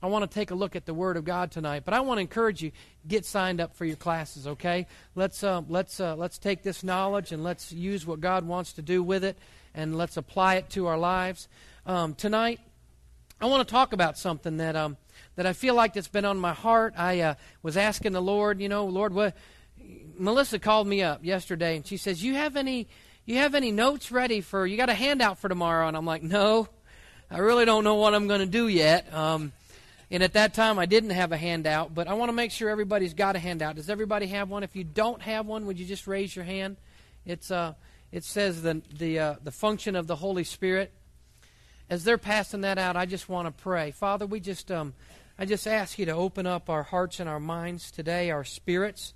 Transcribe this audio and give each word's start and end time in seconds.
I 0.00 0.06
want 0.06 0.30
to 0.30 0.32
take 0.32 0.52
a 0.52 0.54
look 0.54 0.76
at 0.76 0.86
the 0.86 0.94
Word 0.94 1.16
of 1.16 1.24
God 1.24 1.50
tonight. 1.50 1.82
But 1.84 1.92
I 1.92 2.00
want 2.00 2.18
to 2.18 2.22
encourage 2.22 2.62
you 2.62 2.70
get 3.06 3.24
signed 3.24 3.60
up 3.60 3.74
for 3.74 3.84
your 3.84 3.96
classes. 3.96 4.46
Okay, 4.46 4.86
let's 5.14 5.42
uh, 5.42 5.62
let's 5.68 5.98
uh, 5.98 6.14
let's 6.14 6.38
take 6.38 6.62
this 6.62 6.84
knowledge 6.84 7.32
and 7.32 7.42
let's 7.42 7.72
use 7.72 8.06
what 8.06 8.20
God 8.20 8.46
wants 8.46 8.74
to 8.74 8.82
do 8.82 9.02
with 9.02 9.24
it, 9.24 9.36
and 9.74 9.98
let's 9.98 10.16
apply 10.16 10.56
it 10.56 10.70
to 10.70 10.86
our 10.86 10.98
lives. 10.98 11.48
Um, 11.84 12.14
tonight, 12.14 12.60
I 13.40 13.46
want 13.46 13.66
to 13.66 13.72
talk 13.72 13.92
about 13.92 14.16
something 14.16 14.58
that 14.58 14.76
um, 14.76 14.96
that 15.34 15.46
I 15.46 15.52
feel 15.52 15.74
like 15.74 15.94
that's 15.94 16.08
been 16.08 16.24
on 16.24 16.38
my 16.38 16.52
heart. 16.52 16.94
I 16.96 17.20
uh, 17.20 17.34
was 17.62 17.76
asking 17.76 18.12
the 18.12 18.22
Lord, 18.22 18.60
you 18.60 18.68
know, 18.68 18.86
Lord, 18.86 19.12
what? 19.12 19.36
Melissa 20.18 20.58
called 20.58 20.86
me 20.86 21.02
up 21.02 21.24
yesterday 21.24 21.76
and 21.76 21.86
she 21.86 21.96
says, 21.96 22.22
"You 22.22 22.34
have 22.34 22.56
any 22.56 22.88
you 23.24 23.36
have 23.36 23.54
any 23.54 23.72
notes 23.72 24.12
ready 24.12 24.40
for? 24.40 24.66
You 24.66 24.76
got 24.76 24.90
a 24.90 24.94
handout 24.94 25.38
for 25.38 25.48
tomorrow?" 25.48 25.88
And 25.88 25.96
I'm 25.96 26.06
like, 26.06 26.22
"No, 26.22 26.68
I 27.30 27.38
really 27.38 27.64
don't 27.64 27.82
know 27.82 27.96
what 27.96 28.14
I'm 28.14 28.28
going 28.28 28.40
to 28.40 28.46
do 28.46 28.68
yet." 28.68 29.12
Um, 29.12 29.52
and 30.10 30.22
at 30.22 30.32
that 30.32 30.54
time, 30.54 30.78
I 30.78 30.86
didn't 30.86 31.10
have 31.10 31.32
a 31.32 31.36
handout, 31.36 31.94
but 31.94 32.08
I 32.08 32.14
want 32.14 32.30
to 32.30 32.32
make 32.32 32.50
sure 32.50 32.70
everybody's 32.70 33.12
got 33.12 33.36
a 33.36 33.38
handout. 33.38 33.76
Does 33.76 33.90
everybody 33.90 34.26
have 34.28 34.48
one? 34.48 34.62
If 34.62 34.74
you 34.74 34.84
don't 34.84 35.20
have 35.20 35.46
one, 35.46 35.66
would 35.66 35.78
you 35.78 35.84
just 35.84 36.06
raise 36.06 36.34
your 36.34 36.46
hand? 36.46 36.76
It's 37.26 37.50
uh, 37.50 37.74
it 38.10 38.24
says 38.24 38.62
the 38.62 38.80
the 38.96 39.18
uh, 39.18 39.34
the 39.42 39.52
function 39.52 39.96
of 39.96 40.06
the 40.06 40.16
Holy 40.16 40.44
Spirit. 40.44 40.92
As 41.90 42.04
they're 42.04 42.18
passing 42.18 42.62
that 42.62 42.78
out, 42.78 42.96
I 42.96 43.06
just 43.06 43.28
want 43.28 43.46
to 43.48 43.62
pray, 43.62 43.90
Father. 43.90 44.26
We 44.26 44.40
just 44.40 44.70
um, 44.70 44.94
I 45.38 45.44
just 45.44 45.66
ask 45.66 45.98
you 45.98 46.06
to 46.06 46.12
open 46.12 46.46
up 46.46 46.70
our 46.70 46.84
hearts 46.84 47.20
and 47.20 47.28
our 47.28 47.40
minds 47.40 47.90
today, 47.90 48.30
our 48.30 48.44
spirits. 48.44 49.12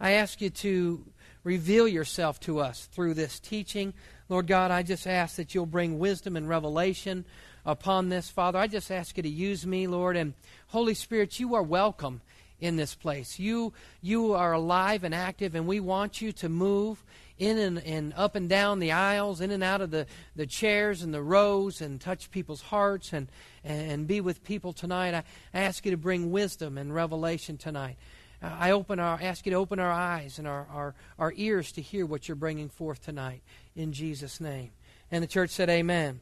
I 0.00 0.12
ask 0.12 0.40
you 0.40 0.50
to 0.50 1.04
reveal 1.44 1.86
yourself 1.86 2.40
to 2.40 2.58
us 2.58 2.88
through 2.92 3.14
this 3.14 3.38
teaching. 3.38 3.94
Lord 4.28 4.48
God, 4.48 4.72
I 4.72 4.82
just 4.82 5.06
ask 5.06 5.36
that 5.36 5.54
you'll 5.54 5.66
bring 5.66 6.00
wisdom 6.00 6.36
and 6.36 6.48
revelation 6.48 7.24
upon 7.64 8.08
this, 8.08 8.28
Father. 8.30 8.58
I 8.58 8.66
just 8.66 8.90
ask 8.90 9.16
you 9.16 9.22
to 9.22 9.28
use 9.28 9.66
me, 9.66 9.86
Lord. 9.86 10.16
And 10.16 10.34
Holy 10.68 10.94
Spirit, 10.94 11.38
you 11.38 11.54
are 11.54 11.62
welcome 11.62 12.20
in 12.60 12.76
this 12.76 12.94
place. 12.94 13.38
You, 13.38 13.72
you 14.00 14.34
are 14.34 14.52
alive 14.52 15.04
and 15.04 15.14
active, 15.14 15.54
and 15.54 15.66
we 15.66 15.80
want 15.80 16.22
you 16.22 16.32
to 16.32 16.48
move 16.48 17.02
in 17.38 17.58
and, 17.58 17.78
and 17.80 18.14
up 18.16 18.36
and 18.36 18.48
down 18.48 18.78
the 18.78 18.92
aisles, 18.92 19.40
in 19.40 19.50
and 19.50 19.64
out 19.64 19.80
of 19.80 19.90
the, 19.90 20.06
the 20.36 20.46
chairs 20.46 21.02
and 21.02 21.12
the 21.12 21.22
rows, 21.22 21.80
and 21.80 22.00
touch 22.00 22.30
people's 22.30 22.62
hearts 22.62 23.12
and, 23.12 23.28
and 23.64 24.06
be 24.06 24.20
with 24.20 24.44
people 24.44 24.72
tonight. 24.72 25.12
I, 25.12 25.24
ask 25.52 25.84
you 25.84 25.90
to 25.90 25.96
bring 25.96 26.30
wisdom 26.30 26.78
and 26.78 26.94
revelation 26.94 27.58
tonight. 27.58 27.96
I 28.40 28.72
open 28.72 28.98
our, 28.98 29.18
ask 29.20 29.46
you 29.46 29.50
to 29.50 29.58
open 29.58 29.78
our 29.78 29.90
eyes 29.90 30.38
and 30.38 30.48
our, 30.48 30.66
our, 30.72 30.94
our 31.18 31.32
ears 31.36 31.72
to 31.72 31.82
hear 31.82 32.06
what 32.06 32.28
you're 32.28 32.36
bringing 32.36 32.68
forth 32.68 33.02
tonight 33.02 33.42
in 33.76 33.92
Jesus' 33.92 34.40
name. 34.40 34.70
And 35.10 35.22
the 35.22 35.28
church 35.28 35.50
said, 35.50 35.68
Amen 35.68 36.20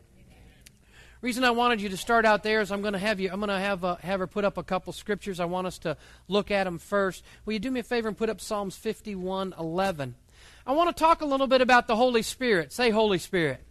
reason 1.20 1.44
I 1.44 1.50
wanted 1.50 1.80
you 1.80 1.88
to 1.90 1.96
start 1.96 2.24
out 2.24 2.42
there 2.42 2.60
is 2.60 2.72
I'm 2.72 2.80
going 2.82 2.94
to 2.94 2.98
have 2.98 3.20
you. 3.20 3.30
I'm 3.30 3.40
going 3.40 3.48
to 3.48 3.58
have 3.58 3.84
uh, 3.84 3.96
have 3.96 4.20
her 4.20 4.26
put 4.26 4.44
up 4.44 4.56
a 4.56 4.62
couple 4.62 4.92
scriptures. 4.92 5.40
I 5.40 5.44
want 5.44 5.66
us 5.66 5.78
to 5.80 5.96
look 6.28 6.50
at 6.50 6.64
them 6.64 6.78
first. 6.78 7.24
Will 7.44 7.54
you 7.54 7.58
do 7.58 7.70
me 7.70 7.80
a 7.80 7.82
favor 7.82 8.08
and 8.08 8.16
put 8.16 8.30
up 8.30 8.40
Psalms 8.40 8.76
51:11? 8.76 10.14
I 10.66 10.72
want 10.72 10.94
to 10.94 10.98
talk 10.98 11.20
a 11.20 11.26
little 11.26 11.46
bit 11.46 11.60
about 11.60 11.86
the 11.88 11.96
Holy 11.96 12.22
Spirit. 12.22 12.72
Say 12.72 12.90
Holy 12.90 13.18
Spirit. 13.18 13.64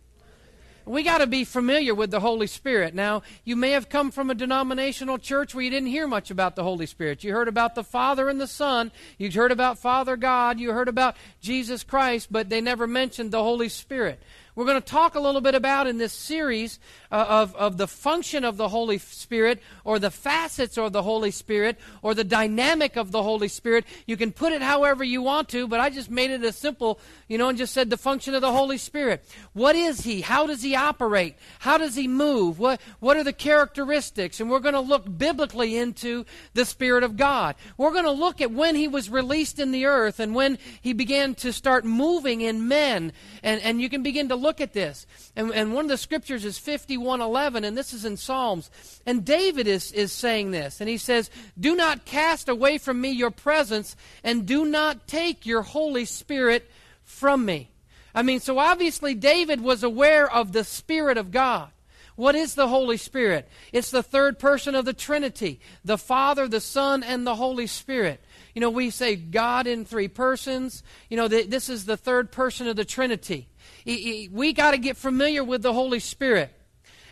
We 0.86 1.04
got 1.04 1.20
to 1.20 1.28
be 1.28 1.44
familiar 1.44 1.94
with 1.94 2.10
the 2.10 2.20
Holy 2.20 2.48
Spirit. 2.48 2.96
Now, 2.96 3.22
you 3.44 3.56
may 3.56 3.72
have 3.72 3.90
come 3.90 4.10
from 4.10 4.32
a 4.32 4.36
denominational 4.36 5.20
church 5.20 5.54
where 5.54 5.64
you 5.64 5.70
didn't 5.70 5.90
hear 5.90 6.08
much 6.08 6.32
about 6.32 6.56
the 6.56 6.64
Holy 6.64 6.88
Spirit. 6.88 7.24
You 7.24 7.32
heard 7.32 7.48
about 7.48 7.76
the 7.76 7.84
Father 7.84 8.28
and 8.28 8.42
the 8.42 8.48
Son. 8.48 8.92
You 9.20 9.30
heard 9.30 9.52
about 9.52 9.78
Father 9.78 10.18
God. 10.18 10.60
You 10.60 10.72
heard 10.72 10.88
about 10.88 11.16
Jesus 11.42 11.84
Christ, 11.84 12.30
but 12.32 12.50
they 12.50 12.60
never 12.60 12.88
mentioned 12.88 13.30
the 13.30 13.44
Holy 13.44 13.70
Spirit. 13.70 14.20
We're 14.60 14.66
going 14.66 14.82
to 14.82 14.86
talk 14.86 15.16
a 15.16 15.22
little 15.22 15.40
bit 15.40 15.56
about 15.56 15.88
in 15.88 16.00
this 16.00 16.12
series 16.12 16.82
uh, 17.10 17.26
of, 17.30 17.56
of 17.56 17.78
the 17.78 17.88
function 17.88 18.44
of 18.44 18.58
the 18.58 18.68
Holy 18.68 18.98
Spirit 18.98 19.62
or 19.86 20.00
the 20.00 20.12
facets 20.12 20.78
of 20.78 20.92
the 20.92 21.02
Holy 21.02 21.32
Spirit 21.32 21.80
or 22.02 22.14
the 22.14 22.26
dynamic 22.26 22.98
of 22.98 23.14
the 23.14 23.24
Holy 23.24 23.48
Spirit. 23.48 23.86
You 24.06 24.18
can 24.18 24.34
put 24.34 24.52
it 24.52 24.62
however 24.62 25.02
you 25.02 25.22
want 25.22 25.48
to, 25.50 25.66
but 25.66 25.80
I 25.80 25.90
just 25.90 26.12
made 26.12 26.30
it 26.30 26.44
a 26.44 26.52
simple, 26.52 27.00
you 27.30 27.38
know, 27.38 27.48
and 27.48 27.58
just 27.58 27.74
said 27.74 27.90
the 27.90 27.96
function 27.96 28.36
of 28.36 28.42
the 28.42 28.52
Holy 28.52 28.78
Spirit. 28.78 29.24
What 29.54 29.78
is 29.78 30.02
He? 30.02 30.20
How 30.20 30.46
does 30.46 30.62
He 30.62 30.76
operate? 30.76 31.38
How 31.60 31.78
does 31.78 31.96
He 31.96 32.10
move? 32.10 32.60
What, 32.60 32.82
what 33.00 33.16
are 33.16 33.24
the 33.24 33.32
characteristics? 33.32 34.42
And 34.42 34.50
we're 34.50 34.60
going 34.60 34.74
to 34.74 34.82
look 34.82 35.06
biblically 35.18 35.78
into 35.78 36.26
the 36.54 36.66
Spirit 36.66 37.06
of 37.06 37.16
God. 37.16 37.56
We're 37.78 37.94
going 37.94 38.04
to 38.04 38.12
look 38.12 38.42
at 38.42 38.52
when 38.52 38.76
He 38.76 38.90
was 38.90 39.10
released 39.10 39.58
in 39.58 39.72
the 39.72 39.86
earth 39.86 40.20
and 40.20 40.36
when 40.36 40.58
He 40.82 40.92
began 40.92 41.34
to 41.36 41.54
start 41.54 41.86
moving 41.86 42.42
in 42.42 42.68
men. 42.68 43.14
And, 43.42 43.62
and 43.62 43.80
you 43.80 43.88
can 43.88 44.04
begin 44.04 44.28
to 44.28 44.36
look 44.36 44.49
look 44.50 44.62
at 44.62 44.74
this. 44.74 45.06
And, 45.36 45.52
and 45.54 45.76
one 45.76 45.86
of 45.86 45.90
the 45.90 45.98
scriptures 45.98 46.44
is 46.44 46.58
5111, 46.58 47.64
and 47.64 47.78
this 47.78 47.94
is 47.94 48.04
in 48.04 48.18
Psalms. 48.18 48.72
And 49.06 49.24
David 49.24 49.68
is, 49.68 49.92
is 49.92 50.12
saying 50.12 50.50
this. 50.50 50.82
And 50.82 50.90
he 50.90 50.98
says, 50.98 51.30
Do 51.60 51.76
not 51.76 52.04
cast 52.04 52.50
away 52.50 52.80
from 52.80 53.00
me 53.00 53.12
your 53.12 53.30
presence, 53.30 53.96
and 54.24 54.48
do 54.48 54.66
not 54.66 55.08
take 55.08 55.46
your 55.46 55.62
Holy 55.62 56.06
Spirit 56.06 56.68
from 57.04 57.46
me. 57.46 57.70
I 58.16 58.24
mean, 58.24 58.40
so 58.40 58.58
obviously 58.58 59.14
David 59.14 59.62
was 59.62 59.84
aware 59.84 60.28
of 60.28 60.52
the 60.52 60.64
Spirit 60.64 61.20
of 61.20 61.30
God. 61.30 61.70
What 62.16 62.34
is 62.34 62.56
the 62.56 62.68
Holy 62.68 62.98
Spirit? 62.98 63.48
It's 63.72 63.92
the 63.92 64.02
third 64.02 64.40
person 64.40 64.74
of 64.74 64.84
the 64.84 64.94
Trinity 64.94 65.60
the 65.86 66.00
Father, 66.00 66.48
the 66.48 66.60
Son, 66.60 67.04
and 67.04 67.26
the 67.26 67.36
Holy 67.36 67.68
Spirit. 67.68 68.20
You 68.56 68.62
know, 68.62 68.72
we 68.72 68.90
say 68.90 69.16
God 69.16 69.68
in 69.68 69.86
three 69.86 70.08
persons. 70.08 70.82
You 71.08 71.18
know, 71.18 71.28
this 71.28 71.70
is 71.70 71.86
the 71.86 71.98
third 71.98 72.32
person 72.32 72.68
of 72.68 72.76
the 72.76 72.84
Trinity 72.84 73.48
we 73.86 74.54
got 74.54 74.72
to 74.72 74.78
get 74.78 74.98
familiar 74.98 75.44
with 75.44 75.62
the 75.62 75.74
Holy 75.74 76.00
Spirit. 76.00 76.54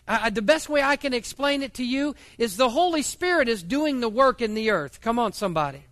Uh, 0.07 0.29
the 0.29 0.41
best 0.41 0.69
way 0.69 0.81
I 0.81 0.95
can 0.95 1.13
explain 1.13 1.61
it 1.61 1.73
to 1.75 1.85
you 1.85 2.15
is 2.37 2.55
the 2.55 2.69
Holy 2.69 3.01
Spirit 3.01 3.49
is 3.49 3.61
doing 3.61 3.99
the 3.99 4.09
work 4.09 4.41
in 4.41 4.53
the 4.53 4.69
earth. 4.69 5.01
Come 5.01 5.19
on, 5.19 5.33
somebody. 5.33 5.83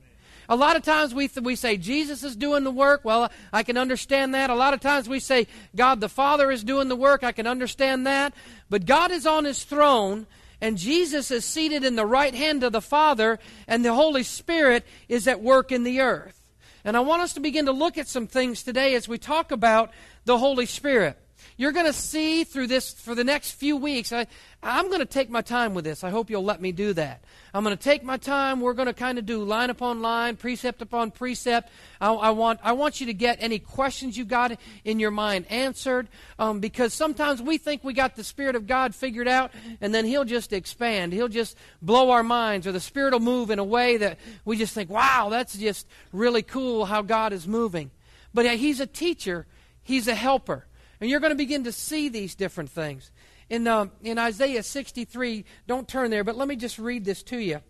A 0.48 0.56
lot 0.56 0.76
of 0.76 0.84
times 0.84 1.14
we, 1.14 1.28
th- 1.28 1.44
we 1.44 1.56
say 1.56 1.76
Jesus 1.76 2.24
is 2.24 2.36
doing 2.36 2.64
the 2.64 2.72
work. 2.72 3.04
Well, 3.04 3.32
I 3.52 3.64
can 3.64 3.78
understand 3.78 4.34
that. 4.36 4.50
A 4.50 4.56
lot 4.56 4.74
of 4.74 4.80
times 4.80 5.10
we 5.10 5.20
say 5.20 5.48
God 5.76 6.00
the 6.00 6.10
Father 6.10 6.52
is 6.52 6.64
doing 6.64 6.88
the 6.88 6.96
work. 6.96 7.24
I 7.24 7.32
can 7.32 7.48
understand 7.48 8.06
that. 8.08 8.34
But 8.70 8.86
God 8.86 9.12
is 9.12 9.26
on 9.26 9.44
his 9.44 9.64
throne, 9.64 10.28
and 10.62 10.78
Jesus 10.78 11.32
is 11.32 11.44
seated 11.44 11.84
in 11.84 11.96
the 11.96 12.06
right 12.06 12.34
hand 12.34 12.64
of 12.64 12.72
the 12.72 12.82
Father, 12.82 13.40
and 13.68 13.84
the 13.84 13.94
Holy 13.94 14.24
Spirit 14.24 14.86
is 15.10 15.28
at 15.28 15.42
work 15.42 15.72
in 15.72 15.84
the 15.84 16.00
earth. 16.02 16.42
And 16.86 16.96
I 16.96 17.00
want 17.00 17.24
us 17.24 17.34
to 17.34 17.40
begin 17.40 17.66
to 17.66 17.72
look 17.72 17.98
at 17.98 18.08
some 18.08 18.28
things 18.28 18.62
today 18.62 18.94
as 18.94 19.08
we 19.08 19.18
talk 19.18 19.52
about 19.52 19.92
the 20.26 20.38
Holy 20.38 20.68
Spirit. 20.68 21.18
You're 21.58 21.72
going 21.72 21.86
to 21.86 21.94
see 21.94 22.44
through 22.44 22.68
this 22.68 22.94
for 22.94 23.16
the 23.16 23.24
next 23.24 23.52
few 23.52 23.78
weeks. 23.78 24.12
I, 24.12 24.28
I'm 24.62 24.88
going 24.88 25.00
to 25.00 25.06
take 25.06 25.30
my 25.30 25.42
time 25.42 25.74
with 25.74 25.86
this. 25.86 26.04
I 26.04 26.10
hope 26.10 26.30
you'll 26.30 26.44
let 26.44 26.62
me 26.62 26.72
do 26.72 26.92
that. 26.94 27.24
I'm 27.54 27.64
going 27.64 27.76
to 27.76 27.82
take 27.82 28.04
my 28.04 28.18
time. 28.18 28.60
We're 28.60 28.74
going 28.74 28.88
to 28.88 28.94
kind 28.94 29.18
of 29.18 29.26
do 29.26 29.44
line 29.44 29.70
upon 29.70 30.02
line, 30.02 30.36
precept 30.36 30.82
upon 30.82 31.12
precept. 31.12 31.72
I, 32.02 32.12
I 32.12 32.30
want, 32.32 32.60
I 32.62 32.74
want 32.74 33.00
you 33.00 33.08
to 33.08 33.14
get 33.14 33.38
any 33.40 33.60
questions 33.60 34.18
you've 34.18 34.28
got 34.28 34.60
in 34.84 35.00
your 35.00 35.12
mind 35.12 35.46
answered 35.50 36.10
um, 36.40 36.60
because 36.60 36.94
sometimes 36.94 37.42
we 37.42 37.58
think 37.58 37.84
we 37.84 37.94
got 37.94 38.16
the 38.16 38.24
Spirit 38.24 38.56
of 38.56 38.68
God 38.68 38.94
figured 38.94 39.28
out 39.28 39.52
and 39.80 39.96
then 39.96 40.04
He'll 40.06 40.26
just 40.26 40.52
expand. 40.52 41.14
He'll 41.14 41.30
just 41.30 41.58
blow 41.82 42.12
our 42.12 42.24
minds 42.24 42.68
or 42.68 42.74
the 42.74 42.80
Spirit 42.80 43.14
will 43.14 43.22
move 43.22 43.50
in 43.50 43.60
a 43.60 43.64
way 43.64 43.98
that 43.98 44.20
we 44.44 44.58
just 44.58 44.74
think, 44.74 44.90
wow, 44.90 45.30
that's 45.30 45.58
just 45.58 45.88
really 46.12 46.44
cool 46.44 46.86
how 46.86 47.02
God 47.02 47.32
is 47.32 47.48
moving. 47.48 47.92
But 48.34 48.46
He's 48.58 48.82
a 48.82 48.88
teacher 48.88 49.46
He's 49.86 50.08
a 50.08 50.16
helper. 50.16 50.66
And 51.06 51.12
you're 51.12 51.20
going 51.20 51.30
to 51.30 51.36
begin 51.36 51.66
to 51.66 51.72
see 51.72 52.10
these 52.10 52.34
different 52.34 52.72
things. 52.72 53.12
In, 53.48 53.68
uh, 53.68 53.90
in 54.02 54.18
Isaiah 54.18 54.64
63, 54.64 55.46
don't 55.68 55.88
turn 55.88 56.10
there, 56.10 56.24
but 56.24 56.36
let 56.36 56.48
me 56.48 56.56
just 56.56 56.80
read 56.80 57.06
this 57.06 57.22
to 57.26 57.38
you. 57.38 57.62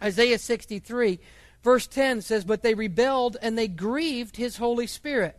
Isaiah 0.00 0.38
63, 0.38 1.18
verse 1.64 1.88
10 1.88 2.20
says, 2.20 2.44
But 2.44 2.62
they 2.62 2.74
rebelled 2.74 3.36
and 3.42 3.58
they 3.58 3.66
grieved 3.66 4.36
his 4.36 4.58
Holy 4.58 4.86
Spirit. 4.86 5.36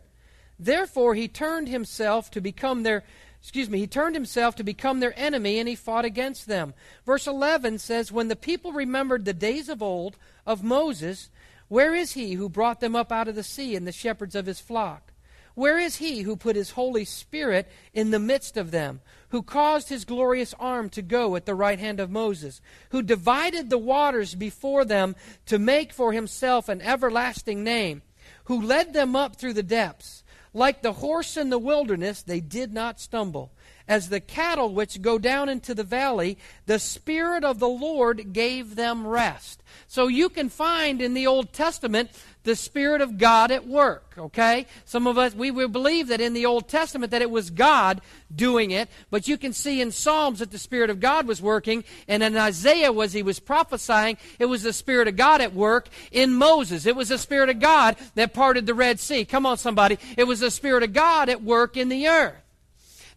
Therefore 0.58 1.14
he 1.14 1.26
turned 1.26 1.66
himself 1.66 2.30
to 2.32 2.42
become 2.42 2.82
their 2.82 3.04
excuse 3.40 3.70
me, 3.70 3.78
he 3.78 3.86
turned 3.86 4.16
himself 4.16 4.54
to 4.56 4.62
become 4.62 5.00
their 5.00 5.18
enemy 5.18 5.58
and 5.58 5.66
he 5.66 5.76
fought 5.76 6.04
against 6.04 6.46
them. 6.46 6.74
Verse 7.06 7.26
11 7.26 7.78
says, 7.78 8.12
When 8.12 8.28
the 8.28 8.36
people 8.36 8.72
remembered 8.72 9.24
the 9.24 9.32
days 9.32 9.70
of 9.70 9.82
old 9.82 10.18
of 10.44 10.62
Moses, 10.62 11.30
where 11.68 11.94
is 11.94 12.12
he 12.12 12.34
who 12.34 12.50
brought 12.50 12.80
them 12.80 12.94
up 12.94 13.10
out 13.10 13.28
of 13.28 13.34
the 13.34 13.42
sea 13.42 13.74
and 13.76 13.86
the 13.86 13.92
shepherds 13.92 14.34
of 14.34 14.44
his 14.44 14.60
flock? 14.60 15.13
Where 15.54 15.78
is 15.78 15.96
he 15.96 16.22
who 16.22 16.36
put 16.36 16.56
his 16.56 16.70
Holy 16.70 17.04
Spirit 17.04 17.70
in 17.92 18.10
the 18.10 18.18
midst 18.18 18.56
of 18.56 18.72
them, 18.72 19.00
who 19.28 19.42
caused 19.42 19.88
his 19.88 20.04
glorious 20.04 20.52
arm 20.58 20.90
to 20.90 21.02
go 21.02 21.36
at 21.36 21.46
the 21.46 21.54
right 21.54 21.78
hand 21.78 22.00
of 22.00 22.10
Moses, 22.10 22.60
who 22.90 23.02
divided 23.02 23.70
the 23.70 23.78
waters 23.78 24.34
before 24.34 24.84
them 24.84 25.14
to 25.46 25.58
make 25.58 25.92
for 25.92 26.12
himself 26.12 26.68
an 26.68 26.82
everlasting 26.82 27.62
name, 27.62 28.02
who 28.44 28.60
led 28.60 28.92
them 28.92 29.14
up 29.14 29.36
through 29.36 29.52
the 29.52 29.62
depths? 29.62 30.24
Like 30.52 30.82
the 30.82 30.94
horse 30.94 31.36
in 31.36 31.50
the 31.50 31.58
wilderness, 31.58 32.22
they 32.22 32.40
did 32.40 32.72
not 32.72 33.00
stumble. 33.00 33.52
As 33.86 34.08
the 34.08 34.20
cattle 34.20 34.72
which 34.72 35.02
go 35.02 35.18
down 35.18 35.48
into 35.48 35.74
the 35.74 35.84
valley, 35.84 36.38
the 36.66 36.78
Spirit 36.78 37.44
of 37.44 37.58
the 37.58 37.68
Lord 37.68 38.32
gave 38.32 38.76
them 38.76 39.06
rest. 39.06 39.62
So 39.86 40.08
you 40.08 40.28
can 40.28 40.48
find 40.48 41.02
in 41.02 41.14
the 41.14 41.26
Old 41.26 41.52
Testament 41.52 42.10
the 42.44 42.56
Spirit 42.56 43.00
of 43.00 43.16
God 43.18 43.50
at 43.50 43.66
work, 43.66 44.12
okay? 44.18 44.66
Some 44.84 45.06
of 45.06 45.16
us, 45.16 45.34
we 45.34 45.50
will 45.50 45.68
believe 45.68 46.08
that 46.08 46.20
in 46.20 46.34
the 46.34 46.46
Old 46.46 46.68
Testament 46.68 47.10
that 47.10 47.22
it 47.22 47.30
was 47.30 47.50
God 47.50 48.00
doing 48.34 48.70
it, 48.70 48.88
but 49.10 49.26
you 49.26 49.38
can 49.38 49.52
see 49.52 49.80
in 49.80 49.90
Psalms 49.90 50.40
that 50.40 50.50
the 50.50 50.58
Spirit 50.58 50.90
of 50.90 51.00
God 51.00 51.26
was 51.26 51.40
working, 51.40 51.84
and 52.06 52.22
in 52.22 52.36
Isaiah 52.36 52.92
was 52.92 53.12
he 53.12 53.22
was 53.22 53.40
prophesying, 53.40 54.18
it 54.38 54.46
was 54.46 54.62
the 54.62 54.74
Spirit 54.74 55.08
of 55.08 55.16
God 55.16 55.40
at 55.40 55.54
work. 55.54 55.88
In 56.12 56.34
Moses, 56.34 56.86
it 56.86 56.96
was 56.96 57.08
the 57.08 57.18
Spirit 57.18 57.48
of 57.48 57.60
God 57.60 57.96
that 58.14 58.34
parted 58.34 58.66
the 58.66 58.74
Red 58.74 59.00
Sea. 59.00 59.24
Come 59.24 59.46
on, 59.46 59.56
somebody. 59.56 59.98
It 60.16 60.24
was 60.24 60.40
the 60.40 60.50
Spirit 60.50 60.82
of 60.82 60.92
God 60.92 61.28
at 61.28 61.42
work 61.42 61.76
in 61.76 61.88
the 61.88 62.08
earth. 62.08 62.43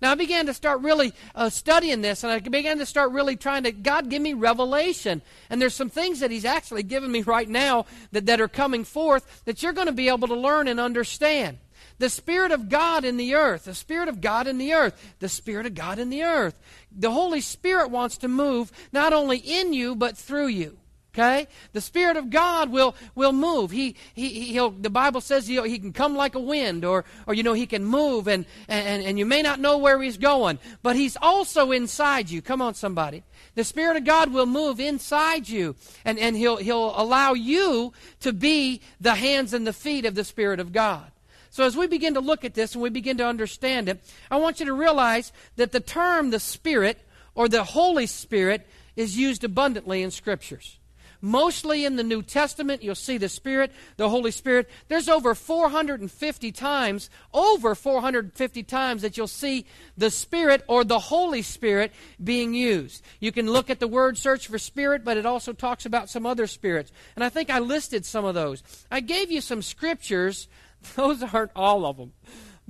Now 0.01 0.11
I 0.11 0.15
began 0.15 0.45
to 0.45 0.53
start 0.53 0.81
really 0.81 1.13
uh, 1.33 1.49
studying 1.49 2.01
this, 2.01 2.23
and 2.23 2.31
I 2.31 2.39
began 2.39 2.77
to 2.77 2.85
start 2.85 3.11
really 3.11 3.35
trying 3.35 3.63
to, 3.63 3.71
God, 3.71 4.09
give 4.09 4.21
me 4.21 4.33
revelation. 4.33 5.21
And 5.49 5.61
there's 5.61 5.73
some 5.73 5.89
things 5.89 6.19
that 6.19 6.31
He's 6.31 6.45
actually 6.45 6.83
given 6.83 7.11
me 7.11 7.23
right 7.23 7.49
now 7.49 7.85
that, 8.11 8.27
that 8.27 8.41
are 8.41 8.47
coming 8.47 8.83
forth 8.83 9.43
that 9.45 9.63
you're 9.63 9.73
going 9.73 9.87
to 9.87 9.93
be 9.93 10.09
able 10.09 10.27
to 10.27 10.35
learn 10.35 10.67
and 10.67 10.79
understand. 10.79 11.57
The 11.99 12.09
Spirit 12.09 12.51
of 12.51 12.69
God 12.69 13.05
in 13.05 13.17
the 13.17 13.33
earth, 13.33 13.65
the 13.65 13.73
Spirit 13.73 14.07
of 14.07 14.21
God 14.21 14.45
in 14.45 14.59
the 14.59 14.73
earth, 14.73 15.15
the 15.19 15.29
Spirit 15.29 15.65
of 15.65 15.73
God 15.73 15.97
in 15.97 16.09
the 16.09 16.23
earth. 16.23 16.59
The 16.91 17.11
Holy 17.11 17.41
Spirit 17.41 17.89
wants 17.89 18.17
to 18.19 18.27
move 18.27 18.71
not 18.91 19.13
only 19.13 19.37
in 19.37 19.73
you, 19.73 19.95
but 19.95 20.15
through 20.15 20.47
you. 20.47 20.77
Okay? 21.17 21.47
The 21.73 21.81
Spirit 21.81 22.15
of 22.15 22.29
God 22.29 22.69
will, 22.69 22.95
will 23.15 23.31
move. 23.33 23.71
He, 23.71 23.95
he, 24.13 24.51
he'll, 24.51 24.69
the 24.69 24.91
Bible 24.91 25.19
says 25.19 25.47
he 25.47 25.59
he 25.67 25.79
can 25.79 25.91
come 25.91 26.15
like 26.15 26.35
a 26.35 26.39
wind, 26.39 26.85
or, 26.85 27.05
or, 27.25 27.33
you 27.33 27.41
know, 27.41 27.53
he 27.53 27.65
can 27.65 27.83
move, 27.83 28.27
and, 28.27 28.45
and, 28.67 29.03
and 29.03 29.17
you 29.17 29.25
may 29.25 29.41
not 29.41 29.59
know 29.59 29.79
where 29.79 29.99
he's 29.99 30.19
going, 30.19 30.59
but 30.83 30.95
he's 30.95 31.17
also 31.19 31.71
inside 31.71 32.29
you. 32.29 32.43
Come 32.43 32.61
on, 32.61 32.75
somebody. 32.75 33.23
The 33.55 33.63
Spirit 33.63 33.97
of 33.97 34.05
God 34.05 34.31
will 34.31 34.45
move 34.45 34.79
inside 34.79 35.49
you, 35.49 35.75
and, 36.05 36.19
and 36.19 36.35
he'll, 36.35 36.57
he'll 36.57 36.93
allow 36.95 37.33
you 37.33 37.93
to 38.19 38.31
be 38.31 38.81
the 39.01 39.15
hands 39.15 39.53
and 39.53 39.65
the 39.65 39.73
feet 39.73 40.05
of 40.05 40.13
the 40.13 40.23
Spirit 40.23 40.59
of 40.59 40.71
God. 40.71 41.11
So, 41.49 41.63
as 41.63 41.75
we 41.75 41.87
begin 41.87 42.13
to 42.13 42.19
look 42.19 42.45
at 42.45 42.53
this 42.53 42.75
and 42.75 42.83
we 42.83 42.91
begin 42.91 43.17
to 43.17 43.25
understand 43.25 43.89
it, 43.89 44.03
I 44.29 44.37
want 44.37 44.59
you 44.59 44.67
to 44.67 44.73
realize 44.73 45.31
that 45.55 45.71
the 45.71 45.79
term 45.79 46.29
the 46.29 46.39
Spirit 46.39 46.99
or 47.33 47.49
the 47.49 47.63
Holy 47.63 48.05
Spirit 48.05 48.67
is 48.95 49.17
used 49.17 49.43
abundantly 49.43 50.03
in 50.03 50.11
Scriptures. 50.11 50.77
Mostly 51.21 51.85
in 51.85 51.95
the 51.95 52.03
New 52.03 52.21
Testament, 52.21 52.83
you'll 52.83 52.95
see 52.95 53.17
the 53.17 53.29
Spirit, 53.29 53.71
the 53.97 54.09
Holy 54.09 54.31
Spirit. 54.31 54.69
There's 54.87 55.09
over 55.09 55.33
450 55.33 56.51
times, 56.51 57.09
over 57.33 57.75
450 57.75 58.63
times 58.63 59.01
that 59.01 59.17
you'll 59.17 59.27
see 59.27 59.65
the 59.97 60.11
Spirit 60.11 60.63
or 60.67 60.83
the 60.83 60.99
Holy 60.99 61.41
Spirit 61.41 61.91
being 62.23 62.53
used. 62.53 63.03
You 63.19 63.31
can 63.31 63.49
look 63.49 63.69
at 63.69 63.79
the 63.79 63.87
word 63.87 64.17
search 64.17 64.47
for 64.47 64.59
Spirit, 64.59 65.03
but 65.03 65.17
it 65.17 65.25
also 65.25 65.53
talks 65.53 65.85
about 65.85 66.09
some 66.09 66.25
other 66.25 66.47
spirits. 66.47 66.91
And 67.15 67.23
I 67.23 67.29
think 67.29 67.49
I 67.49 67.59
listed 67.59 68.05
some 68.05 68.25
of 68.25 68.35
those. 68.35 68.63
I 68.91 68.99
gave 68.99 69.31
you 69.31 69.41
some 69.41 69.61
scriptures. 69.61 70.47
Those 70.95 71.23
aren't 71.23 71.51
all 71.55 71.85
of 71.85 71.97
them. 71.97 72.13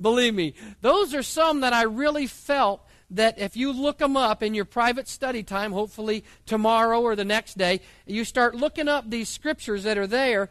Believe 0.00 0.34
me, 0.34 0.54
those 0.80 1.12
are 1.12 1.24
some 1.24 1.60
that 1.60 1.72
I 1.72 1.82
really 1.82 2.28
felt 2.28 2.87
that 3.10 3.38
if 3.38 3.56
you 3.56 3.72
look 3.72 3.98
them 3.98 4.16
up 4.16 4.42
in 4.42 4.54
your 4.54 4.64
private 4.64 5.08
study 5.08 5.42
time, 5.42 5.72
hopefully 5.72 6.24
tomorrow 6.46 7.00
or 7.00 7.16
the 7.16 7.24
next 7.24 7.56
day, 7.56 7.80
you 8.06 8.24
start 8.24 8.54
looking 8.54 8.88
up 8.88 9.08
these 9.08 9.28
scriptures 9.28 9.84
that 9.84 9.96
are 9.96 10.06
there, 10.06 10.50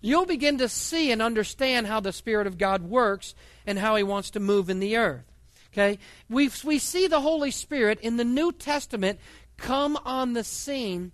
you'll 0.00 0.26
begin 0.26 0.58
to 0.58 0.68
see 0.68 1.12
and 1.12 1.22
understand 1.22 1.86
how 1.86 2.00
the 2.00 2.12
Spirit 2.12 2.46
of 2.46 2.58
God 2.58 2.82
works 2.82 3.34
and 3.66 3.78
how 3.78 3.94
He 3.96 4.02
wants 4.02 4.30
to 4.30 4.40
move 4.40 4.68
in 4.68 4.80
the 4.80 4.96
earth. 4.96 5.24
Okay? 5.72 5.98
We, 6.28 6.50
we 6.64 6.78
see 6.78 7.06
the 7.06 7.20
Holy 7.20 7.52
Spirit 7.52 8.00
in 8.00 8.16
the 8.16 8.24
New 8.24 8.50
Testament 8.50 9.20
come 9.56 9.96
on 10.04 10.32
the 10.32 10.42
scene 10.42 11.12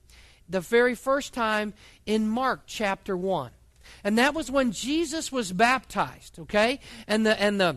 the 0.49 0.61
very 0.61 0.95
first 0.95 1.35
time 1.35 1.75
in 2.07 2.29
Mark 2.29 2.63
chapter 2.67 3.17
1. 3.17 3.51
And 4.05 4.19
that 4.19 4.35
was 4.35 4.51
when 4.51 4.73
Jesus 4.73 5.31
was 5.31 5.53
baptized, 5.53 6.39
okay? 6.39 6.81
And 7.07 7.27
the 7.27 7.41
and 7.41 7.61
the 7.61 7.77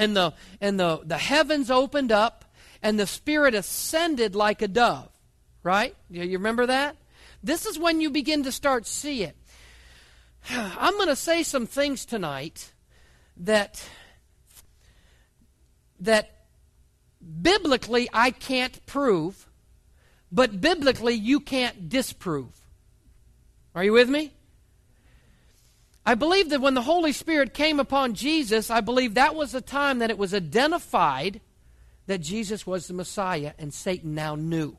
and 0.00 0.16
the 0.16 0.34
and 0.60 0.80
the, 0.80 1.00
the 1.04 1.18
heavens 1.18 1.70
opened 1.70 2.10
up 2.10 2.44
and 2.82 2.98
the 2.98 3.06
spirit 3.06 3.54
ascended 3.54 4.34
like 4.34 4.62
a 4.62 4.68
dove 4.68 5.10
right? 5.62 5.94
You, 6.10 6.38
remember 6.38 6.66
that? 6.66 6.96
This 7.42 7.66
is 7.66 7.78
when 7.78 8.00
you 8.00 8.10
begin 8.10 8.44
to 8.44 8.52
start 8.52 8.86
see 8.86 9.22
it. 9.22 9.36
I'm 10.50 10.94
going 10.94 11.08
to 11.08 11.16
say 11.16 11.42
some 11.42 11.66
things 11.66 12.04
tonight 12.04 12.72
that 13.38 13.82
that 16.00 16.30
biblically 17.42 18.08
i 18.14 18.30
can't 18.30 18.84
prove 18.86 19.46
but 20.32 20.60
biblically 20.60 21.14
you 21.14 21.38
can't 21.38 21.88
disprove. 21.88 22.58
Are 23.74 23.84
you 23.84 23.92
with 23.92 24.08
me 24.08 24.32
I 26.04 26.14
believe 26.14 26.50
that 26.50 26.60
when 26.60 26.74
the 26.74 26.82
Holy 26.82 27.12
Spirit 27.12 27.52
came 27.54 27.78
upon 27.78 28.14
Jesus, 28.14 28.70
I 28.70 28.80
believe 28.80 29.14
that 29.14 29.34
was 29.34 29.52
the 29.52 29.60
time 29.60 29.98
that 29.98 30.10
it 30.10 30.18
was 30.18 30.34
identified 30.34 31.40
that 32.06 32.18
Jesus 32.18 32.66
was 32.66 32.88
the 32.88 32.94
Messiah, 32.94 33.52
and 33.58 33.72
Satan 33.72 34.14
now 34.14 34.34
knew. 34.34 34.76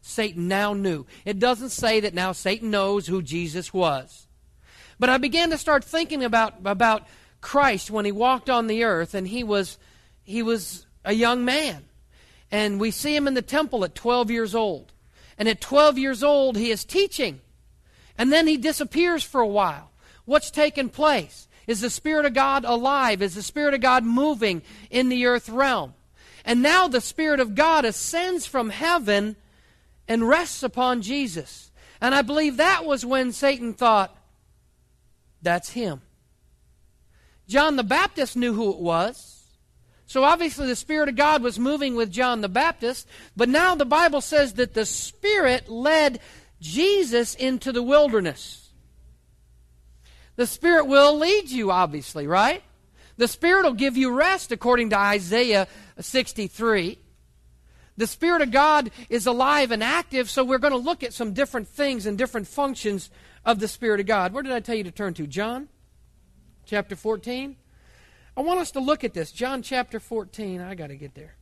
Satan 0.00 0.48
now 0.48 0.72
knew. 0.72 1.04
It 1.24 1.38
doesn't 1.38 1.70
say 1.70 2.00
that 2.00 2.14
now 2.14 2.32
Satan 2.32 2.70
knows 2.70 3.06
who 3.06 3.20
Jesus 3.20 3.74
was. 3.74 4.26
But 4.98 5.10
I 5.10 5.18
began 5.18 5.50
to 5.50 5.58
start 5.58 5.84
thinking 5.84 6.24
about, 6.24 6.54
about 6.64 7.06
Christ 7.40 7.90
when 7.90 8.04
he 8.04 8.12
walked 8.12 8.48
on 8.48 8.68
the 8.68 8.84
earth, 8.84 9.14
and 9.14 9.28
he 9.28 9.44
was, 9.44 9.78
he 10.22 10.42
was 10.42 10.86
a 11.04 11.12
young 11.12 11.44
man. 11.44 11.84
And 12.50 12.80
we 12.80 12.90
see 12.90 13.14
him 13.14 13.28
in 13.28 13.34
the 13.34 13.42
temple 13.42 13.84
at 13.84 13.94
12 13.94 14.30
years 14.30 14.54
old. 14.54 14.92
And 15.36 15.48
at 15.48 15.60
12 15.60 15.98
years 15.98 16.22
old, 16.22 16.56
he 16.56 16.70
is 16.70 16.84
teaching. 16.84 17.40
And 18.18 18.32
then 18.32 18.46
he 18.46 18.56
disappears 18.56 19.22
for 19.22 19.40
a 19.40 19.46
while. 19.46 19.90
What's 20.24 20.50
taken 20.50 20.90
place? 20.90 21.48
Is 21.66 21.80
the 21.80 21.90
Spirit 21.90 22.26
of 22.26 22.34
God 22.34 22.64
alive? 22.64 23.22
Is 23.22 23.34
the 23.34 23.42
Spirit 23.42 23.74
of 23.74 23.80
God 23.80 24.04
moving 24.04 24.62
in 24.90 25.08
the 25.08 25.26
earth 25.26 25.48
realm? 25.48 25.94
And 26.44 26.62
now 26.62 26.88
the 26.88 27.00
Spirit 27.00 27.40
of 27.40 27.54
God 27.54 27.84
ascends 27.84 28.46
from 28.46 28.70
heaven 28.70 29.36
and 30.08 30.28
rests 30.28 30.62
upon 30.62 31.02
Jesus. 31.02 31.70
And 32.00 32.14
I 32.14 32.22
believe 32.22 32.56
that 32.56 32.84
was 32.84 33.04
when 33.04 33.32
Satan 33.32 33.74
thought, 33.74 34.16
that's 35.42 35.70
him. 35.70 36.00
John 37.46 37.76
the 37.76 37.84
Baptist 37.84 38.36
knew 38.36 38.54
who 38.54 38.72
it 38.72 38.78
was. 38.78 39.44
So 40.06 40.24
obviously 40.24 40.66
the 40.66 40.76
Spirit 40.76 41.10
of 41.10 41.16
God 41.16 41.42
was 41.42 41.58
moving 41.58 41.94
with 41.94 42.10
John 42.10 42.40
the 42.40 42.48
Baptist. 42.48 43.06
But 43.36 43.50
now 43.50 43.74
the 43.74 43.84
Bible 43.84 44.22
says 44.22 44.54
that 44.54 44.74
the 44.74 44.86
Spirit 44.86 45.68
led 45.68 46.18
Jesus 46.60 47.34
into 47.34 47.72
the 47.72 47.82
wilderness. 47.82 48.70
The 50.36 50.46
Spirit 50.46 50.86
will 50.86 51.18
lead 51.18 51.50
you, 51.50 51.70
obviously, 51.70 52.26
right? 52.26 52.62
The 53.16 53.28
Spirit 53.28 53.64
will 53.64 53.74
give 53.74 53.96
you 53.96 54.12
rest, 54.12 54.52
according 54.52 54.90
to 54.90 54.98
Isaiah 54.98 55.66
63. 55.98 56.98
The 57.96 58.06
Spirit 58.06 58.42
of 58.42 58.52
God 58.52 58.92
is 59.08 59.26
alive 59.26 59.72
and 59.72 59.82
active, 59.82 60.30
so 60.30 60.44
we're 60.44 60.58
going 60.58 60.72
to 60.72 60.78
look 60.78 61.02
at 61.02 61.12
some 61.12 61.32
different 61.32 61.66
things 61.66 62.06
and 62.06 62.16
different 62.16 62.46
functions 62.46 63.10
of 63.44 63.58
the 63.58 63.66
Spirit 63.66 63.98
of 63.98 64.06
God. 64.06 64.32
Where 64.32 64.44
did 64.44 64.52
I 64.52 64.60
tell 64.60 64.76
you 64.76 64.84
to 64.84 64.92
turn 64.92 65.14
to? 65.14 65.26
John 65.26 65.68
chapter 66.64 66.94
14? 66.94 67.56
I 68.36 68.40
want 68.40 68.60
us 68.60 68.70
to 68.72 68.80
look 68.80 69.02
at 69.02 69.14
this. 69.14 69.32
John 69.32 69.62
chapter 69.62 69.98
14. 69.98 70.60
I 70.60 70.76
got 70.76 70.86
to 70.86 70.96
get 70.96 71.16
there. 71.16 71.34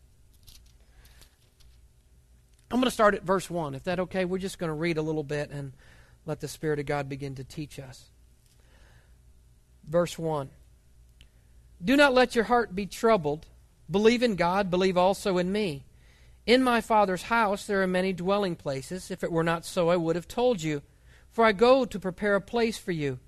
I'm 2.71 2.79
going 2.79 2.85
to 2.85 2.91
start 2.91 3.15
at 3.15 3.23
verse 3.23 3.49
1. 3.49 3.75
If 3.75 3.85
that 3.85 4.01
okay, 4.01 4.25
we're 4.25 4.39
just 4.39 4.59
going 4.59 4.69
to 4.69 4.75
read 4.75 4.99
a 4.99 5.03
little 5.03 5.23
bit 5.23 5.51
and 5.51 5.73
let 6.25 6.41
the 6.41 6.49
Spirit 6.49 6.81
of 6.81 6.87
God 6.87 7.09
begin 7.09 7.37
to 7.37 7.45
teach 7.45 7.79
us. 7.79 8.11
Verse 9.85 10.19
1 10.19 10.51
Do 11.85 11.97
not 11.97 12.13
let 12.13 12.35
your 12.35 12.45
heart 12.45 12.75
be 12.75 12.87
troubled. 12.87 13.47
Believe 13.89 14.25
in 14.25 14.35
God, 14.35 14.69
believe 14.69 14.97
also 14.97 15.39
in 15.39 15.53
me. 15.53 15.85
In 16.45 16.63
my 16.63 16.81
Father's 16.81 17.23
house 17.23 17.67
there 17.67 17.83
are 17.83 17.87
many 17.87 18.13
dwelling 18.13 18.57
places. 18.57 19.13
If 19.13 19.23
it 19.23 19.31
were 19.31 19.45
not 19.45 19.65
so, 19.65 19.89
I 19.89 19.97
would 19.97 20.17
have 20.17 20.27
told 20.27 20.61
you. 20.61 20.83
For 21.31 21.45
I 21.45 21.53
go 21.53 21.85
to 21.85 22.01
prepare 22.01 22.35
a 22.35 22.41
place 22.41 22.79
for 22.79 22.93
you. 22.93 23.21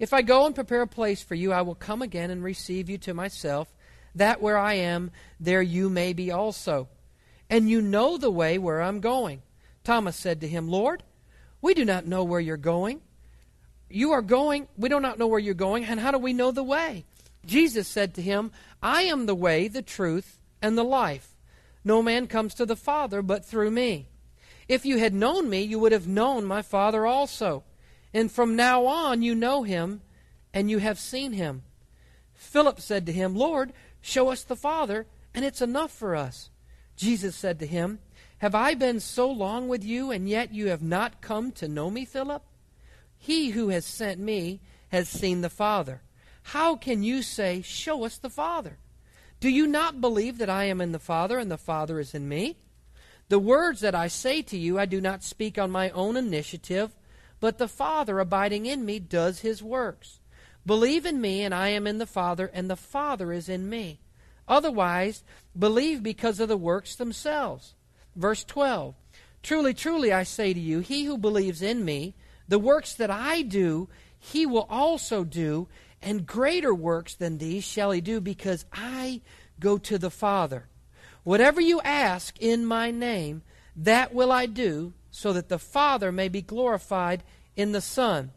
If 0.00 0.12
I 0.12 0.22
go 0.22 0.46
and 0.46 0.54
prepare 0.54 0.82
a 0.82 0.86
place 0.86 1.22
for 1.22 1.36
you, 1.36 1.52
I 1.52 1.62
will 1.62 1.74
come 1.74 2.02
again 2.02 2.30
and 2.30 2.42
receive 2.42 2.88
you 2.88 2.98
to 2.98 3.14
myself, 3.14 3.72
that 4.14 4.40
where 4.40 4.58
I 4.58 4.74
am, 4.74 5.10
there 5.38 5.62
you 5.62 5.90
may 5.90 6.12
be 6.12 6.32
also 6.32 6.88
and 7.50 7.68
you 7.68 7.82
know 7.82 8.16
the 8.16 8.30
way 8.30 8.56
where 8.56 8.80
I'm 8.80 9.00
going. 9.00 9.42
Thomas 9.82 10.16
said 10.16 10.40
to 10.40 10.48
him, 10.48 10.68
Lord, 10.68 11.02
we 11.60 11.74
do 11.74 11.84
not 11.84 12.06
know 12.06 12.22
where 12.22 12.40
you're 12.40 12.56
going. 12.56 13.02
You 13.90 14.12
are 14.12 14.22
going, 14.22 14.68
we 14.78 14.88
do 14.88 15.00
not 15.00 15.18
know 15.18 15.26
where 15.26 15.40
you're 15.40 15.52
going, 15.52 15.84
and 15.84 15.98
how 15.98 16.12
do 16.12 16.18
we 16.18 16.32
know 16.32 16.52
the 16.52 16.62
way? 16.62 17.04
Jesus 17.44 17.88
said 17.88 18.14
to 18.14 18.22
him, 18.22 18.52
I 18.80 19.02
am 19.02 19.26
the 19.26 19.34
way, 19.34 19.66
the 19.66 19.82
truth, 19.82 20.38
and 20.62 20.78
the 20.78 20.84
life. 20.84 21.34
No 21.84 22.02
man 22.02 22.28
comes 22.28 22.54
to 22.54 22.66
the 22.66 22.76
Father 22.76 23.20
but 23.20 23.44
through 23.44 23.72
me. 23.72 24.06
If 24.68 24.86
you 24.86 24.98
had 24.98 25.12
known 25.12 25.50
me, 25.50 25.62
you 25.62 25.80
would 25.80 25.92
have 25.92 26.06
known 26.06 26.44
my 26.44 26.62
Father 26.62 27.04
also. 27.04 27.64
And 28.14 28.30
from 28.30 28.54
now 28.54 28.86
on 28.86 29.22
you 29.22 29.34
know 29.34 29.64
him, 29.64 30.02
and 30.54 30.70
you 30.70 30.78
have 30.78 30.98
seen 30.98 31.32
him. 31.32 31.62
Philip 32.34 32.80
said 32.80 33.06
to 33.06 33.12
him, 33.12 33.34
Lord, 33.34 33.72
show 34.00 34.28
us 34.28 34.44
the 34.44 34.56
Father, 34.56 35.06
and 35.34 35.44
it's 35.44 35.62
enough 35.62 35.90
for 35.90 36.14
us. 36.14 36.49
Jesus 37.00 37.34
said 37.34 37.58
to 37.60 37.66
him, 37.66 37.98
Have 38.38 38.54
I 38.54 38.74
been 38.74 39.00
so 39.00 39.30
long 39.30 39.68
with 39.68 39.82
you, 39.82 40.10
and 40.10 40.28
yet 40.28 40.52
you 40.52 40.68
have 40.68 40.82
not 40.82 41.22
come 41.22 41.50
to 41.52 41.66
know 41.66 41.90
me, 41.90 42.04
Philip? 42.04 42.42
He 43.16 43.50
who 43.50 43.70
has 43.70 43.86
sent 43.86 44.20
me 44.20 44.60
has 44.90 45.08
seen 45.08 45.40
the 45.40 45.48
Father. 45.48 46.02
How 46.42 46.76
can 46.76 47.02
you 47.02 47.22
say, 47.22 47.62
Show 47.62 48.04
us 48.04 48.18
the 48.18 48.28
Father? 48.28 48.76
Do 49.40 49.48
you 49.48 49.66
not 49.66 50.02
believe 50.02 50.36
that 50.36 50.50
I 50.50 50.64
am 50.64 50.82
in 50.82 50.92
the 50.92 50.98
Father, 50.98 51.38
and 51.38 51.50
the 51.50 51.56
Father 51.56 52.00
is 52.00 52.14
in 52.14 52.28
me? 52.28 52.58
The 53.30 53.38
words 53.38 53.80
that 53.80 53.94
I 53.94 54.08
say 54.08 54.42
to 54.42 54.58
you, 54.58 54.78
I 54.78 54.84
do 54.84 55.00
not 55.00 55.24
speak 55.24 55.58
on 55.58 55.70
my 55.70 55.88
own 55.90 56.18
initiative, 56.18 56.94
but 57.40 57.56
the 57.56 57.68
Father 57.68 58.20
abiding 58.20 58.66
in 58.66 58.84
me 58.84 58.98
does 58.98 59.40
his 59.40 59.62
works. 59.62 60.20
Believe 60.66 61.06
in 61.06 61.18
me, 61.18 61.44
and 61.44 61.54
I 61.54 61.68
am 61.68 61.86
in 61.86 61.96
the 61.96 62.04
Father, 62.04 62.50
and 62.52 62.68
the 62.68 62.76
Father 62.76 63.32
is 63.32 63.48
in 63.48 63.70
me. 63.70 64.00
Otherwise, 64.48 65.22
believe 65.58 66.02
because 66.02 66.40
of 66.40 66.48
the 66.48 66.56
works 66.56 66.96
themselves. 66.96 67.74
Verse 68.16 68.44
12 68.44 68.94
Truly, 69.42 69.72
truly, 69.72 70.12
I 70.12 70.22
say 70.22 70.52
to 70.52 70.60
you, 70.60 70.80
he 70.80 71.04
who 71.04 71.16
believes 71.16 71.62
in 71.62 71.84
me, 71.84 72.14
the 72.48 72.58
works 72.58 72.94
that 72.94 73.10
I 73.10 73.42
do, 73.42 73.88
he 74.18 74.44
will 74.44 74.66
also 74.68 75.24
do, 75.24 75.68
and 76.02 76.26
greater 76.26 76.74
works 76.74 77.14
than 77.14 77.38
these 77.38 77.64
shall 77.64 77.90
he 77.90 78.00
do, 78.00 78.20
because 78.20 78.66
I 78.72 79.22
go 79.58 79.78
to 79.78 79.98
the 79.98 80.10
Father. 80.10 80.66
Whatever 81.22 81.60
you 81.60 81.80
ask 81.82 82.38
in 82.38 82.66
my 82.66 82.90
name, 82.90 83.42
that 83.76 84.12
will 84.12 84.32
I 84.32 84.46
do, 84.46 84.92
so 85.10 85.32
that 85.32 85.48
the 85.48 85.58
Father 85.58 86.12
may 86.12 86.28
be 86.28 86.42
glorified 86.42 87.22
in 87.56 87.72
the 87.72 87.80
Son. 87.80 88.32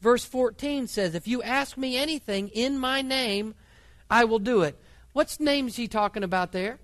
Verse 0.00 0.24
14 0.24 0.86
says, 0.86 1.14
If 1.14 1.26
you 1.26 1.42
ask 1.42 1.76
me 1.76 1.96
anything 1.96 2.48
in 2.48 2.78
my 2.78 3.02
name, 3.02 3.54
I 4.10 4.24
will 4.24 4.38
do 4.38 4.62
it. 4.62 4.78
What's 5.16 5.40
names 5.40 5.76
he 5.76 5.88
talking 5.88 6.22
about 6.22 6.52
there? 6.52 6.78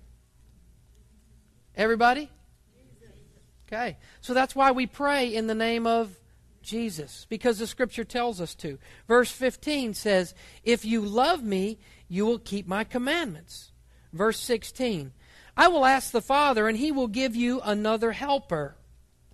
Everybody? 1.75 2.31
Okay. 3.67 3.97
So 4.21 4.33
that's 4.33 4.55
why 4.55 4.71
we 4.71 4.87
pray 4.87 5.35
in 5.35 5.45
the 5.45 5.53
name 5.53 5.85
of 5.85 6.19
Jesus, 6.63 7.27
because 7.29 7.59
the 7.59 7.67
scripture 7.67 8.03
tells 8.03 8.41
us 8.41 8.55
to. 8.55 8.79
Verse 9.07 9.31
15 9.31 9.93
says, 9.93 10.33
If 10.63 10.83
you 10.83 11.01
love 11.01 11.43
me, 11.43 11.77
you 12.07 12.25
will 12.25 12.39
keep 12.39 12.65
my 12.65 12.83
commandments. 12.83 13.71
Verse 14.11 14.39
16, 14.39 15.11
I 15.55 15.67
will 15.67 15.85
ask 15.85 16.09
the 16.09 16.19
Father, 16.19 16.67
and 16.67 16.75
he 16.75 16.91
will 16.91 17.09
give 17.09 17.35
you 17.35 17.61
another 17.61 18.13
helper. 18.13 18.75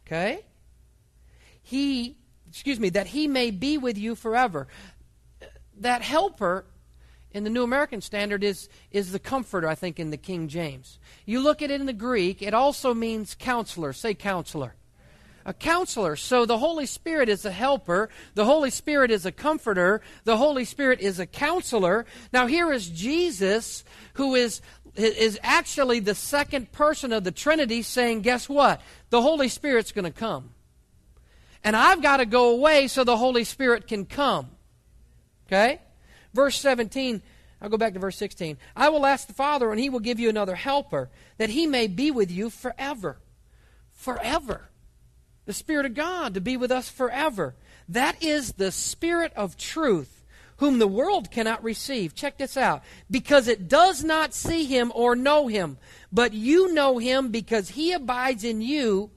Okay? 0.06 0.42
He, 1.62 2.18
excuse 2.50 2.82
me, 2.82 2.90
that 2.90 3.08
he 3.08 3.30
may 3.30 3.52
be 3.52 3.78
with 3.78 3.98
you 3.98 4.16
forever. 4.16 4.68
That 5.78 6.02
helper 6.02 6.66
in 7.32 7.44
the 7.44 7.50
New 7.50 7.64
American 7.64 8.02
Standard 8.02 8.44
is, 8.44 8.70
is 8.92 9.12
the 9.12 9.20
comforter, 9.20 9.68
I 9.68 9.76
think, 9.76 10.00
in 10.00 10.10
the 10.10 10.18
King 10.18 10.48
James. 10.48 11.00
You 11.26 11.42
look 11.42 11.62
at 11.62 11.70
it 11.70 11.80
in 11.80 11.86
the 11.86 11.94
Greek, 11.94 12.42
it 12.42 12.54
also 12.54 12.94
means 12.94 13.36
counselor. 13.36 13.94
Say 13.94 14.14
counselor. 14.14 14.76
A 15.46 15.54
counselor. 15.54 16.16
So 16.16 16.46
the 16.46 16.58
Holy 16.58 16.86
Spirit 16.86 17.30
is 17.30 17.46
a 17.46 17.52
helper. 17.52 18.10
The 18.36 18.46
Holy 18.46 18.70
Spirit 18.70 19.10
is 19.10 19.26
a 19.26 19.32
comforter. 19.32 20.02
The 20.24 20.38
Holy 20.38 20.66
Spirit 20.66 21.00
is 21.00 21.20
a 21.20 21.26
counselor. 21.26 22.06
Now 22.34 22.48
here 22.48 22.72
is 22.72 22.90
Jesus, 22.90 23.84
who 24.14 24.36
is, 24.36 24.62
is 24.96 25.40
actually 25.42 26.02
the 26.02 26.16
second 26.16 26.72
person 26.72 27.14
of 27.14 27.24
the 27.24 27.32
Trinity, 27.32 27.82
saying, 27.84 28.22
guess 28.22 28.50
what? 28.50 28.82
The 29.12 29.22
Holy 29.22 29.48
Spirit's 29.48 29.92
going 29.92 30.06
to 30.06 30.12
come. 30.12 30.52
And 31.64 31.76
I've 31.76 32.02
got 32.02 32.18
to 32.18 32.26
go 32.26 32.52
away 32.52 32.88
so 32.88 33.04
the 33.04 33.18
Holy 33.18 33.44
Spirit 33.44 33.88
can 33.88 34.06
come. 34.06 34.50
Okay? 35.48 35.80
Verse 36.34 36.60
17, 36.60 37.22
I'll 37.62 37.70
go 37.70 37.78
back 37.78 37.94
to 37.94 38.00
verse 38.00 38.18
16. 38.18 38.58
I 38.76 38.90
will 38.90 39.06
ask 39.06 39.28
the 39.28 39.34
Father, 39.34 39.72
and 39.72 39.80
he 39.80 39.90
will 39.90 40.00
give 40.00 40.20
you 40.20 40.30
another 40.30 40.56
helper, 40.56 41.10
that 41.38 41.50
he 41.50 41.68
may 41.68 41.88
be 41.88 42.12
with 42.12 42.32
you 42.32 42.50
forever. 42.50 43.20
Forever. 43.92 44.70
The 45.46 45.54
Spirit 45.54 45.86
of 45.86 45.96
God 45.96 46.36
to 46.36 46.42
be 46.42 46.58
with 46.58 46.72
us 46.72 46.90
forever. 46.90 47.56
That 47.88 48.24
is 48.24 48.54
the 48.54 48.72
Spirit 48.72 49.34
of 49.36 49.58
truth, 49.58 50.24
whom 50.58 50.80
the 50.80 50.88
world 50.88 51.32
cannot 51.32 51.64
receive. 51.64 52.16
Check 52.16 52.38
this 52.38 52.56
out. 52.56 52.84
Because 53.10 53.48
it 53.48 53.68
does 53.68 54.04
not 54.04 54.34
see 54.34 54.66
him 54.66 54.92
or 54.96 55.16
know 55.16 55.48
him, 55.48 55.78
but 56.12 56.34
you 56.34 56.74
know 56.74 56.98
him 56.98 57.30
because 57.30 57.70
he 57.70 57.92
abides 57.92 58.44
in 58.44 58.62
you 58.62 59.10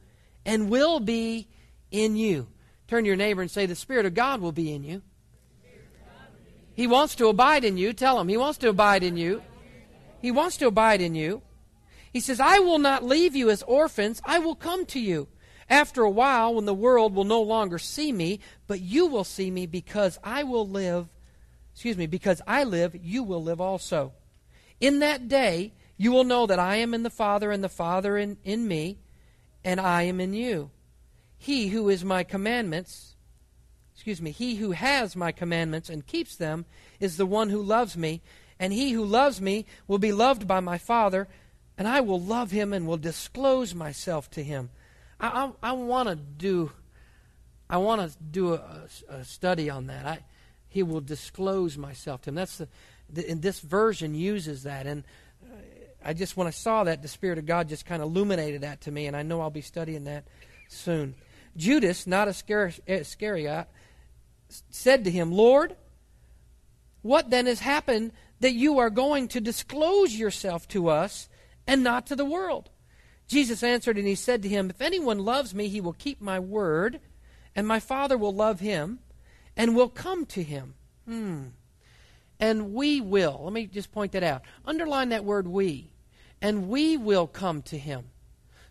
and 0.45 0.71
will 0.71 1.01
be 1.01 1.49
in 1.91 2.17
you. 2.17 2.49
Turn 2.89 3.05
to 3.05 3.09
your 3.09 3.17
neighbor 3.17 3.43
and 3.43 3.51
say, 3.51 3.67
The 3.67 3.77
Spirit 3.77 4.07
of 4.07 4.15
God 4.15 4.41
will 4.41 4.53
be 4.53 4.73
in 4.73 4.83
you. 4.83 5.03
He 6.75 6.87
wants 6.87 7.15
to 7.17 7.29
abide 7.29 7.65
in 7.65 7.77
you. 7.77 7.93
Tell 7.93 8.21
him. 8.21 8.29
He 8.29 8.37
wants 8.37 8.59
to 8.59 8.69
abide 8.69 9.03
in 9.03 9.17
you. 9.17 9.43
He 10.21 10.31
wants 10.31 10.57
to 10.59 10.67
abide 10.69 11.01
in 11.01 11.15
you. 11.15 11.43
He 12.13 12.21
says, 12.21 12.41
I 12.41 12.59
will 12.59 12.79
not 12.79 13.05
leave 13.05 13.35
you 13.35 13.51
as 13.51 13.63
orphans. 13.63 14.21
I 14.25 14.39
will 14.39 14.55
come 14.55 14.87
to 14.87 15.01
you. 15.01 15.29
After 15.69 16.03
a 16.03 16.11
while, 16.11 16.55
when 16.55 16.67
the 16.67 16.75
world 16.75 17.15
will 17.15 17.25
no 17.25 17.41
longer 17.41 17.79
see 17.79 18.13
me, 18.13 18.41
but 18.67 18.81
you 18.81 19.07
will 19.07 19.25
see 19.25 19.51
me 19.51 19.67
because 19.67 20.19
I 20.23 20.43
will 20.43 20.69
live, 20.69 21.09
excuse 21.73 21.97
me, 21.97 22.07
because 22.07 22.43
I 22.47 22.65
live, 22.65 22.95
you 23.01 23.23
will 23.23 23.43
live 23.43 23.61
also. 23.61 24.13
In 24.81 24.99
that 24.99 25.29
day, 25.29 25.73
you 25.97 26.13
will 26.13 26.25
know 26.25 26.47
that 26.47 26.59
I 26.59 26.77
am 26.77 26.93
in 26.93 27.05
the 27.05 27.11
Father, 27.11 27.51
and 27.51 27.65
the 27.65 27.69
Father 27.69 28.19
in, 28.19 28.37
in 28.45 28.69
me, 28.69 28.99
and 29.65 29.81
I 29.81 30.03
am 30.03 30.21
in 30.21 30.35
you. 30.35 30.71
He 31.39 31.69
who 31.69 31.89
is 31.89 32.05
my 32.05 32.23
commandments, 32.25 33.12
excuse 34.03 34.21
me, 34.21 34.33
he 34.33 34.57
who 34.57 34.73
has 34.73 35.15
my 35.15 35.31
commandments 35.31 35.89
and 35.89 36.05
keeps 36.05 36.35
them 36.35 36.65
is 36.99 37.17
the 37.17 37.25
one 37.25 37.51
who 37.51 37.63
loves 37.63 37.97
me, 37.97 38.21
and 38.59 38.73
he 38.73 38.91
who 38.91 39.05
loves 39.05 39.41
me 39.41 39.65
will 39.87 39.99
be 39.99 40.11
loved 40.11 40.45
by 40.45 40.59
my 40.59 40.77
Father, 40.77 41.29
and 41.79 41.87
I 41.87 42.01
will 42.01 42.21
love 42.21 42.51
him 42.51 42.73
and 42.73 42.85
will 42.85 42.97
disclose 42.97 43.77
myself 43.77 44.29
to 44.33 44.43
him. 44.43 44.71
I, 45.21 45.53
I, 45.63 45.71
I 45.71 45.73
want 45.75 46.09
to 46.09 46.17
do, 46.17 46.73
I 47.71 47.77
want 47.77 48.11
to 48.11 48.19
do 48.19 48.55
a, 48.55 48.89
a, 49.09 49.25
study 49.25 49.71
on 49.71 49.87
that. 49.87 50.05
I, 50.05 50.19
he 50.69 50.83
will 50.83 51.01
disclose 51.01 51.79
myself 51.79 52.23
to 52.23 52.31
him. 52.31 52.35
That's 52.35 52.59
the, 52.59 52.69
the, 53.09 53.31
and 53.31 53.41
this 53.41 53.61
version 53.61 54.17
uses 54.17 54.65
that, 54.65 54.85
and 54.85 55.05
uh, 55.45 55.55
I 56.05 56.13
just 56.13 56.37
when 56.37 56.49
I 56.49 56.51
saw 56.51 56.83
that, 56.83 57.03
the 57.03 57.09
Spirit 57.09 57.39
of 57.39 57.47
God 57.47 57.69
just 57.69 57.87
kind 57.87 58.03
of 58.03 58.09
illuminated 58.09 58.63
that 58.63 58.81
to 58.81 58.91
me, 58.91 59.07
and 59.07 59.17
I 59.17 59.23
know 59.23 59.41
I'll 59.41 59.51
be 59.51 59.61
studying 59.61 60.03
that 60.05 60.25
soon. 60.67 61.15
Judas, 61.57 62.07
not 62.07 62.27
Iscariot, 62.27 63.69
said 64.71 65.05
to 65.05 65.11
him, 65.11 65.33
Lord, 65.33 65.77
what 67.03 67.31
then 67.31 67.47
has 67.47 67.61
happened 67.61 68.13
that 68.41 68.55
you 68.55 68.79
are 68.79 68.91
going 68.91 69.29
to 69.29 69.41
disclose 69.41 70.15
yourself 70.15 70.69
to 70.69 70.89
us 70.89 71.29
and 71.67 71.83
not 71.83 72.07
to 72.07 72.17
the 72.17 72.25
world? 72.25 72.71
Jesus 73.29 73.63
answered 73.63 73.97
and 73.97 74.07
he 74.07 74.15
said 74.15 74.43
to 74.43 74.49
him, 74.49 74.71
If 74.71 74.81
anyone 74.81 75.19
loves 75.19 75.55
me, 75.55 75.69
he 75.69 75.81
will 75.81 75.95
keep 75.95 76.21
my 76.21 76.39
word, 76.39 77.01
and 77.55 77.67
my 77.67 77.81
Father 77.81 78.19
will 78.19 78.35
love 78.35 78.61
him 78.61 78.99
and 79.57 79.77
will 79.77 79.89
come 79.89 80.27
to 80.27 80.43
him. 80.43 80.75
Hmm. 81.07 81.45
And 82.39 82.75
we 82.75 83.01
will. 83.01 83.41
Let 83.45 83.53
me 83.53 83.67
just 83.67 83.93
point 83.93 84.13
that 84.13 84.23
out. 84.23 84.43
Underline 84.65 85.11
that 85.11 85.25
word 85.25 85.47
we. 85.47 85.91
And 86.41 86.69
we 86.69 86.97
will 86.97 87.27
come 87.27 87.63
to 87.63 87.79
him. 87.79 88.07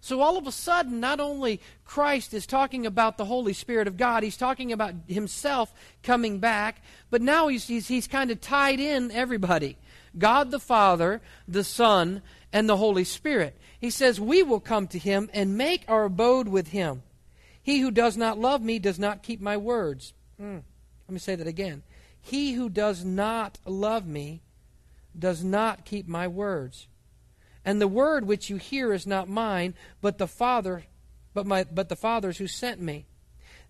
So 0.01 0.22
all 0.22 0.36
of 0.36 0.48
a 0.48 0.51
sudden, 0.51 1.00
not 1.00 1.20
only 1.20 1.62
Christ 1.86 2.34
is 2.34 2.48
talking 2.48 2.88
about 2.88 3.17
the 3.17 3.25
Holy 3.25 3.53
Spirit 3.53 3.88
of 3.88 3.98
God, 3.98 4.24
he's 4.24 4.36
talking 4.36 4.74
about 4.74 4.96
himself 5.08 5.72
coming 6.01 6.39
back, 6.39 6.81
but 7.12 7.22
now 7.22 7.48
he's, 7.48 7.67
he's, 7.67 7.88
he's 7.88 8.08
kind 8.08 8.31
of 8.31 8.41
tied 8.41 8.79
in 8.79 9.12
everybody 9.12 9.77
God 10.17 10.51
the 10.51 10.60
Father, 10.60 11.22
the 11.48 11.63
Son, 11.63 12.22
and 12.51 12.67
the 12.67 12.77
Holy 12.77 13.03
Spirit. 13.03 13.55
He 13.79 13.91
says, 13.91 14.20
We 14.20 14.43
will 14.43 14.60
come 14.60 14.88
to 14.88 15.00
him 15.00 15.29
and 15.34 15.55
make 15.55 15.86
our 15.88 16.05
abode 16.05 16.48
with 16.48 16.70
him. 16.70 17.03
He 17.62 17.79
who 17.79 17.91
does 17.91 18.17
not 18.17 18.39
love 18.39 18.62
me 18.62 18.79
does 18.79 19.00
not 19.00 19.24
keep 19.24 19.39
my 19.39 19.55
words. 19.55 20.13
Hmm. 20.38 20.60
Let 21.08 21.13
me 21.13 21.20
say 21.20 21.36
that 21.36 21.48
again. 21.48 21.84
He 22.20 22.53
who 22.53 22.70
does 22.70 23.05
not 23.05 23.60
love 23.65 24.08
me 24.08 24.41
does 25.17 25.43
not 25.43 25.86
keep 25.86 26.08
my 26.08 26.27
words. 26.27 26.88
And 27.63 27.80
the 27.80 27.88
word 27.88 28.25
which 28.25 28.50
you 28.50 28.58
hear 28.58 28.94
is 28.94 29.06
not 29.06 29.30
mine, 29.30 29.75
but 30.01 30.18
the 30.18 30.27
Father, 30.27 30.84
but 31.34 31.46
my 31.46 31.63
but 31.63 31.89
the 31.89 31.96
Father's 31.96 32.38
who 32.38 32.48
sent 32.48 32.82
me. 32.82 33.06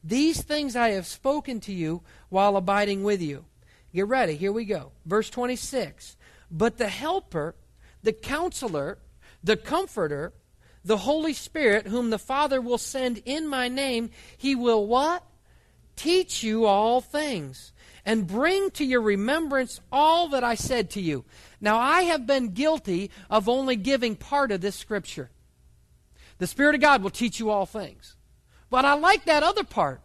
These 0.04 0.42
things 0.42 0.76
I 0.76 0.90
have 0.90 1.06
spoken 1.06 1.60
to 1.62 1.74
you 1.74 2.02
while 2.30 2.58
abiding 2.58 3.04
with 3.04 3.22
you. 3.22 3.46
Get 3.94 4.08
ready, 4.08 4.36
here 4.36 4.52
we 4.52 4.66
go. 4.66 4.92
Verse 5.06 5.30
26. 5.30 6.16
But 6.50 6.78
the 6.78 6.88
helper, 6.88 7.56
the 8.02 8.14
counselor, 8.14 8.98
the 9.44 9.58
comforter, 9.58 10.34
the 10.84 10.98
Holy 10.98 11.34
Spirit, 11.34 11.88
whom 11.88 12.10
the 12.10 12.18
Father 12.18 12.60
will 12.60 12.78
send 12.78 13.22
in 13.26 13.48
my 13.48 13.68
name, 13.68 14.10
he 14.38 14.56
will 14.56 14.88
what? 14.88 15.24
Teach 15.96 16.44
you 16.44 16.66
all 16.66 17.02
things 17.02 17.74
and 18.06 18.28
bring 18.28 18.72
to 18.72 18.86
your 18.86 19.02
remembrance 19.02 19.80
all 19.92 20.30
that 20.30 20.44
I 20.44 20.56
said 20.56 20.90
to 20.92 21.02
you. 21.02 21.26
Now, 21.60 21.78
I 21.78 22.04
have 22.04 22.26
been 22.26 22.50
guilty 22.50 23.12
of 23.30 23.48
only 23.48 23.76
giving 23.76 24.16
part 24.16 24.52
of 24.52 24.62
this 24.62 24.76
scripture. 24.76 25.30
The 26.40 26.48
Spirit 26.48 26.76
of 26.76 26.82
God 26.82 27.04
will 27.04 27.12
teach 27.12 27.40
you 27.40 27.52
all 27.52 27.66
things. 27.66 28.16
But 28.70 28.86
I 28.86 28.94
like 28.94 29.26
that 29.26 29.44
other 29.44 29.64
part. 29.64 30.02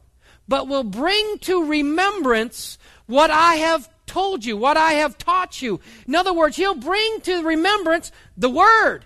But 0.49 0.69
will 0.69 0.85
bring 0.85 1.39
to 1.41 1.65
remembrance 1.65 2.79
what 3.07 3.31
I 3.31 3.55
have 3.55 3.89
told 4.07 4.45
you, 4.45 4.57
what 4.57 4.77
I 4.77 4.93
have 4.93 5.17
taught 5.19 5.63
you. 5.63 5.81
In 6.07 6.15
other 6.15 6.33
words, 6.33 6.57
He'll 6.57 6.75
bring 6.75 7.21
to 7.23 7.43
remembrance 7.43 8.13
the 8.37 8.51
Word. 8.51 9.05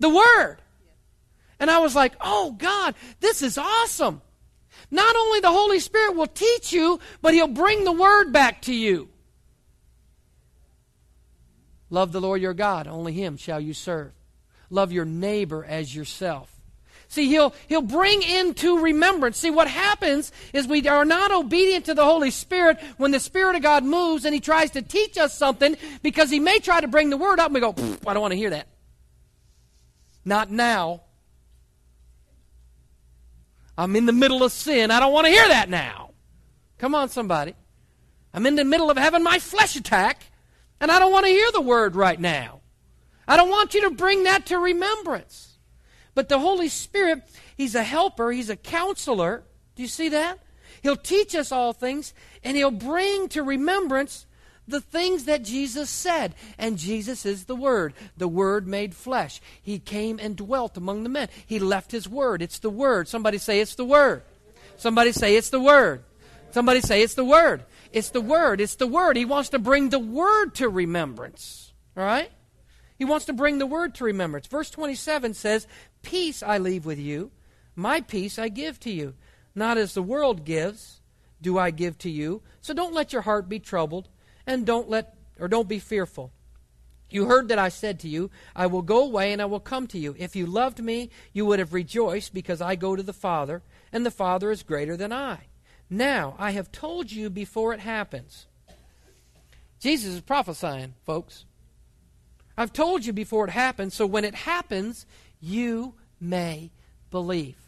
The 0.00 0.08
Word. 0.08 0.56
And 1.60 1.70
I 1.70 1.78
was 1.78 1.94
like, 1.94 2.14
oh, 2.20 2.52
God, 2.52 2.94
this 3.20 3.42
is 3.42 3.58
awesome. 3.58 4.22
Not 4.94 5.16
only 5.16 5.40
the 5.40 5.50
Holy 5.50 5.80
Spirit 5.80 6.14
will 6.14 6.28
teach 6.28 6.72
you, 6.72 7.00
but 7.20 7.34
He'll 7.34 7.48
bring 7.48 7.82
the 7.82 7.90
Word 7.90 8.32
back 8.32 8.62
to 8.62 8.72
you. 8.72 9.08
Love 11.90 12.12
the 12.12 12.20
Lord 12.20 12.40
your 12.40 12.54
God, 12.54 12.86
only 12.86 13.12
Him 13.12 13.36
shall 13.36 13.58
you 13.58 13.74
serve. 13.74 14.12
Love 14.70 14.92
your 14.92 15.04
neighbor 15.04 15.64
as 15.64 15.92
yourself. 15.92 16.48
See, 17.08 17.28
he'll, 17.28 17.54
he'll 17.68 17.82
bring 17.82 18.22
into 18.22 18.78
remembrance. 18.78 19.36
See, 19.36 19.50
what 19.50 19.66
happens 19.66 20.30
is 20.52 20.68
we 20.68 20.86
are 20.86 21.04
not 21.04 21.32
obedient 21.32 21.86
to 21.86 21.94
the 21.94 22.04
Holy 22.04 22.30
Spirit 22.30 22.80
when 22.96 23.10
the 23.10 23.20
Spirit 23.20 23.56
of 23.56 23.62
God 23.62 23.82
moves 23.82 24.24
and 24.24 24.32
He 24.32 24.40
tries 24.40 24.70
to 24.72 24.82
teach 24.82 25.18
us 25.18 25.36
something 25.36 25.76
because 26.02 26.30
He 26.30 26.38
may 26.38 26.60
try 26.60 26.80
to 26.80 26.88
bring 26.88 27.10
the 27.10 27.16
Word 27.16 27.40
up 27.40 27.46
and 27.46 27.54
we 27.54 27.60
go, 27.60 27.74
I 28.06 28.14
don't 28.14 28.22
want 28.22 28.32
to 28.32 28.38
hear 28.38 28.50
that. 28.50 28.68
Not 30.24 30.52
now. 30.52 31.02
I'm 33.76 33.96
in 33.96 34.06
the 34.06 34.12
middle 34.12 34.42
of 34.42 34.52
sin. 34.52 34.90
I 34.90 35.00
don't 35.00 35.12
want 35.12 35.26
to 35.26 35.32
hear 35.32 35.48
that 35.48 35.68
now. 35.68 36.10
Come 36.78 36.94
on, 36.94 37.08
somebody. 37.08 37.54
I'm 38.32 38.46
in 38.46 38.56
the 38.56 38.64
middle 38.64 38.90
of 38.90 38.96
having 38.96 39.22
my 39.22 39.38
flesh 39.38 39.76
attack, 39.76 40.24
and 40.80 40.90
I 40.90 40.98
don't 40.98 41.12
want 41.12 41.26
to 41.26 41.30
hear 41.30 41.50
the 41.52 41.60
Word 41.60 41.96
right 41.96 42.18
now. 42.18 42.60
I 43.26 43.36
don't 43.36 43.50
want 43.50 43.74
you 43.74 43.82
to 43.82 43.90
bring 43.90 44.24
that 44.24 44.46
to 44.46 44.58
remembrance. 44.58 45.58
But 46.14 46.28
the 46.28 46.38
Holy 46.38 46.68
Spirit, 46.68 47.22
He's 47.56 47.74
a 47.74 47.82
helper, 47.82 48.30
He's 48.30 48.50
a 48.50 48.56
counselor. 48.56 49.44
Do 49.74 49.82
you 49.82 49.88
see 49.88 50.08
that? 50.10 50.38
He'll 50.82 50.96
teach 50.96 51.34
us 51.34 51.50
all 51.50 51.72
things, 51.72 52.12
and 52.42 52.56
He'll 52.56 52.70
bring 52.70 53.28
to 53.30 53.42
remembrance 53.42 54.26
the 54.66 54.80
things 54.80 55.24
that 55.24 55.42
Jesus 55.42 55.90
said. 55.90 56.34
And 56.58 56.78
Jesus 56.78 57.26
is 57.26 57.44
the 57.44 57.56
Word, 57.56 57.94
the 58.16 58.28
Word 58.28 58.66
made 58.66 58.94
flesh. 58.94 59.40
He 59.62 59.78
came 59.78 60.18
and 60.20 60.36
dwelt 60.36 60.76
among 60.76 61.02
the 61.02 61.08
men. 61.08 61.28
He 61.46 61.58
left 61.58 61.92
His 61.92 62.08
Word. 62.08 62.42
It's 62.42 62.58
the 62.58 62.70
Word. 62.70 63.08
Somebody 63.08 63.38
say 63.38 63.60
it's 63.60 63.74
the 63.74 63.84
Word. 63.84 64.22
Somebody 64.76 65.12
say 65.12 65.36
it's 65.36 65.50
the 65.50 65.60
Word. 65.60 66.02
Somebody 66.50 66.80
say 66.80 67.02
it's 67.02 67.14
the 67.14 67.24
Word. 67.24 67.64
It's 67.92 68.10
the 68.10 68.20
Word. 68.20 68.60
It's 68.60 68.76
the 68.76 68.86
Word. 68.86 69.16
He 69.16 69.24
wants 69.24 69.50
to 69.50 69.58
bring 69.58 69.90
the 69.90 69.98
Word 69.98 70.54
to 70.56 70.68
remembrance. 70.68 71.72
All 71.96 72.04
right? 72.04 72.30
He 72.96 73.04
wants 73.04 73.26
to 73.26 73.32
bring 73.32 73.58
the 73.58 73.66
Word 73.66 73.94
to 73.96 74.04
remembrance. 74.04 74.46
Verse 74.46 74.70
27 74.70 75.34
says, 75.34 75.66
Peace 76.02 76.42
I 76.42 76.58
leave 76.58 76.86
with 76.86 76.98
you, 76.98 77.30
my 77.74 78.00
peace 78.00 78.38
I 78.38 78.48
give 78.48 78.78
to 78.80 78.90
you. 78.90 79.14
Not 79.54 79.78
as 79.78 79.94
the 79.94 80.02
world 80.02 80.44
gives, 80.44 81.00
do 81.40 81.58
I 81.58 81.70
give 81.70 81.98
to 81.98 82.10
you. 82.10 82.42
So 82.60 82.74
don't 82.74 82.94
let 82.94 83.12
your 83.12 83.22
heart 83.22 83.48
be 83.48 83.58
troubled, 83.58 84.08
and 84.46 84.66
don't 84.66 84.88
let 84.88 85.14
or 85.38 85.48
don't 85.48 85.68
be 85.68 85.78
fearful. 85.78 86.32
You 87.10 87.26
heard 87.26 87.48
that 87.48 87.58
I 87.58 87.68
said 87.68 88.00
to 88.00 88.08
you, 88.08 88.30
I 88.56 88.66
will 88.66 88.82
go 88.82 89.04
away 89.04 89.32
and 89.32 89.40
I 89.40 89.44
will 89.44 89.60
come 89.60 89.86
to 89.88 89.98
you. 89.98 90.16
If 90.18 90.34
you 90.34 90.46
loved 90.46 90.82
me, 90.82 91.10
you 91.32 91.46
would 91.46 91.58
have 91.58 91.72
rejoiced 91.72 92.34
because 92.34 92.60
I 92.60 92.74
go 92.74 92.96
to 92.96 93.02
the 93.02 93.12
Father, 93.12 93.62
and 93.92 94.04
the 94.04 94.10
Father 94.10 94.50
is 94.50 94.62
greater 94.62 94.96
than 94.96 95.12
I. 95.12 95.40
Now 95.88 96.34
I 96.38 96.52
have 96.52 96.72
told 96.72 97.12
you 97.12 97.30
before 97.30 97.72
it 97.72 97.80
happens. 97.80 98.46
Jesus 99.78 100.14
is 100.14 100.20
prophesying, 100.22 100.94
folks. 101.04 101.44
I've 102.56 102.72
told 102.72 103.04
you 103.04 103.12
before 103.12 103.44
it 103.44 103.50
happens, 103.50 103.94
so 103.94 104.06
when 104.06 104.24
it 104.24 104.34
happens, 104.34 105.06
you 105.40 105.94
may 106.20 106.70
believe. 107.10 107.58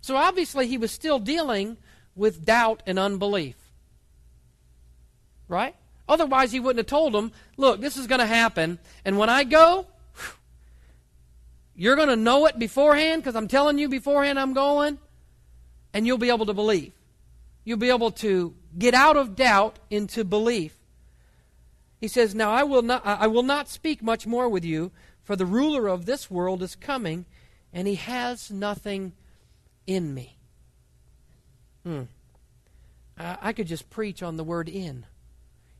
So 0.00 0.16
obviously, 0.16 0.66
he 0.66 0.78
was 0.78 0.92
still 0.92 1.18
dealing 1.18 1.78
with 2.14 2.44
doubt 2.44 2.82
and 2.86 2.98
unbelief. 2.98 3.56
Right? 5.48 5.74
Otherwise, 6.08 6.52
he 6.52 6.60
wouldn't 6.60 6.78
have 6.78 6.86
told 6.86 7.12
them, 7.12 7.32
look, 7.56 7.80
this 7.80 7.96
is 7.96 8.06
going 8.06 8.20
to 8.20 8.26
happen, 8.26 8.78
and 9.04 9.18
when 9.18 9.30
I 9.30 9.44
go, 9.44 9.86
you're 11.76 11.96
going 11.96 12.08
to 12.08 12.16
know 12.16 12.46
it 12.46 12.58
beforehand 12.58 13.22
because 13.22 13.34
I'm 13.34 13.48
telling 13.48 13.78
you 13.78 13.88
beforehand 13.88 14.38
I'm 14.38 14.52
going, 14.52 14.98
and 15.92 16.06
you'll 16.06 16.18
be 16.18 16.28
able 16.28 16.46
to 16.46 16.54
believe. 16.54 16.92
You'll 17.64 17.78
be 17.78 17.88
able 17.88 18.10
to 18.12 18.54
get 18.78 18.94
out 18.94 19.16
of 19.16 19.34
doubt 19.34 19.78
into 19.90 20.24
belief. 20.24 20.76
He 22.00 22.08
says, 22.08 22.34
Now 22.34 22.50
I 22.50 22.64
will 22.64 22.82
not, 22.82 23.04
I 23.04 23.26
will 23.26 23.42
not 23.42 23.68
speak 23.68 24.02
much 24.02 24.26
more 24.26 24.48
with 24.48 24.64
you, 24.64 24.92
for 25.22 25.36
the 25.36 25.46
ruler 25.46 25.88
of 25.88 26.04
this 26.04 26.30
world 26.30 26.62
is 26.62 26.74
coming, 26.74 27.24
and 27.72 27.88
he 27.88 27.94
has 27.94 28.50
nothing 28.50 29.14
in 29.86 30.12
me. 30.12 30.36
Hmm. 31.82 32.02
I, 33.18 33.38
I 33.40 33.52
could 33.54 33.66
just 33.66 33.88
preach 33.88 34.22
on 34.22 34.36
the 34.36 34.44
word 34.44 34.68
in. 34.68 35.06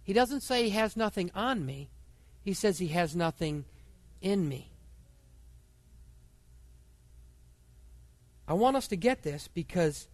He 0.05 0.12
doesn't 0.12 0.43
say 0.43 0.64
he 0.64 0.71
has 0.71 0.97
nothing 0.97 1.31
on 1.35 1.64
me, 1.64 1.90
he 2.43 2.53
says 2.53 2.79
he 2.79 2.88
has 2.88 3.17
nothing 3.17 3.64
in 4.21 4.49
me. 4.49 4.71
I 8.47 8.53
want 8.53 8.77
us 8.77 8.88
to 8.88 8.97
get 8.97 9.23
this 9.23 9.49
because 9.49 10.07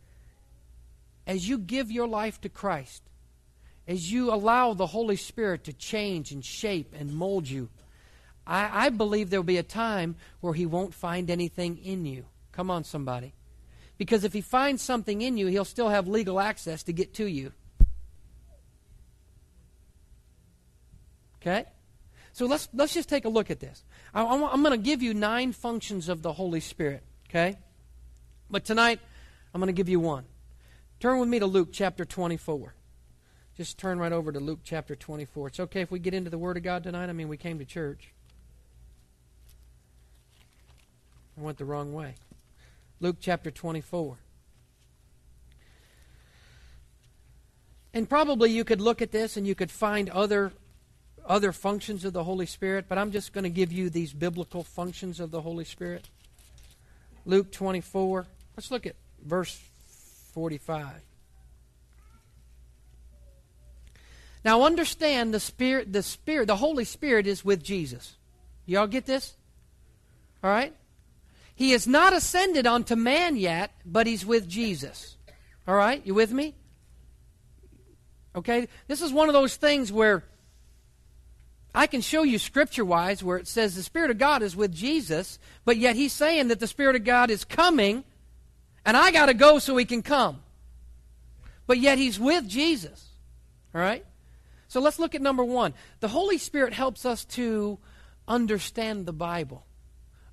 as 1.26 1.48
you 1.48 1.58
give 1.58 1.90
your 1.90 2.06
life 2.06 2.40
to 2.42 2.48
Christ, 2.48 3.02
as 3.88 4.12
you 4.12 4.32
allow 4.32 4.72
the 4.72 4.86
Holy 4.86 5.16
Spirit 5.16 5.64
to 5.64 5.72
change 5.72 6.30
and 6.30 6.44
shape 6.44 6.94
and 6.96 7.12
mold 7.12 7.48
you, 7.48 7.68
I, 8.46 8.86
I 8.86 8.88
believe 8.90 9.30
there'll 9.30 9.42
be 9.42 9.58
a 9.58 9.64
time 9.64 10.14
where 10.40 10.54
He 10.54 10.66
won't 10.66 10.94
find 10.94 11.28
anything 11.28 11.78
in 11.78 12.06
you. 12.06 12.26
Come 12.52 12.70
on, 12.70 12.84
somebody. 12.84 13.34
Because 13.98 14.22
if 14.22 14.32
He 14.32 14.40
finds 14.40 14.82
something 14.82 15.22
in 15.22 15.36
you, 15.36 15.48
He'll 15.48 15.64
still 15.64 15.88
have 15.88 16.06
legal 16.06 16.38
access 16.38 16.84
to 16.84 16.92
get 16.92 17.14
to 17.14 17.26
you. 17.26 17.52
Okay? 21.40 21.64
So 22.32 22.46
let's, 22.46 22.68
let's 22.72 22.94
just 22.94 23.08
take 23.08 23.24
a 23.24 23.28
look 23.28 23.50
at 23.50 23.60
this. 23.60 23.82
I, 24.14 24.24
I'm 24.24 24.62
going 24.62 24.70
to 24.70 24.84
give 24.84 25.02
you 25.02 25.14
nine 25.14 25.52
functions 25.52 26.08
of 26.08 26.22
the 26.22 26.32
Holy 26.32 26.60
Spirit. 26.60 27.02
Okay? 27.28 27.58
But 28.50 28.64
tonight, 28.64 29.00
I'm 29.54 29.60
going 29.60 29.68
to 29.68 29.72
give 29.72 29.88
you 29.88 30.00
one. 30.00 30.24
Turn 31.00 31.18
with 31.18 31.28
me 31.28 31.38
to 31.38 31.46
Luke 31.46 31.70
chapter 31.72 32.04
24. 32.04 32.74
Just 33.56 33.78
turn 33.78 33.98
right 33.98 34.12
over 34.12 34.32
to 34.32 34.40
Luke 34.40 34.60
chapter 34.64 34.94
24. 34.94 35.48
It's 35.48 35.60
okay 35.60 35.80
if 35.80 35.90
we 35.90 35.98
get 35.98 36.14
into 36.14 36.30
the 36.30 36.38
Word 36.38 36.56
of 36.56 36.62
God 36.62 36.82
tonight. 36.82 37.08
I 37.08 37.12
mean, 37.12 37.28
we 37.28 37.36
came 37.36 37.58
to 37.58 37.64
church. 37.64 38.12
I 41.38 41.42
went 41.42 41.58
the 41.58 41.64
wrong 41.64 41.92
way. 41.92 42.14
Luke 43.00 43.16
chapter 43.20 43.50
24. 43.50 44.18
And 47.92 48.08
probably 48.08 48.50
you 48.50 48.64
could 48.64 48.80
look 48.80 49.02
at 49.02 49.10
this 49.10 49.36
and 49.36 49.46
you 49.46 49.54
could 49.54 49.70
find 49.70 50.08
other 50.10 50.52
other 51.26 51.52
functions 51.52 52.04
of 52.04 52.12
the 52.12 52.24
Holy 52.24 52.46
Spirit, 52.46 52.86
but 52.88 52.98
I'm 52.98 53.12
just 53.12 53.32
going 53.32 53.44
to 53.44 53.50
give 53.50 53.72
you 53.72 53.90
these 53.90 54.12
biblical 54.12 54.64
functions 54.64 55.20
of 55.20 55.30
the 55.30 55.40
Holy 55.40 55.64
Spirit. 55.64 56.08
Luke 57.24 57.52
24. 57.52 58.26
Let's 58.56 58.70
look 58.70 58.86
at 58.86 58.96
verse 59.24 59.60
45. 60.32 61.02
Now 64.44 64.62
understand 64.62 65.34
the 65.34 65.40
Spirit, 65.40 65.92
the 65.92 66.02
Spirit, 66.02 66.46
the 66.46 66.56
Holy 66.56 66.84
Spirit 66.84 67.26
is 67.26 67.44
with 67.44 67.62
Jesus. 67.62 68.16
Y'all 68.66 68.86
get 68.86 69.06
this? 69.06 69.34
All 70.42 70.50
right? 70.50 70.74
He 71.54 71.72
is 71.72 71.86
not 71.86 72.14
ascended 72.14 72.66
onto 72.66 72.96
man 72.96 73.36
yet, 73.36 73.72
but 73.84 74.06
he's 74.06 74.24
with 74.24 74.48
Jesus. 74.48 75.16
All 75.68 75.74
right? 75.74 76.04
You 76.06 76.14
with 76.14 76.32
me? 76.32 76.54
Okay? 78.34 78.68
This 78.86 79.02
is 79.02 79.12
one 79.12 79.28
of 79.28 79.34
those 79.34 79.56
things 79.56 79.92
where 79.92 80.24
I 81.74 81.86
can 81.86 82.00
show 82.00 82.22
you 82.22 82.38
scripture 82.38 82.84
wise 82.84 83.22
where 83.22 83.38
it 83.38 83.46
says 83.46 83.74
the 83.74 83.82
Spirit 83.82 84.10
of 84.10 84.18
God 84.18 84.42
is 84.42 84.56
with 84.56 84.72
Jesus, 84.72 85.38
but 85.64 85.76
yet 85.76 85.96
he's 85.96 86.12
saying 86.12 86.48
that 86.48 86.60
the 86.60 86.66
Spirit 86.66 86.96
of 86.96 87.04
God 87.04 87.30
is 87.30 87.44
coming, 87.44 88.04
and 88.84 88.96
I 88.96 89.10
got 89.12 89.26
to 89.26 89.34
go 89.34 89.58
so 89.58 89.76
he 89.76 89.84
can 89.84 90.02
come. 90.02 90.42
But 91.66 91.78
yet 91.78 91.98
he's 91.98 92.18
with 92.18 92.48
Jesus. 92.48 93.08
All 93.74 93.80
right? 93.80 94.04
So 94.66 94.80
let's 94.80 94.98
look 94.98 95.14
at 95.14 95.22
number 95.22 95.44
one. 95.44 95.74
The 96.00 96.08
Holy 96.08 96.38
Spirit 96.38 96.72
helps 96.72 97.06
us 97.06 97.24
to 97.26 97.78
understand 98.26 99.06
the 99.06 99.12
Bible, 99.12 99.64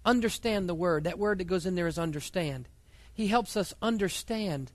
understand 0.05 0.67
the 0.67 0.75
Word. 0.75 1.03
That 1.03 1.19
word 1.19 1.39
that 1.39 1.45
goes 1.45 1.65
in 1.65 1.75
there 1.75 1.87
is 1.87 1.99
understand. 1.99 2.67
He 3.13 3.27
helps 3.27 3.57
us 3.57 3.73
understand. 3.81 4.71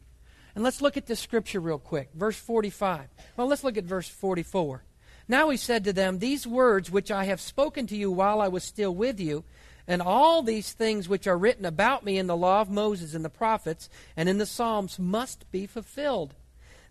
And 0.55 0.63
let's 0.63 0.83
look 0.83 0.97
at 0.97 1.07
this 1.07 1.21
scripture 1.21 1.61
real 1.61 1.79
quick. 1.79 2.11
Verse 2.15 2.37
45. 2.37 3.09
Well, 3.37 3.47
let's 3.47 3.65
look 3.65 3.77
at 3.77 3.85
verse 3.85 4.09
44. 4.09 4.85
Now 5.29 5.51
he 5.51 5.57
said 5.57 5.85
to 5.85 5.93
them, 5.93 6.19
These 6.19 6.47
words 6.47 6.91
which 6.91 7.11
I 7.11 7.25
have 7.25 7.41
spoken 7.41 7.87
to 7.89 7.97
you 7.97 8.11
while 8.11 8.41
I 8.41 8.49
was 8.49 8.65
still 8.65 8.95
with 8.95 9.21
you, 9.21 9.45
and 9.87 10.03
all 10.03 10.43
these 10.43 10.73
things 10.73 11.09
which 11.09 11.27
are 11.27 11.39
written 11.39 11.65
about 11.65 12.05
me 12.05 12.19
in 12.19 12.27
the 12.27 12.37
law 12.37 12.61
of 12.61 12.71
Moses 12.71 13.15
and 13.15 13.25
the 13.25 13.31
prophets 13.31 13.89
and 14.17 14.29
in 14.29 14.39
the 14.39 14.47
Psalms 14.47 14.99
must 14.99 15.51
be 15.51 15.67
fulfilled. 15.67 16.35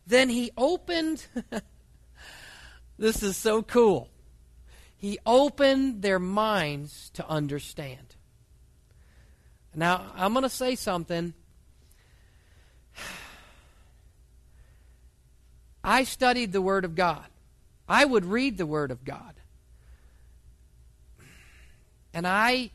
Then 0.06 0.30
he 0.30 0.52
opened, 0.58 1.26
this 2.98 3.24
is 3.24 3.38
so 3.38 3.62
cool. 3.64 4.10
He 4.98 5.20
opened 5.26 6.02
their 6.02 6.20
minds 6.20 7.10
to 7.16 7.28
understand. 7.28 8.16
Now, 9.74 10.12
I'm 10.16 10.34
going 10.34 10.44
to 10.44 10.50
say 10.50 10.76
something 10.76 11.34
I 15.84 16.04
studied 16.04 16.52
the 16.52 16.62
Word 16.62 16.86
of 16.86 16.94
God. 16.94 17.26
I 17.92 18.06
would 18.06 18.24
read 18.24 18.58
the 18.58 18.66
Word 18.66 18.90
of 18.90 19.04
God. 19.04 19.34
And 22.14 22.26
I 22.26 22.72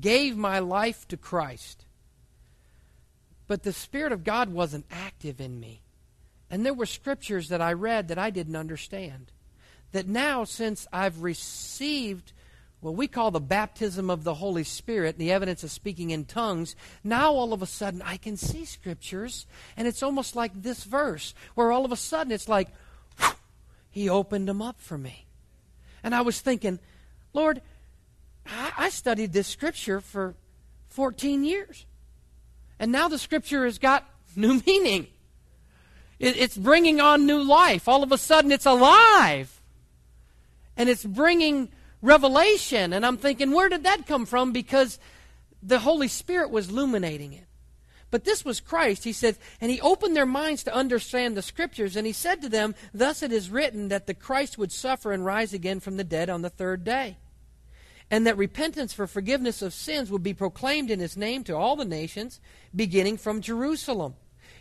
gave 0.00 0.36
my 0.36 0.58
life 0.58 1.06
to 1.06 1.16
Christ. 1.16 1.84
But 3.46 3.62
the 3.62 3.72
Spirit 3.72 4.10
of 4.10 4.24
God 4.24 4.52
wasn't 4.52 4.86
active 4.90 5.40
in 5.40 5.60
me. 5.60 5.82
And 6.50 6.66
there 6.66 6.74
were 6.74 6.86
scriptures 6.86 7.48
that 7.50 7.62
I 7.62 7.74
read 7.74 8.08
that 8.08 8.18
I 8.18 8.30
didn't 8.30 8.56
understand. 8.56 9.30
That 9.92 10.08
now, 10.08 10.42
since 10.42 10.88
I've 10.92 11.22
received 11.22 12.32
what 12.80 12.96
we 12.96 13.06
call 13.06 13.30
the 13.30 13.38
baptism 13.38 14.10
of 14.10 14.24
the 14.24 14.34
Holy 14.34 14.64
Spirit, 14.64 15.16
the 15.16 15.30
evidence 15.30 15.62
of 15.62 15.70
speaking 15.70 16.10
in 16.10 16.24
tongues, 16.24 16.74
now 17.04 17.34
all 17.34 17.52
of 17.52 17.62
a 17.62 17.66
sudden 17.66 18.02
I 18.02 18.16
can 18.16 18.36
see 18.36 18.64
scriptures, 18.64 19.46
and 19.76 19.86
it's 19.86 20.02
almost 20.02 20.34
like 20.34 20.60
this 20.60 20.82
verse, 20.82 21.34
where 21.54 21.70
all 21.70 21.84
of 21.84 21.92
a 21.92 21.96
sudden 21.96 22.32
it's 22.32 22.48
like, 22.48 22.66
He 23.90 24.08
opened 24.08 24.48
them 24.48 24.62
up 24.62 24.80
for 24.80 24.96
me. 24.96 25.26
And 26.02 26.14
I 26.14 26.22
was 26.22 26.40
thinking, 26.40 26.78
Lord, 27.32 27.60
I, 28.46 28.88
studied 28.90 29.32
this 29.32 29.46
scripture 29.46 30.00
for 30.00 30.34
14 30.88 31.44
years. 31.44 31.86
And 32.78 32.90
now 32.90 33.08
the 33.08 33.18
scripture 33.18 33.64
has 33.64 33.78
got 33.78 34.08
new 34.36 34.62
meaning. 34.66 35.08
It's 36.18 36.56
bringing 36.56 37.00
on 37.00 37.26
new 37.26 37.42
life. 37.42 37.88
All 37.88 38.02
of 38.02 38.12
a 38.12 38.18
sudden 38.18 38.52
it's 38.52 38.66
alive. 38.66 39.60
And 40.76 40.88
it's 40.88 41.04
bringing 41.04 41.70
revelation. 42.02 42.92
And 42.92 43.06
I'm 43.06 43.16
thinking, 43.16 43.52
where 43.52 43.70
did 43.70 43.84
that 43.84 44.06
come 44.06 44.26
from? 44.26 44.52
Because 44.52 44.98
the 45.62 45.78
Holy 45.78 46.08
Spirit 46.08 46.50
was 46.50 46.68
illuminating 46.68 47.32
it. 47.32 47.46
But 48.10 48.24
this 48.24 48.44
was 48.44 48.60
Christ. 48.60 49.04
He 49.04 49.12
said, 49.12 49.38
and 49.60 49.70
he 49.70 49.80
opened 49.80 50.16
their 50.16 50.26
minds 50.26 50.64
to 50.64 50.74
understand 50.74 51.36
the 51.36 51.42
scriptures, 51.42 51.94
and 51.94 52.06
he 52.06 52.12
said 52.12 52.42
to 52.42 52.48
them, 52.48 52.74
Thus 52.92 53.22
it 53.22 53.32
is 53.32 53.50
written 53.50 53.88
that 53.88 54.06
the 54.06 54.14
Christ 54.14 54.58
would 54.58 54.72
suffer 54.72 55.12
and 55.12 55.24
rise 55.24 55.52
again 55.52 55.80
from 55.80 55.96
the 55.96 56.04
dead 56.04 56.28
on 56.28 56.42
the 56.42 56.50
third 56.50 56.82
day, 56.82 57.18
and 58.10 58.26
that 58.26 58.36
repentance 58.36 58.92
for 58.92 59.06
forgiveness 59.06 59.62
of 59.62 59.72
sins 59.72 60.10
would 60.10 60.24
be 60.24 60.34
proclaimed 60.34 60.90
in 60.90 60.98
his 60.98 61.16
name 61.16 61.44
to 61.44 61.56
all 61.56 61.76
the 61.76 61.84
nations, 61.84 62.40
beginning 62.74 63.16
from 63.16 63.40
Jerusalem. 63.40 64.14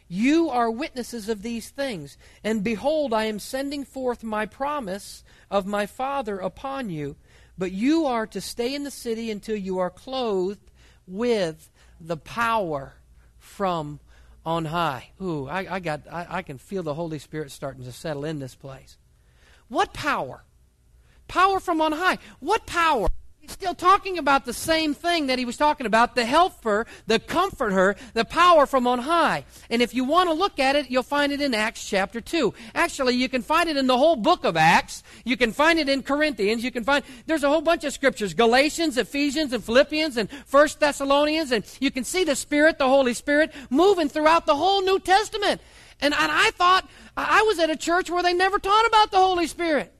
You 0.07 0.49
are 0.49 0.69
witnesses 0.69 1.29
of 1.29 1.41
these 1.41 1.69
things, 1.69 2.17
and 2.43 2.63
behold, 2.63 3.13
I 3.13 3.25
am 3.25 3.39
sending 3.39 3.83
forth 3.83 4.23
my 4.23 4.45
promise 4.45 5.23
of 5.49 5.65
my 5.65 5.87
Father 5.87 6.37
upon 6.37 6.89
you. 6.89 7.15
But 7.57 7.71
you 7.71 8.05
are 8.05 8.25
to 8.27 8.39
stay 8.39 8.73
in 8.73 8.83
the 8.83 8.91
city 8.91 9.29
until 9.29 9.55
you 9.55 9.79
are 9.79 9.89
clothed 9.89 10.71
with 11.05 11.69
the 11.99 12.15
power 12.15 12.93
from 13.49 13.99
on 14.45 14.65
high. 14.65 15.09
Ooh, 15.21 15.47
I, 15.47 15.75
I 15.75 15.79
got 15.79 16.01
I, 16.09 16.27
I 16.29 16.41
can 16.43 16.57
feel 16.57 16.83
the 16.83 16.93
Holy 16.93 17.19
Spirit 17.19 17.51
starting 17.51 17.83
to 17.83 17.91
settle 17.91 18.23
in 18.23 18.39
this 18.39 18.55
place. 18.55 18.97
What 19.67 19.93
power? 19.93 20.43
Power 21.27 21.59
from 21.59 21.81
on 21.81 21.91
high. 21.91 22.19
What 22.39 22.65
power? 22.65 23.07
Still 23.49 23.73
talking 23.73 24.17
about 24.17 24.45
the 24.45 24.53
same 24.53 24.93
thing 24.93 25.27
that 25.27 25.39
he 25.39 25.45
was 25.45 25.57
talking 25.57 25.85
about 25.85 26.15
the 26.15 26.25
helper, 26.25 26.85
the 27.07 27.19
comforter, 27.19 27.95
the 28.13 28.25
power 28.25 28.65
from 28.65 28.87
on 28.87 28.99
high. 28.99 29.45
And 29.69 29.81
if 29.81 29.93
you 29.93 30.03
want 30.03 30.29
to 30.29 30.33
look 30.33 30.59
at 30.59 30.75
it, 30.75 30.89
you'll 30.89 31.03
find 31.03 31.31
it 31.31 31.41
in 31.41 31.53
Acts 31.53 31.87
chapter 31.87 32.21
2. 32.21 32.53
Actually, 32.75 33.15
you 33.15 33.29
can 33.29 33.41
find 33.41 33.69
it 33.69 33.77
in 33.77 33.87
the 33.87 33.97
whole 33.97 34.15
book 34.15 34.43
of 34.45 34.55
Acts. 34.55 35.03
You 35.25 35.37
can 35.37 35.51
find 35.51 35.79
it 35.79 35.89
in 35.89 36.03
Corinthians. 36.03 36.63
You 36.63 36.71
can 36.71 36.83
find, 36.83 37.03
there's 37.25 37.43
a 37.43 37.49
whole 37.49 37.61
bunch 37.61 37.83
of 37.83 37.93
scriptures 37.93 38.33
Galatians, 38.33 38.97
Ephesians, 38.97 39.53
and 39.53 39.63
Philippians, 39.63 40.17
and 40.17 40.29
First 40.45 40.79
Thessalonians. 40.79 41.51
And 41.51 41.65
you 41.79 41.91
can 41.91 42.03
see 42.03 42.23
the 42.23 42.35
Spirit, 42.35 42.77
the 42.77 42.87
Holy 42.87 43.13
Spirit, 43.13 43.53
moving 43.69 44.09
throughout 44.09 44.45
the 44.45 44.55
whole 44.55 44.81
New 44.81 44.99
Testament. 44.99 45.61
And, 46.01 46.13
and 46.13 46.31
I 46.31 46.51
thought, 46.51 46.89
I 47.17 47.41
was 47.43 47.59
at 47.59 47.69
a 47.69 47.75
church 47.75 48.09
where 48.09 48.23
they 48.23 48.33
never 48.33 48.59
taught 48.59 48.87
about 48.87 49.11
the 49.11 49.17
Holy 49.17 49.47
Spirit. 49.47 49.93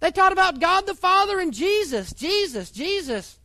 They 0.00 0.10
taught 0.10 0.32
about 0.32 0.60
God 0.60 0.86
the 0.86 0.94
Father 0.94 1.40
and 1.40 1.52
Jesus, 1.52 2.12
Jesus, 2.12 2.70
Jesus. 2.70 3.38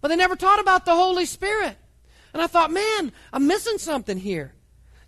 But 0.00 0.08
they 0.08 0.16
never 0.16 0.36
taught 0.36 0.60
about 0.60 0.84
the 0.84 0.94
Holy 0.94 1.26
Spirit. 1.26 1.76
And 2.32 2.42
I 2.42 2.46
thought, 2.46 2.70
man, 2.70 3.12
I'm 3.32 3.46
missing 3.46 3.78
something 3.78 4.18
here. 4.18 4.54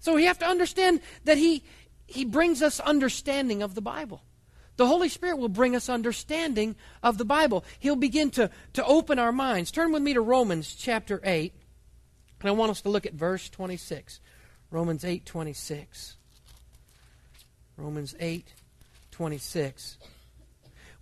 So 0.01 0.15
we 0.15 0.25
have 0.25 0.39
to 0.39 0.47
understand 0.47 1.01
that 1.25 1.39
He, 1.39 1.65
he 2.07 2.25
brings 2.25 2.63
us 2.63 2.81
understanding 2.81 3.63
of 3.63 3.75
the 3.75 3.81
Bible. 3.81 4.23
The 4.77 4.87
Holy 4.87 5.09
Spirit 5.09 5.39
will 5.39 5.49
bring 5.49 5.77
us 5.77 5.89
understanding 5.89 6.77
of 7.03 7.19
the 7.19 7.25
Bible. 7.25 7.65
He'll 7.79 7.97
begin 7.97 8.31
to, 8.33 8.51
to 8.73 8.85
open 8.85 9.19
our 9.19 9.33
minds. 9.33 9.71
Turn 9.71 9.93
with 9.93 10.03
me 10.03 10.15
to 10.15 10.21
Romans 10.21 10.75
chapter 10.75 11.21
8. 11.23 11.53
And 12.41 12.49
I 12.49 12.53
want 12.53 12.71
us 12.71 12.81
to 12.83 12.89
look 12.89 13.07
at 13.07 13.15
verse 13.15 13.49
26. 13.49 14.21
Romans 14.71 15.05
8 15.05 15.27
26. 15.27 16.17
Romans 17.77 18.15
8 18.19 18.53
26 19.11 19.99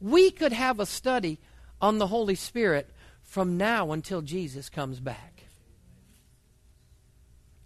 we 0.01 0.31
could 0.31 0.53
have 0.53 0.81
a 0.81 0.87
study 0.87 1.39
on 1.81 1.99
the 1.99 2.07
Holy 2.07 2.35
Spirit 2.35 2.91
from 3.23 3.57
now 3.57 3.93
until 3.93 4.23
Jesus 4.23 4.69
comes 4.69 5.01
back. 5.01 5.45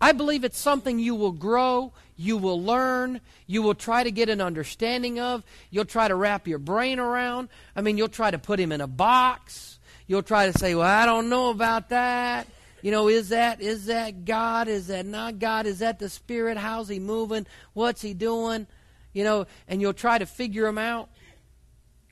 I 0.01 0.13
believe 0.13 0.45
it's 0.45 0.59
something 0.59 0.99
you 0.99 1.15
will 1.15 1.33
grow, 1.33 1.93
you 2.17 2.37
will 2.37 2.63
learn, 2.63 3.21
you 3.47 3.63
will 3.63 3.75
try 3.75 4.05
to 4.05 4.11
get 4.11 4.29
an 4.29 4.41
understanding 4.41 5.19
of, 5.19 5.43
you'll 5.71 5.87
try 5.87 6.09
to 6.09 6.15
wrap 6.15 6.47
your 6.47 6.59
brain 6.59 6.99
around. 6.99 7.49
I 7.75 7.81
mean, 7.81 7.97
you'll 7.97 8.09
try 8.09 8.31
to 8.31 8.39
put 8.39 8.61
him 8.61 8.73
in 8.73 8.83
a 8.83 8.87
box. 8.87 9.79
You'll 10.07 10.23
try 10.23 10.51
to 10.51 10.59
say, 10.59 10.75
"Well, 10.75 10.87
I 10.87 11.07
don't 11.07 11.31
know 11.31 11.49
about 11.49 11.89
that." 11.89 12.47
You 12.83 12.91
know, 12.91 13.09
is 13.09 13.31
that 13.31 13.63
is 13.63 13.87
that 13.87 14.27
God? 14.27 14.69
Is 14.69 14.89
that 14.89 15.07
not 15.07 15.39
God? 15.39 15.65
Is 15.65 15.79
that 15.79 15.99
the 15.99 16.11
Spirit? 16.11 16.59
How's 16.59 16.89
he 16.89 16.99
moving? 16.99 17.47
What's 17.73 18.03
he 18.03 18.13
doing? 18.13 18.67
You 19.15 19.25
know, 19.25 19.47
and 19.67 19.81
you'll 19.81 19.95
try 19.95 20.19
to 20.19 20.27
figure 20.27 20.67
him 20.67 20.77
out. 20.77 21.09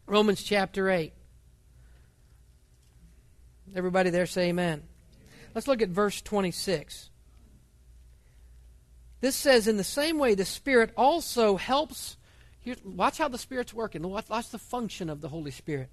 Romans 0.07 0.43
chapter 0.43 0.91
8. 0.91 1.13
Everybody 3.75 4.11
there 4.11 4.27
say 4.27 4.49
amen. 4.49 4.83
Let's 5.55 5.69
look 5.69 5.83
at 5.83 5.89
verse 5.89 6.21
26. 6.21 7.11
This 9.21 9.37
says, 9.37 9.69
In 9.69 9.77
the 9.77 9.85
same 9.85 10.19
way, 10.19 10.35
the 10.35 10.45
Spirit 10.45 10.93
also 10.97 11.57
helps. 11.57 12.17
Here, 12.61 12.77
watch 12.85 13.19
how 13.19 13.29
the 13.29 13.39
Spirit's 13.39 13.73
working. 13.73 14.03
Watch 14.03 14.51
the 14.51 14.59
function 14.59 15.09
of 15.09 15.21
the 15.21 15.29
Holy 15.29 15.51
Spirit. 15.51 15.89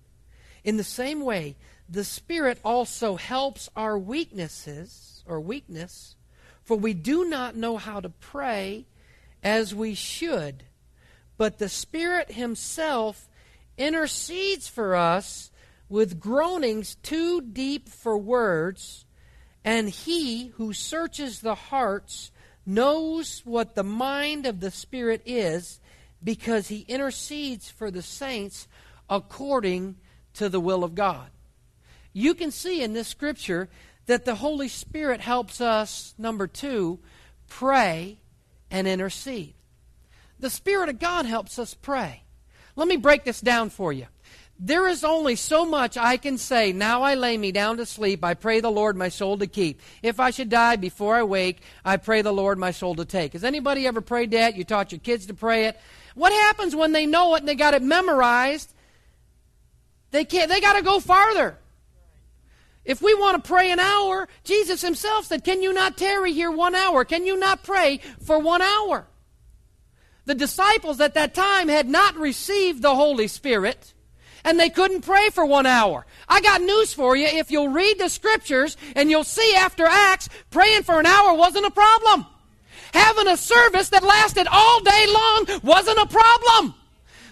In 0.63 0.77
the 0.77 0.83
same 0.83 1.21
way, 1.21 1.55
the 1.87 2.03
Spirit 2.03 2.59
also 2.65 3.15
helps 3.15 3.69
our 3.75 3.97
weaknesses 3.97 5.23
or 5.25 5.39
weakness, 5.39 6.15
for 6.63 6.75
we 6.75 6.93
do 6.93 7.25
not 7.25 7.55
know 7.55 7.77
how 7.77 7.99
to 7.99 8.09
pray 8.09 8.85
as 9.43 9.73
we 9.73 9.93
should. 9.93 10.63
But 11.37 11.59
the 11.59 11.69
Spirit 11.69 12.31
Himself 12.31 13.29
intercedes 13.79 14.67
for 14.67 14.95
us 14.95 15.49
with 15.87 16.19
groanings 16.19 16.95
too 16.95 17.41
deep 17.41 17.89
for 17.89 18.15
words, 18.15 19.05
and 19.65 19.89
he 19.89 20.47
who 20.57 20.71
searches 20.73 21.41
the 21.41 21.55
hearts 21.55 22.31
knows 22.65 23.41
what 23.45 23.73
the 23.73 23.83
mind 23.83 24.45
of 24.45 24.59
the 24.59 24.69
Spirit 24.69 25.23
is, 25.25 25.79
because 26.23 26.67
he 26.67 26.81
intercedes 26.81 27.71
for 27.71 27.89
the 27.89 28.03
saints 28.03 28.67
according 29.09 29.95
to 30.33 30.49
the 30.49 30.59
will 30.59 30.83
of 30.83 30.93
God. 30.93 31.29
You 32.13 32.35
can 32.35 32.51
see 32.51 32.83
in 32.83 32.93
this 32.93 33.07
scripture 33.07 33.69
that 34.05 34.25
the 34.25 34.35
Holy 34.35 34.67
Spirit 34.67 35.21
helps 35.21 35.61
us, 35.61 36.13
number 36.17 36.45
two, 36.45 36.99
pray 37.47 38.19
and 38.69 38.87
intercede. 38.87 39.55
The 40.39 40.49
Spirit 40.49 40.89
of 40.89 40.99
God 40.99 41.25
helps 41.25 41.57
us 41.57 41.73
pray. 41.73 42.23
Let 42.79 42.87
me 42.87 42.95
break 42.95 43.25
this 43.25 43.41
down 43.41 43.71
for 43.71 43.91
you. 43.91 44.07
There 44.57 44.87
is 44.87 45.03
only 45.03 45.35
so 45.35 45.65
much 45.65 45.97
I 45.97 46.15
can 46.15 46.37
say. 46.37 46.71
Now 46.71 47.03
I 47.03 47.15
lay 47.15 47.37
me 47.37 47.51
down 47.51 47.75
to 47.75 47.85
sleep. 47.85 48.23
I 48.23 48.35
pray 48.35 48.61
the 48.61 48.71
Lord 48.71 48.95
my 48.95 49.09
soul 49.09 49.37
to 49.39 49.47
keep. 49.47 49.81
If 50.01 50.17
I 50.21 50.29
should 50.29 50.47
die 50.47 50.77
before 50.77 51.17
I 51.17 51.23
wake, 51.23 51.61
I 51.83 51.97
pray 51.97 52.21
the 52.21 52.31
Lord 52.31 52.57
my 52.57 52.71
soul 52.71 52.95
to 52.95 53.03
take. 53.03 53.33
Has 53.33 53.43
anybody 53.43 53.85
ever 53.85 53.99
prayed 53.99 54.31
that? 54.31 54.55
You 54.55 54.63
taught 54.63 54.93
your 54.93 54.99
kids 54.99 55.25
to 55.25 55.33
pray 55.33 55.65
it. 55.65 55.77
What 56.15 56.31
happens 56.31 56.73
when 56.73 56.93
they 56.93 57.05
know 57.05 57.35
it 57.35 57.39
and 57.39 57.49
they 57.49 57.55
got 57.55 57.73
it 57.73 57.83
memorized? 57.83 58.73
They 60.11 60.23
can't. 60.23 60.49
They 60.49 60.61
got 60.61 60.77
to 60.77 60.81
go 60.81 61.01
farther. 61.01 61.57
If 62.85 63.01
we 63.01 63.13
want 63.13 63.43
to 63.43 63.45
pray 63.45 63.71
an 63.71 63.79
hour, 63.81 64.29
Jesus 64.45 64.81
Himself 64.81 65.25
said, 65.25 65.43
"Can 65.43 65.61
you 65.61 65.73
not 65.73 65.97
tarry 65.97 66.31
here 66.31 66.49
one 66.49 66.75
hour? 66.75 67.03
Can 67.03 67.25
you 67.25 67.37
not 67.37 67.61
pray 67.61 67.99
for 68.23 68.39
one 68.39 68.61
hour?" 68.61 69.05
The 70.29 70.35
disciples 70.35 71.01
at 71.01 71.15
that 71.15 71.33
time 71.33 71.69
had 71.69 71.89
not 71.89 72.15
received 72.15 72.83
the 72.83 72.93
Holy 72.93 73.27
Spirit 73.27 73.95
and 74.45 74.59
they 74.59 74.69
couldn't 74.69 75.01
pray 75.01 75.31
for 75.31 75.43
one 75.43 75.65
hour. 75.65 76.05
I 76.27 76.39
got 76.39 76.61
news 76.61 76.93
for 76.93 77.15
you. 77.15 77.25
If 77.25 77.49
you'll 77.49 77.69
read 77.69 77.97
the 77.97 78.09
scriptures 78.09 78.77
and 78.95 79.09
you'll 79.09 79.23
see 79.23 79.55
after 79.55 79.87
Acts, 79.87 80.29
praying 80.51 80.83
for 80.83 80.99
an 80.99 81.07
hour 81.07 81.33
wasn't 81.33 81.65
a 81.65 81.71
problem. 81.71 82.27
Having 82.93 83.27
a 83.27 83.37
service 83.37 83.89
that 83.89 84.03
lasted 84.03 84.45
all 84.51 84.81
day 84.81 85.07
long 85.07 85.61
wasn't 85.63 85.97
a 85.97 86.05
problem. 86.05 86.75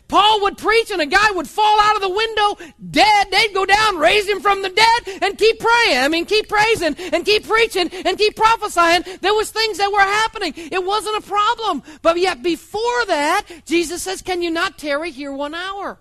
Paul 0.07 0.41
would 0.43 0.57
preach 0.57 0.89
and 0.91 1.01
a 1.01 1.05
guy 1.05 1.31
would 1.31 1.47
fall 1.47 1.79
out 1.79 1.95
of 1.95 2.01
the 2.01 2.09
window 2.09 2.57
dead. 2.89 3.27
They'd 3.29 3.53
go 3.53 3.65
down, 3.65 3.97
raise 3.97 4.27
him 4.27 4.39
from 4.39 4.61
the 4.61 4.69
dead, 4.69 5.19
and 5.21 5.37
keep 5.37 5.59
praying. 5.59 5.99
I 5.99 6.07
mean, 6.07 6.25
keep 6.25 6.47
praising 6.47 6.95
and 7.13 7.25
keep 7.25 7.45
preaching 7.45 7.89
and 7.89 8.17
keep 8.17 8.35
prophesying. 8.35 9.03
There 9.21 9.33
was 9.33 9.51
things 9.51 9.77
that 9.79 9.91
were 9.91 9.99
happening. 9.99 10.53
It 10.55 10.83
wasn't 10.83 11.17
a 11.17 11.27
problem. 11.27 11.83
But 12.01 12.17
yet 12.19 12.41
before 12.41 13.05
that, 13.07 13.43
Jesus 13.65 14.03
says, 14.03 14.21
Can 14.21 14.41
you 14.41 14.49
not 14.49 14.77
tarry 14.77 15.11
here 15.11 15.33
one 15.33 15.53
hour? 15.53 15.99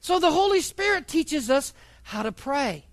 So 0.00 0.18
the 0.18 0.30
Holy 0.30 0.60
Spirit 0.60 1.06
teaches 1.06 1.50
us 1.50 1.72
how 2.02 2.22
to 2.22 2.32
pray. 2.32 2.84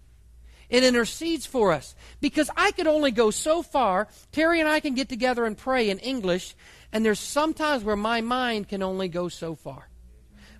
It 0.69 0.83
intercedes 0.83 1.45
for 1.45 1.71
us. 1.71 1.95
Because 2.19 2.49
I 2.55 2.71
could 2.71 2.87
only 2.87 3.11
go 3.11 3.31
so 3.31 3.61
far. 3.61 4.07
Terry 4.31 4.59
and 4.59 4.69
I 4.69 4.79
can 4.79 4.95
get 4.95 5.09
together 5.09 5.45
and 5.45 5.57
pray 5.57 5.89
in 5.89 5.99
English, 5.99 6.55
and 6.91 7.05
there's 7.05 7.19
sometimes 7.19 7.83
where 7.83 7.95
my 7.95 8.21
mind 8.21 8.67
can 8.67 8.81
only 8.81 9.07
go 9.07 9.29
so 9.29 9.55
far. 9.55 9.89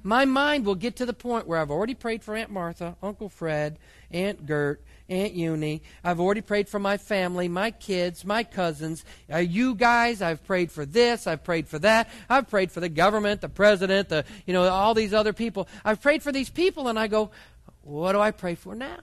My 0.06 0.24
mind 0.26 0.68
will 0.68 0.76
get 0.76 0.98
to 0.98 1.06
the 1.08 1.13
point 1.13 1.48
where 1.48 1.58
I've 1.58 1.72
already 1.72 1.96
prayed 1.96 2.24
for 2.24 2.36
Aunt 2.36 2.52
Martha, 2.52 2.96
Uncle 3.02 3.28
Fred, 3.28 3.80
Aunt 4.12 4.46
Gert, 4.46 4.80
Aunt 5.10 5.34
Uni. 5.34 5.82
I've 6.04 6.20
already 6.20 6.41
prayed 6.41 6.70
for 6.70 6.78
my 6.78 6.98
family, 6.98 7.48
my 7.48 7.72
kids, 7.72 8.24
my 8.24 8.44
cousins, 8.44 9.04
uh, 9.34 9.38
you 9.38 9.74
guys. 9.74 10.22
I've 10.22 10.46
prayed 10.46 10.72
for 10.72 10.86
this. 10.86 11.26
I've 11.26 11.44
prayed 11.44 11.68
for 11.68 11.80
that. 11.80 12.08
I've 12.30 12.48
prayed 12.48 12.72
for 12.72 12.82
the 12.82 12.89
government, 12.89 13.41
the 13.41 13.50
president, 13.50 14.10
the 14.10 14.26
you 14.46 14.54
know 14.54 14.70
all 14.70 14.94
these 14.94 15.12
other 15.12 15.34
people. 15.34 15.68
I've 15.84 16.04
prayed 16.04 16.22
for 16.22 16.32
these 16.32 16.52
people, 16.52 16.88
and 16.88 17.00
I 17.00 17.08
go, 17.08 17.32
what 17.82 18.12
do 18.12 18.20
I 18.20 18.30
pray 18.30 18.54
for 18.54 18.76
now? 18.76 19.00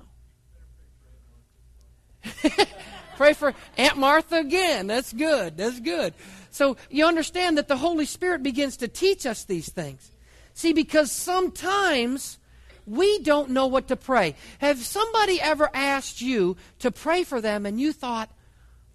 Pray 3.17 3.33
for 3.33 3.55
Aunt 3.77 3.97
Martha 3.97 4.37
again. 4.37 4.87
That's 4.87 5.13
good. 5.13 5.57
That's 5.57 5.81
good. 5.81 6.15
So 6.53 6.77
you 6.91 7.07
understand 7.07 7.59
that 7.59 7.67
the 7.67 7.77
Holy 7.77 8.05
Spirit 8.05 8.45
begins 8.45 8.77
to 8.79 8.89
teach 8.89 9.27
us 9.27 9.45
these 9.45 9.69
things. 9.69 10.12
See, 10.55 10.73
because 10.73 11.11
sometimes 11.11 12.39
we 12.87 13.21
don't 13.21 13.51
know 13.51 13.67
what 13.67 13.89
to 13.89 13.97
pray. 13.97 14.35
Have 14.59 14.79
somebody 14.79 15.41
ever 15.41 15.71
asked 15.73 16.21
you 16.21 16.57
to 16.81 16.91
pray 16.91 17.25
for 17.25 17.41
them 17.41 17.67
and 17.67 17.81
you 17.81 17.93
thought, 17.93 18.31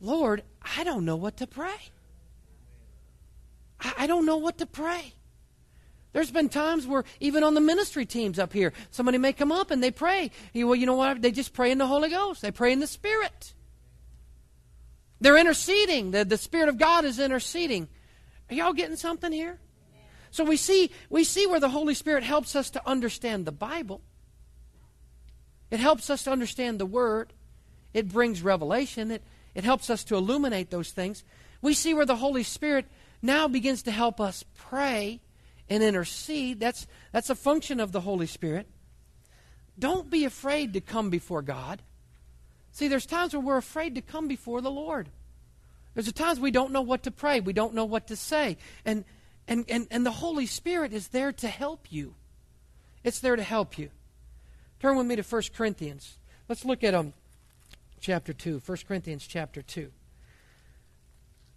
Lord, 0.02 0.44
I 0.78 0.84
don't 0.84 1.06
know 1.06 1.16
what 1.16 1.38
to 1.38 1.48
pray? 1.48 1.92
I 3.98 4.08
don't 4.08 4.26
know 4.26 4.38
what 4.38 4.58
to 4.58 4.66
pray. 4.66 5.14
There's 6.14 6.32
been 6.32 6.50
times 6.50 6.88
where 6.88 7.04
even 7.20 7.44
on 7.44 7.54
the 7.54 7.62
ministry 7.62 8.06
teams 8.06 8.40
up 8.40 8.52
here, 8.52 8.74
somebody 8.90 9.18
may 9.20 9.34
come 9.34 9.52
up 9.52 9.70
and 9.70 9.84
they 9.84 9.92
pray. 9.92 10.32
well, 10.56 10.76
you 10.76 10.86
know 10.86 10.96
what? 10.96 11.22
They 11.22 11.32
just 11.32 11.54
pray 11.54 11.72
in 11.72 11.78
the 11.78 11.86
Holy 11.86 12.10
Ghost. 12.10 12.42
They 12.42 12.52
pray 12.52 12.74
in 12.74 12.80
the 12.80 12.88
Spirit. 12.88 13.54
They're 15.22 15.38
interceding. 15.38 16.12
The, 16.12 16.26
the 16.26 16.38
Spirit 16.38 16.70
of 16.70 16.78
God 16.78 17.06
is 17.06 17.20
interceding. 17.20 17.88
Are 18.50 18.56
y'all 18.56 18.74
getting 18.74 18.96
something 18.96 19.32
here? 19.32 19.60
So 20.32 20.44
we 20.44 20.58
see 20.58 20.92
we 21.10 21.24
see 21.24 21.48
where 21.48 21.60
the 21.60 21.70
Holy 21.70 21.94
Spirit 21.94 22.24
helps 22.24 22.56
us 22.56 22.70
to 22.72 22.88
understand 22.88 23.46
the 23.46 23.52
Bible. 23.52 24.02
It 25.70 25.80
helps 25.80 26.10
us 26.10 26.24
to 26.24 26.32
understand 26.32 26.80
the 26.80 26.86
Word. 26.86 27.34
It 27.94 28.08
brings 28.08 28.42
revelation. 28.42 29.12
It, 29.12 29.24
it 29.56 29.64
helps 29.64 29.90
us 29.90 30.04
to 30.06 30.16
illuminate 30.16 30.70
those 30.70 30.92
things. 30.92 31.24
We 31.62 31.74
see 31.74 31.94
where 31.94 32.06
the 32.06 32.18
Holy 32.18 32.44
Spirit 32.44 32.86
now 33.22 33.48
begins 33.48 33.84
to 33.84 33.92
help 33.92 34.22
us 34.22 34.44
pray 34.56 35.22
and 35.70 35.84
intercede. 35.84 36.60
That's, 36.60 36.88
that's 37.12 37.30
a 37.30 37.36
function 37.36 37.80
of 37.80 37.92
the 37.92 38.02
Holy 38.02 38.28
Spirit. 38.28 38.68
Don't 39.80 40.10
be 40.10 40.26
afraid 40.26 40.74
to 40.74 40.82
come 40.82 41.10
before 41.10 41.42
God. 41.42 41.82
See, 42.72 42.88
there's 42.88 43.06
times 43.06 43.34
where 43.34 43.42
we're 43.42 43.58
afraid 43.58 43.96
to 43.96 44.02
come 44.02 44.28
before 44.28 44.62
the 44.62 44.72
Lord. 44.72 45.10
There's 45.94 46.12
times 46.14 46.40
we 46.40 46.52
don't 46.52 46.72
know 46.72 46.82
what 46.82 47.04
to 47.04 47.12
pray, 47.12 47.40
we 47.40 47.54
don't 47.54 47.74
know 47.74 47.86
what 47.86 48.08
to 48.08 48.16
say. 48.16 48.58
And, 48.86 49.04
and, 49.48 49.66
and, 49.70 49.88
and 49.90 50.06
the 50.06 50.12
Holy 50.12 50.46
Spirit 50.46 50.94
is 50.94 51.10
there 51.10 51.32
to 51.32 51.48
help 51.48 51.92
you. 51.92 52.16
It's 53.04 53.20
there 53.20 53.36
to 53.36 53.44
help 53.44 53.78
you. 53.78 53.90
Turn 54.80 54.98
with 54.98 55.08
me 55.08 55.16
to 55.16 55.24
1 55.24 55.42
Corinthians. 55.56 56.18
Let's 56.50 56.66
look 56.66 56.84
at 56.84 56.94
um, 56.94 57.14
chapter 58.00 58.34
2. 58.34 58.62
1 58.66 58.78
Corinthians 58.88 59.26
chapter 59.26 59.62
2. 59.62 59.92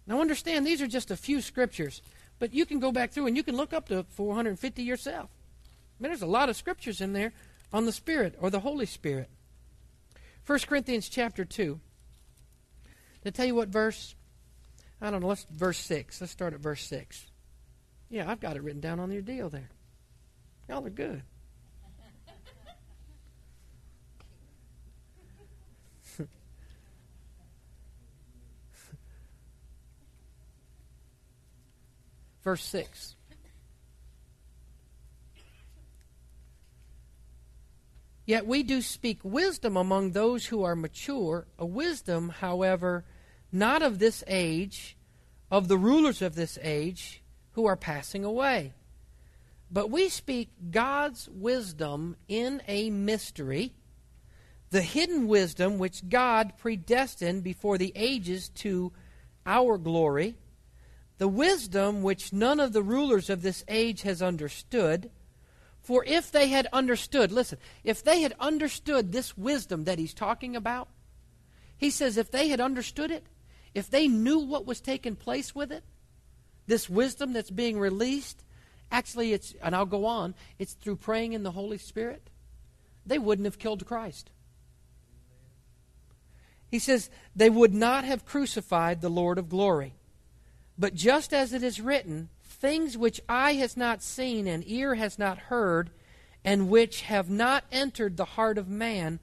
Now 0.07 0.21
understand, 0.21 0.65
these 0.65 0.81
are 0.81 0.87
just 0.87 1.11
a 1.11 1.17
few 1.17 1.41
scriptures. 1.41 2.01
But 2.39 2.53
you 2.53 2.65
can 2.65 2.79
go 2.79 2.91
back 2.91 3.11
through 3.11 3.27
and 3.27 3.37
you 3.37 3.43
can 3.43 3.55
look 3.55 3.73
up 3.73 3.89
to 3.89 4.03
450 4.09 4.81
yourself. 4.81 5.29
I 5.29 6.03
mean, 6.03 6.09
there's 6.09 6.23
a 6.23 6.27
lot 6.27 6.49
of 6.49 6.55
scriptures 6.55 6.99
in 6.99 7.13
there 7.13 7.33
on 7.71 7.85
the 7.85 7.91
Spirit 7.91 8.35
or 8.41 8.49
the 8.49 8.61
Holy 8.61 8.87
Spirit. 8.87 9.29
1 10.47 10.59
Corinthians 10.67 11.07
chapter 11.07 11.45
2. 11.45 11.79
To 13.23 13.31
tell 13.31 13.45
you 13.45 13.53
what 13.53 13.69
verse? 13.69 14.15
I 14.99 15.11
don't 15.11 15.21
know. 15.21 15.27
Let's 15.27 15.43
verse 15.43 15.77
6. 15.77 16.19
Let's 16.19 16.33
start 16.33 16.53
at 16.53 16.59
verse 16.59 16.83
6. 16.85 17.27
Yeah, 18.11 18.29
I've 18.29 18.39
got 18.41 18.57
it 18.57 18.61
written 18.61 18.81
down 18.81 18.99
on 18.99 19.09
your 19.09 19.21
deal 19.21 19.49
there. 19.49 19.69
Y'all 20.67 20.85
are 20.85 20.89
good. 20.89 21.23
Verse 32.43 32.65
6. 32.65 33.15
Yet 38.25 38.45
we 38.45 38.63
do 38.63 38.81
speak 38.81 39.21
wisdom 39.23 39.77
among 39.77 40.11
those 40.11 40.47
who 40.47 40.63
are 40.63 40.75
mature, 40.75 41.47
a 41.57 41.65
wisdom, 41.65 42.27
however, 42.27 43.05
not 43.53 43.81
of 43.81 43.99
this 43.99 44.21
age, 44.27 44.97
of 45.49 45.69
the 45.69 45.77
rulers 45.77 46.21
of 46.21 46.35
this 46.35 46.59
age, 46.61 47.20
who 47.53 47.65
are 47.65 47.75
passing 47.75 48.23
away. 48.23 48.73
But 49.69 49.89
we 49.89 50.09
speak 50.09 50.49
God's 50.69 51.29
wisdom 51.29 52.17
in 52.27 52.61
a 52.67 52.89
mystery, 52.89 53.73
the 54.69 54.81
hidden 54.81 55.27
wisdom 55.27 55.77
which 55.77 56.09
God 56.09 56.53
predestined 56.57 57.43
before 57.43 57.77
the 57.77 57.93
ages 57.95 58.49
to 58.49 58.91
our 59.45 59.77
glory 59.77 60.35
the 61.21 61.27
wisdom 61.27 62.01
which 62.01 62.33
none 62.33 62.59
of 62.59 62.73
the 62.73 62.81
rulers 62.81 63.29
of 63.29 63.43
this 63.43 63.63
age 63.67 64.01
has 64.01 64.23
understood. 64.23 65.11
For 65.79 66.03
if 66.03 66.31
they 66.31 66.47
had 66.47 66.67
understood, 66.73 67.31
listen, 67.31 67.59
if 67.83 68.03
they 68.03 68.23
had 68.23 68.33
understood 68.39 69.11
this 69.11 69.37
wisdom 69.37 69.83
that 69.83 69.99
he's 69.99 70.15
talking 70.15 70.55
about, 70.55 70.87
he 71.77 71.91
says 71.91 72.17
if 72.17 72.31
they 72.31 72.47
had 72.47 72.59
understood 72.59 73.11
it, 73.11 73.27
if 73.75 73.87
they 73.87 74.07
knew 74.07 74.39
what 74.39 74.65
was 74.65 74.81
taking 74.81 75.15
place 75.15 75.53
with 75.53 75.71
it, 75.71 75.83
this 76.71 76.89
wisdom 76.89 77.33
that's 77.33 77.51
being 77.51 77.77
released, 77.77 78.45
actually 78.93 79.33
it's, 79.33 79.53
and 79.61 79.75
I'll 79.75 79.85
go 79.85 80.05
on, 80.05 80.33
it's 80.57 80.71
through 80.71 80.95
praying 80.95 81.33
in 81.33 81.43
the 81.43 81.51
Holy 81.51 81.77
Spirit, 81.77 82.29
they 83.05 83.19
wouldn't 83.19 83.45
have 83.45 83.59
killed 83.59 83.85
Christ. 83.85 84.29
He 86.69 86.79
says 86.79 87.09
they 87.35 87.49
would 87.49 87.73
not 87.73 88.05
have 88.05 88.25
crucified 88.25 89.01
the 89.01 89.09
Lord 89.09 89.37
of 89.37 89.49
glory. 89.49 89.95
But 90.77 90.95
just 90.95 91.33
as 91.33 91.51
it 91.51 91.61
is 91.61 91.81
written, 91.81 92.29
things 92.41 92.97
which 92.97 93.19
eye 93.27 93.55
has 93.55 93.75
not 93.75 94.01
seen 94.01 94.47
and 94.47 94.63
ear 94.65 94.95
has 94.95 95.19
not 95.19 95.37
heard, 95.37 95.89
and 96.45 96.69
which 96.69 97.01
have 97.01 97.29
not 97.29 97.65
entered 97.69 98.15
the 98.15 98.23
heart 98.23 98.57
of 98.57 98.69
man, 98.69 99.19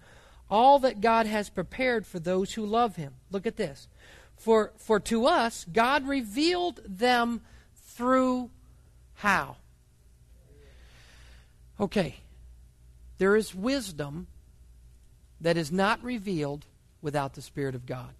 all 0.51 0.79
that 0.81 1.01
God 1.01 1.25
has 1.25 1.49
prepared 1.49 2.07
for 2.07 2.19
those 2.19 2.53
who 2.53 2.67
love 2.67 2.97
him. 2.97 3.15
Look 3.31 3.47
at 3.47 3.57
this. 3.57 3.89
For, 4.39 4.73
for 4.77 5.01
to 5.01 5.27
us, 5.27 5.67
God 5.71 6.07
revealed 6.07 6.81
them 6.87 7.43
through 7.75 8.51
how? 9.15 9.57
Okay. 11.81 12.17
There 13.19 13.35
is 13.35 13.55
wisdom 13.55 14.29
that 15.41 15.57
is 15.57 15.73
not 15.73 16.03
revealed 16.03 16.67
without 17.03 17.35
the 17.35 17.43
Spirit 17.43 17.75
of 17.75 17.85
God. 17.85 18.11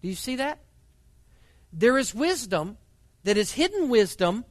Do 0.00 0.08
you 0.08 0.14
see 0.14 0.36
that? 0.36 0.58
There 1.72 1.96
is 1.98 2.14
wisdom 2.14 2.76
that 3.24 3.36
is 3.36 3.52
hidden 3.52 3.88
wisdom, 3.88 4.44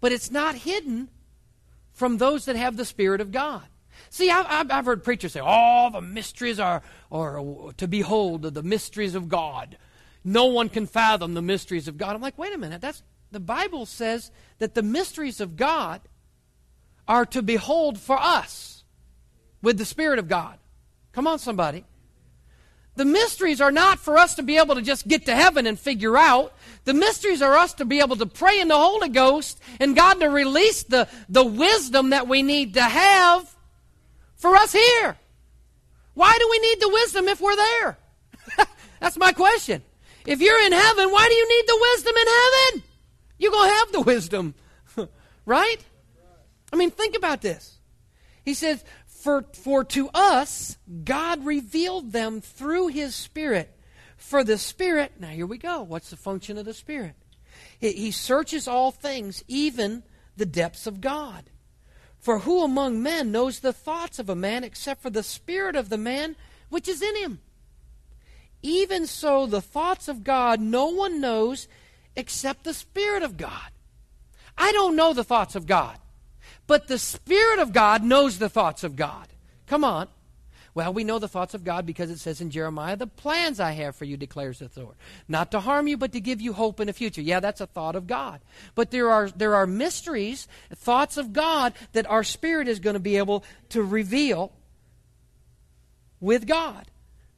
but 0.00 0.12
it's 0.12 0.30
not 0.30 0.54
hidden 0.54 1.08
from 1.92 2.18
those 2.18 2.44
that 2.44 2.56
have 2.56 2.76
the 2.76 2.84
Spirit 2.84 3.20
of 3.20 3.32
God. 3.32 3.64
See, 4.10 4.30
I've, 4.30 4.70
I've 4.70 4.84
heard 4.84 5.04
preachers 5.04 5.32
say, 5.32 5.40
all 5.40 5.90
the 5.90 6.00
mysteries 6.00 6.58
are, 6.60 6.82
are 7.10 7.72
to 7.76 7.88
behold 7.88 8.42
the 8.42 8.62
mysteries 8.62 9.14
of 9.14 9.28
God. 9.28 9.76
No 10.24 10.46
one 10.46 10.68
can 10.68 10.86
fathom 10.86 11.34
the 11.34 11.42
mysteries 11.42 11.88
of 11.88 11.96
God. 11.98 12.14
I'm 12.14 12.22
like, 12.22 12.38
wait 12.38 12.54
a 12.54 12.58
minute. 12.58 12.80
That's 12.80 13.02
the 13.30 13.40
Bible 13.40 13.86
says 13.86 14.30
that 14.58 14.74
the 14.74 14.82
mysteries 14.82 15.40
of 15.40 15.56
God 15.56 16.00
are 17.08 17.26
to 17.26 17.42
behold 17.42 17.98
for 17.98 18.18
us 18.18 18.84
with 19.62 19.78
the 19.78 19.84
Spirit 19.84 20.18
of 20.18 20.28
God. 20.28 20.58
Come 21.12 21.26
on, 21.26 21.38
somebody. 21.38 21.84
The 22.96 23.04
mysteries 23.04 23.60
are 23.60 23.70
not 23.70 23.98
for 23.98 24.16
us 24.16 24.34
to 24.36 24.42
be 24.42 24.56
able 24.56 24.74
to 24.74 24.82
just 24.82 25.06
get 25.06 25.26
to 25.26 25.34
heaven 25.34 25.66
and 25.66 25.78
figure 25.78 26.16
out. 26.16 26.54
The 26.84 26.94
mysteries 26.94 27.42
are 27.42 27.54
us 27.54 27.74
to 27.74 27.84
be 27.84 28.00
able 28.00 28.16
to 28.16 28.26
pray 28.26 28.60
in 28.60 28.68
the 28.68 28.76
Holy 28.76 29.10
Ghost 29.10 29.60
and 29.78 29.94
God 29.94 30.14
to 30.20 30.28
release 30.28 30.82
the, 30.82 31.06
the 31.28 31.44
wisdom 31.44 32.10
that 32.10 32.26
we 32.26 32.42
need 32.42 32.74
to 32.74 32.82
have 32.82 33.55
for 34.36 34.54
us 34.56 34.72
here. 34.72 35.16
Why 36.14 36.36
do 36.38 36.48
we 36.50 36.58
need 36.60 36.80
the 36.80 36.88
wisdom 36.88 37.28
if 37.28 37.40
we're 37.40 37.56
there? 37.56 37.98
That's 39.00 39.18
my 39.18 39.32
question. 39.32 39.82
If 40.26 40.40
you're 40.40 40.60
in 40.60 40.72
heaven, 40.72 41.10
why 41.10 41.28
do 41.28 41.34
you 41.34 41.48
need 41.48 41.66
the 41.66 41.78
wisdom 41.80 42.14
in 42.16 42.26
heaven? 42.26 42.82
You're 43.38 43.52
going 43.52 43.68
to 43.68 43.74
have 43.74 43.92
the 43.92 44.00
wisdom. 44.00 44.54
right? 45.46 45.84
I 46.72 46.76
mean, 46.76 46.90
think 46.90 47.16
about 47.16 47.42
this. 47.42 47.78
He 48.44 48.54
says, 48.54 48.84
for, 49.06 49.44
for 49.52 49.84
to 49.84 50.08
us, 50.14 50.76
God 51.04 51.44
revealed 51.44 52.12
them 52.12 52.40
through 52.40 52.88
His 52.88 53.14
Spirit. 53.14 53.72
For 54.16 54.42
the 54.42 54.58
Spirit, 54.58 55.12
now 55.20 55.28
here 55.28 55.46
we 55.46 55.58
go. 55.58 55.82
What's 55.82 56.10
the 56.10 56.16
function 56.16 56.56
of 56.58 56.64
the 56.64 56.74
Spirit? 56.74 57.14
He 57.78 58.10
searches 58.10 58.66
all 58.66 58.90
things, 58.90 59.44
even 59.48 60.02
the 60.36 60.46
depths 60.46 60.86
of 60.86 61.00
God. 61.00 61.50
For 62.26 62.40
who 62.40 62.64
among 62.64 63.04
men 63.04 63.30
knows 63.30 63.60
the 63.60 63.72
thoughts 63.72 64.18
of 64.18 64.28
a 64.28 64.34
man 64.34 64.64
except 64.64 65.00
for 65.00 65.10
the 65.10 65.22
Spirit 65.22 65.76
of 65.76 65.90
the 65.90 65.96
man 65.96 66.34
which 66.70 66.88
is 66.88 67.00
in 67.00 67.14
him? 67.14 67.38
Even 68.62 69.06
so, 69.06 69.46
the 69.46 69.60
thoughts 69.60 70.08
of 70.08 70.24
God 70.24 70.60
no 70.60 70.86
one 70.86 71.20
knows 71.20 71.68
except 72.16 72.64
the 72.64 72.74
Spirit 72.74 73.22
of 73.22 73.36
God. 73.36 73.70
I 74.58 74.72
don't 74.72 74.96
know 74.96 75.12
the 75.12 75.22
thoughts 75.22 75.54
of 75.54 75.68
God, 75.68 75.98
but 76.66 76.88
the 76.88 76.98
Spirit 76.98 77.60
of 77.60 77.72
God 77.72 78.02
knows 78.02 78.40
the 78.40 78.48
thoughts 78.48 78.82
of 78.82 78.96
God. 78.96 79.28
Come 79.68 79.84
on. 79.84 80.08
Well, 80.76 80.92
we 80.92 81.04
know 81.04 81.18
the 81.18 81.26
thoughts 81.26 81.54
of 81.54 81.64
God 81.64 81.86
because 81.86 82.10
it 82.10 82.18
says 82.18 82.42
in 82.42 82.50
Jeremiah, 82.50 82.96
the 82.96 83.06
plans 83.06 83.60
I 83.60 83.70
have 83.70 83.96
for 83.96 84.04
you, 84.04 84.18
declares 84.18 84.58
the 84.58 84.68
Lord. 84.76 84.96
Not 85.26 85.50
to 85.52 85.60
harm 85.60 85.88
you, 85.88 85.96
but 85.96 86.12
to 86.12 86.20
give 86.20 86.42
you 86.42 86.52
hope 86.52 86.80
in 86.80 86.86
the 86.86 86.92
future. 86.92 87.22
Yeah, 87.22 87.40
that's 87.40 87.62
a 87.62 87.66
thought 87.66 87.96
of 87.96 88.06
God. 88.06 88.42
But 88.74 88.90
there 88.90 89.10
are, 89.10 89.30
there 89.30 89.54
are 89.54 89.66
mysteries, 89.66 90.46
thoughts 90.74 91.16
of 91.16 91.32
God 91.32 91.72
that 91.94 92.06
our 92.10 92.22
spirit 92.22 92.68
is 92.68 92.78
going 92.78 92.92
to 92.92 93.00
be 93.00 93.16
able 93.16 93.42
to 93.70 93.82
reveal 93.82 94.52
with 96.20 96.46
God. 96.46 96.84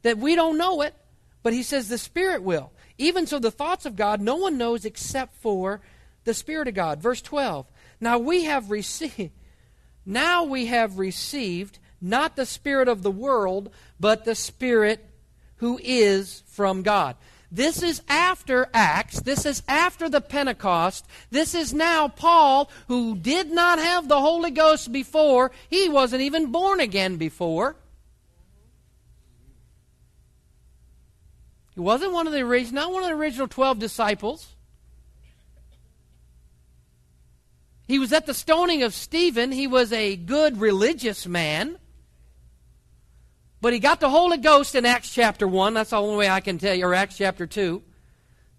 That 0.02 0.18
we 0.18 0.34
don't 0.34 0.58
know 0.58 0.82
it, 0.82 0.96
but 1.44 1.52
he 1.52 1.62
says 1.62 1.88
the 1.88 1.96
Spirit 1.96 2.42
will. 2.42 2.72
Even 2.98 3.28
so, 3.28 3.38
the 3.38 3.52
thoughts 3.52 3.86
of 3.86 3.94
God 3.94 4.20
no 4.20 4.34
one 4.34 4.58
knows 4.58 4.84
except 4.84 5.36
for 5.36 5.80
the 6.24 6.34
Spirit 6.34 6.66
of 6.66 6.74
God. 6.74 7.00
Verse 7.00 7.22
12. 7.22 7.70
Now 8.00 8.18
we 8.18 8.44
have 8.44 8.72
received, 8.72 9.30
now 10.04 10.42
we 10.42 10.66
have 10.66 10.98
received 10.98 11.78
not 12.00 12.36
the 12.36 12.46
Spirit 12.46 12.88
of 12.88 13.02
the 13.02 13.10
world, 13.10 13.70
but 13.98 14.24
the 14.24 14.34
Spirit 14.34 15.04
who 15.56 15.78
is 15.82 16.42
from 16.46 16.82
God. 16.82 17.16
This 17.50 17.82
is 17.82 18.02
after 18.08 18.68
Acts. 18.74 19.20
This 19.20 19.46
is 19.46 19.62
after 19.66 20.08
the 20.08 20.20
Pentecost. 20.20 21.06
This 21.30 21.54
is 21.54 21.72
now 21.72 22.08
Paul, 22.08 22.70
who 22.88 23.16
did 23.16 23.50
not 23.50 23.78
have 23.78 24.06
the 24.06 24.20
Holy 24.20 24.50
Ghost 24.50 24.92
before. 24.92 25.50
He 25.70 25.88
wasn't 25.88 26.22
even 26.22 26.52
born 26.52 26.80
again 26.80 27.16
before. 27.16 27.76
He 31.74 31.80
wasn't 31.80 32.12
one 32.12 32.26
of 32.26 32.32
the 32.32 32.40
original, 32.40 32.82
not 32.82 32.92
one 32.92 33.02
of 33.04 33.08
the 33.08 33.14
original 33.14 33.48
12 33.48 33.78
disciples. 33.78 34.54
He 37.86 37.98
was 37.98 38.12
at 38.12 38.26
the 38.26 38.34
stoning 38.34 38.82
of 38.82 38.92
Stephen. 38.92 39.52
He 39.52 39.66
was 39.66 39.92
a 39.92 40.16
good 40.16 40.60
religious 40.60 41.26
man. 41.26 41.78
But 43.60 43.72
he 43.72 43.80
got 43.80 43.98
the 43.98 44.08
Holy 44.08 44.36
Ghost 44.36 44.76
in 44.76 44.86
Acts 44.86 45.12
chapter 45.12 45.48
1. 45.48 45.74
That's 45.74 45.90
the 45.90 45.96
only 45.96 46.16
way 46.16 46.28
I 46.28 46.40
can 46.40 46.58
tell 46.58 46.74
you, 46.74 46.86
or 46.86 46.94
Acts 46.94 47.16
chapter 47.16 47.44
2. 47.44 47.82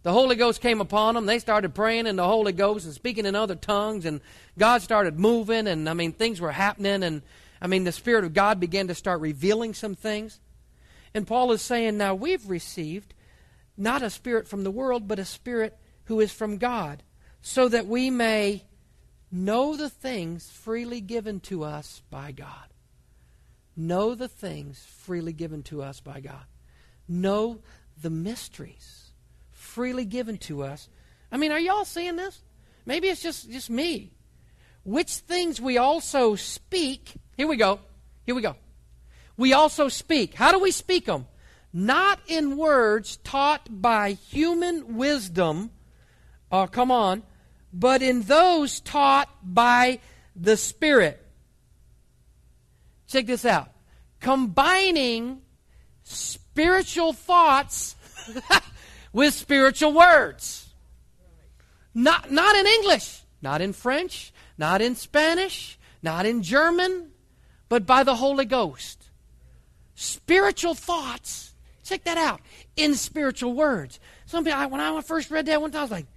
The 0.03 0.11
Holy 0.11 0.35
Ghost 0.35 0.61
came 0.61 0.81
upon 0.81 1.15
them. 1.15 1.25
They 1.25 1.39
started 1.39 1.73
praying 1.73 2.05
in 2.05 2.17
the 2.17 2.27
Holy 2.27 2.51
Ghost 2.51 2.85
and 2.85 2.93
speaking 2.93 3.25
in 3.25 3.33
other 3.33 3.55
tongues, 3.55 4.05
and 4.05 4.19
God 4.57 4.81
started 4.81 5.17
moving, 5.17 5.67
and 5.67 5.89
I 5.89 5.93
mean, 5.93 6.11
things 6.11 6.41
were 6.41 6.51
happening, 6.51 7.03
and 7.03 7.21
I 7.61 7.67
mean, 7.67 7.85
the 7.85 7.93
Spirit 7.93 8.25
of 8.25 8.33
God 8.33 8.59
began 8.59 8.87
to 8.87 8.95
start 8.95 9.21
revealing 9.21 9.73
some 9.73 9.95
things. 9.95 10.41
And 11.13 11.25
Paul 11.25 11.53
is 11.53 11.61
saying, 11.61 11.97
Now 11.97 12.13
we've 12.13 12.49
received 12.49 13.13
not 13.77 14.03
a 14.03 14.09
spirit 14.09 14.49
from 14.49 14.63
the 14.65 14.71
world, 14.71 15.07
but 15.07 15.19
a 15.19 15.25
spirit 15.25 15.77
who 16.05 16.19
is 16.19 16.33
from 16.33 16.57
God, 16.57 17.03
so 17.41 17.69
that 17.69 17.87
we 17.87 18.09
may 18.09 18.65
know 19.31 19.77
the 19.77 19.89
things 19.89 20.49
freely 20.49 20.99
given 20.99 21.39
to 21.39 21.63
us 21.63 22.01
by 22.09 22.33
God 22.33 22.68
know 23.79 24.13
the 24.13 24.27
things 24.27 24.85
freely 24.99 25.33
given 25.33 25.63
to 25.63 25.81
us 25.81 26.01
by 26.01 26.19
God. 26.19 26.43
Know 27.07 27.61
the 28.01 28.09
mysteries 28.09 29.11
freely 29.51 30.05
given 30.05 30.37
to 30.37 30.63
us. 30.63 30.89
I 31.31 31.37
mean, 31.37 31.51
are 31.51 31.59
y'all 31.59 31.85
seeing 31.85 32.15
this? 32.15 32.41
Maybe 32.85 33.07
it's 33.07 33.21
just, 33.21 33.49
just 33.49 33.69
me. 33.69 34.11
Which 34.83 35.11
things 35.11 35.61
we 35.61 35.77
also 35.77 36.35
speak. 36.35 37.13
Here 37.37 37.47
we 37.47 37.57
go. 37.57 37.79
Here 38.25 38.35
we 38.35 38.41
go. 38.41 38.55
We 39.37 39.53
also 39.53 39.87
speak. 39.87 40.33
How 40.33 40.51
do 40.51 40.59
we 40.59 40.71
speak 40.71 41.05
them? 41.05 41.27
Not 41.71 42.19
in 42.27 42.57
words 42.57 43.17
taught 43.17 43.67
by 43.69 44.11
human 44.11 44.97
wisdom. 44.97 45.71
Oh, 46.51 46.67
come 46.67 46.91
on. 46.91 47.23
But 47.71 48.01
in 48.01 48.23
those 48.23 48.81
taught 48.81 49.29
by 49.43 49.99
the 50.35 50.57
Spirit. 50.57 51.25
Check 53.09 53.25
this 53.25 53.43
out. 53.43 53.71
Combining 54.19 55.41
spiritual 56.03 57.11
thoughts 57.11 57.95
with 59.13 59.33
spiritual 59.33 59.93
words. 59.93 60.69
Not, 61.93 62.31
not 62.31 62.55
in 62.55 62.67
English, 62.67 63.21
not 63.41 63.61
in 63.61 63.73
French, 63.73 64.31
not 64.57 64.81
in 64.81 64.95
Spanish, 64.95 65.79
not 66.03 66.27
in 66.27 66.43
German, 66.43 67.09
but 67.67 67.87
by 67.87 68.03
the 68.03 68.15
Holy 68.15 68.45
Ghost. 68.45 69.03
Spiritual 69.95 70.75
thoughts. 70.75 71.55
Check 71.83 72.03
that 72.03 72.17
out. 72.17 72.41
In 72.75 72.93
spiritual 72.93 73.53
words. 73.53 73.99
Some 74.27 74.43
people, 74.43 74.59
I, 74.59 74.67
when 74.67 74.79
I 74.79 75.01
first 75.01 75.31
read 75.31 75.47
that 75.47 75.59
one 75.59 75.71
time, 75.71 75.79
I 75.79 75.83
was 75.83 75.91
like, 75.91 76.07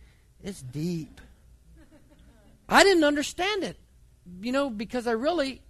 it's 0.44 0.60
deep. 0.60 1.20
I 2.68 2.84
didn't 2.84 3.04
understand 3.04 3.64
it, 3.64 3.78
you 4.42 4.52
know, 4.52 4.68
because 4.68 5.06
I 5.06 5.12
really 5.12 5.61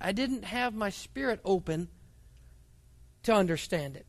I 0.00 0.12
didn't 0.12 0.44
have 0.44 0.74
my 0.74 0.90
spirit 0.90 1.40
open 1.44 1.88
to 3.22 3.32
understand 3.32 3.96
it. 3.96 4.06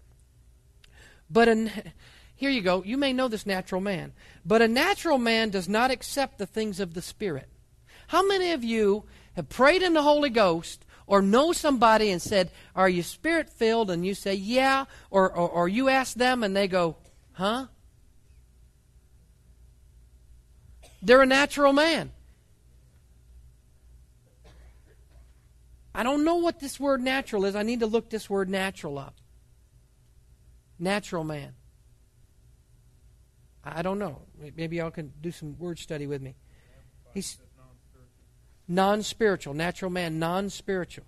But 1.29 1.47
an, 1.47 1.71
here 2.35 2.49
you 2.49 2.61
go. 2.61 2.83
You 2.83 2.97
may 2.97 3.13
know 3.13 3.27
this 3.27 3.45
natural 3.45 3.81
man. 3.81 4.13
But 4.45 4.61
a 4.61 4.67
natural 4.67 5.17
man 5.17 5.49
does 5.49 5.67
not 5.67 5.91
accept 5.91 6.37
the 6.37 6.45
things 6.45 6.79
of 6.79 6.93
the 6.93 7.01
Spirit. 7.01 7.49
How 8.07 8.25
many 8.25 8.51
of 8.51 8.63
you 8.63 9.05
have 9.35 9.49
prayed 9.49 9.81
in 9.81 9.93
the 9.93 10.03
Holy 10.03 10.29
Ghost 10.29 10.85
or 11.07 11.21
know 11.21 11.51
somebody 11.51 12.11
and 12.11 12.21
said, 12.21 12.51
Are 12.75 12.89
you 12.89 13.03
spirit 13.03 13.49
filled? 13.49 13.89
And 13.89 14.05
you 14.05 14.13
say, 14.13 14.33
Yeah. 14.35 14.85
Or, 15.09 15.31
or, 15.31 15.49
or 15.49 15.67
you 15.67 15.89
ask 15.89 16.15
them 16.15 16.43
and 16.43 16.55
they 16.55 16.67
go, 16.67 16.97
Huh? 17.33 17.67
They're 21.01 21.21
a 21.21 21.27
natural 21.27 21.73
man. 21.73 22.11
I 25.95 26.03
don't 26.03 26.25
know 26.25 26.35
what 26.35 26.59
this 26.59 26.77
word 26.77 27.01
natural 27.01 27.45
is. 27.45 27.55
I 27.55 27.63
need 27.63 27.79
to 27.79 27.85
look 27.85 28.09
this 28.09 28.29
word 28.29 28.49
natural 28.49 28.99
up. 28.99 29.15
Natural 30.77 31.23
man. 31.23 31.53
I 33.63 33.81
don't 33.81 33.97
know. 33.97 34.21
Maybe 34.57 34.75
y'all 34.75 34.91
can 34.91 35.13
do 35.21 35.31
some 35.31 35.57
word 35.57 35.79
study 35.79 36.05
with 36.05 36.21
me. 36.21 36.35
He's 37.13 37.37
non 38.67 39.03
spiritual. 39.03 39.53
Natural 39.53 39.89
man, 39.89 40.19
non 40.19 40.49
spiritual. 40.49 41.05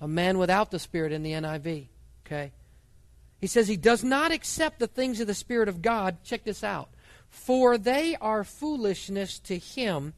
A 0.00 0.08
man 0.08 0.36
without 0.36 0.72
the 0.72 0.80
Spirit 0.80 1.12
in 1.12 1.22
the 1.22 1.30
NIV. 1.30 1.86
Okay? 2.26 2.52
He 3.40 3.46
says 3.46 3.68
he 3.68 3.76
does 3.76 4.02
not 4.02 4.32
accept 4.32 4.80
the 4.80 4.88
things 4.88 5.20
of 5.20 5.28
the 5.28 5.34
Spirit 5.34 5.68
of 5.68 5.80
God. 5.80 6.18
Check 6.24 6.42
this 6.42 6.64
out. 6.64 6.88
For 7.28 7.78
they 7.78 8.16
are 8.16 8.42
foolishness 8.42 9.38
to 9.40 9.56
him 9.56 10.12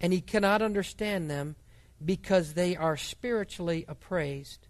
and 0.00 0.12
he 0.12 0.20
cannot 0.20 0.62
understand 0.62 1.30
them 1.30 1.56
because 2.04 2.54
they 2.54 2.76
are 2.76 2.96
spiritually 2.96 3.84
appraised. 3.88 4.68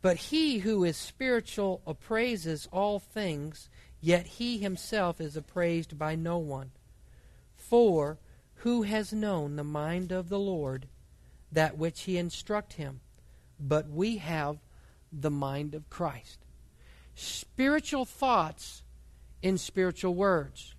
But 0.00 0.16
he 0.16 0.58
who 0.58 0.84
is 0.84 0.96
spiritual 0.96 1.82
appraises 1.86 2.68
all 2.72 2.98
things, 2.98 3.68
yet 4.00 4.26
he 4.26 4.58
himself 4.58 5.20
is 5.20 5.36
appraised 5.36 5.98
by 5.98 6.14
no 6.14 6.38
one. 6.38 6.70
For 7.56 8.18
who 8.62 8.82
has 8.82 9.12
known 9.12 9.56
the 9.56 9.64
mind 9.64 10.12
of 10.12 10.28
the 10.28 10.38
Lord, 10.38 10.86
that 11.50 11.76
which 11.76 12.02
he 12.02 12.16
instruct 12.16 12.74
him? 12.74 13.00
But 13.58 13.90
we 13.90 14.18
have 14.18 14.58
the 15.12 15.30
mind 15.30 15.74
of 15.74 15.90
Christ. 15.90 16.38
Spiritual 17.14 18.04
thoughts 18.04 18.84
in 19.42 19.58
spiritual 19.58 20.14
words. 20.14 20.74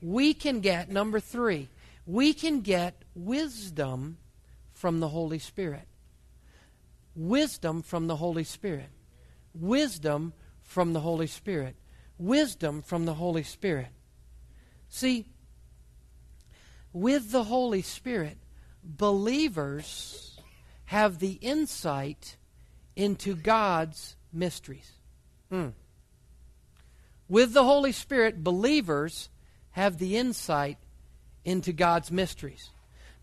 We 0.00 0.32
can 0.32 0.60
get, 0.60 0.90
number 0.90 1.20
three, 1.20 1.68
we 2.08 2.32
can 2.32 2.62
get 2.62 3.04
wisdom 3.14 4.16
from 4.72 4.98
the 4.98 5.08
Holy 5.08 5.38
Spirit. 5.38 5.86
Wisdom 7.14 7.82
from 7.82 8.06
the 8.06 8.16
Holy 8.16 8.44
Spirit. 8.44 8.88
Wisdom 9.52 10.32
from 10.62 10.94
the 10.94 11.00
Holy 11.00 11.26
Spirit. 11.26 11.76
Wisdom 12.16 12.80
from 12.80 13.04
the 13.04 13.12
Holy 13.12 13.42
Spirit. 13.42 13.88
See, 14.88 15.26
with 16.94 17.30
the 17.30 17.44
Holy 17.44 17.82
Spirit, 17.82 18.38
believers 18.82 20.40
have 20.86 21.18
the 21.18 21.32
insight 21.42 22.38
into 22.96 23.36
God's 23.36 24.16
mysteries. 24.32 24.92
Hmm. 25.50 25.68
With 27.28 27.52
the 27.52 27.64
Holy 27.64 27.92
Spirit, 27.92 28.42
believers 28.42 29.28
have 29.72 29.98
the 29.98 30.16
insight 30.16 30.78
into 31.44 31.72
God's 31.72 32.10
mysteries. 32.10 32.70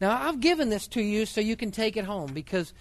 Now, 0.01 0.19
I've 0.21 0.39
given 0.39 0.69
this 0.69 0.87
to 0.89 1.01
you 1.01 1.25
so 1.25 1.41
you 1.41 1.55
can 1.55 1.71
take 1.71 1.95
it 1.95 2.05
home 2.05 2.33
because 2.33 2.73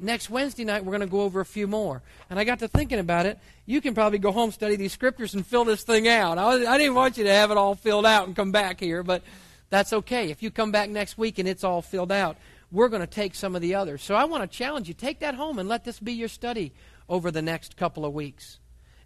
next 0.00 0.30
Wednesday 0.30 0.64
night 0.64 0.84
we're 0.84 0.92
going 0.92 1.00
to 1.00 1.06
go 1.06 1.22
over 1.22 1.40
a 1.40 1.46
few 1.46 1.66
more. 1.66 2.02
And 2.30 2.38
I 2.38 2.44
got 2.44 2.58
to 2.60 2.68
thinking 2.68 2.98
about 2.98 3.26
it. 3.26 3.38
You 3.66 3.80
can 3.80 3.94
probably 3.94 4.18
go 4.18 4.32
home, 4.32 4.50
study 4.50 4.76
these 4.76 4.92
scriptures, 4.92 5.34
and 5.34 5.46
fill 5.46 5.64
this 5.64 5.82
thing 5.82 6.08
out. 6.08 6.38
I, 6.38 6.72
I 6.72 6.78
didn't 6.78 6.94
want 6.94 7.18
you 7.18 7.24
to 7.24 7.32
have 7.32 7.50
it 7.50 7.56
all 7.56 7.74
filled 7.74 8.06
out 8.06 8.26
and 8.26 8.34
come 8.34 8.52
back 8.52 8.80
here, 8.80 9.02
but 9.02 9.22
that's 9.70 9.92
okay. 9.92 10.30
If 10.30 10.42
you 10.42 10.50
come 10.50 10.72
back 10.72 10.90
next 10.90 11.18
week 11.18 11.38
and 11.38 11.48
it's 11.48 11.64
all 11.64 11.82
filled 11.82 12.12
out, 12.12 12.36
we're 12.70 12.88
going 12.88 13.00
to 13.00 13.06
take 13.06 13.34
some 13.34 13.54
of 13.54 13.62
the 13.62 13.74
others. 13.74 14.02
So 14.02 14.14
I 14.14 14.24
want 14.24 14.50
to 14.50 14.56
challenge 14.56 14.88
you 14.88 14.94
take 14.94 15.20
that 15.20 15.34
home 15.34 15.58
and 15.58 15.68
let 15.68 15.84
this 15.84 16.00
be 16.00 16.12
your 16.12 16.28
study 16.28 16.72
over 17.08 17.30
the 17.30 17.42
next 17.42 17.76
couple 17.76 18.04
of 18.04 18.12
weeks. 18.12 18.58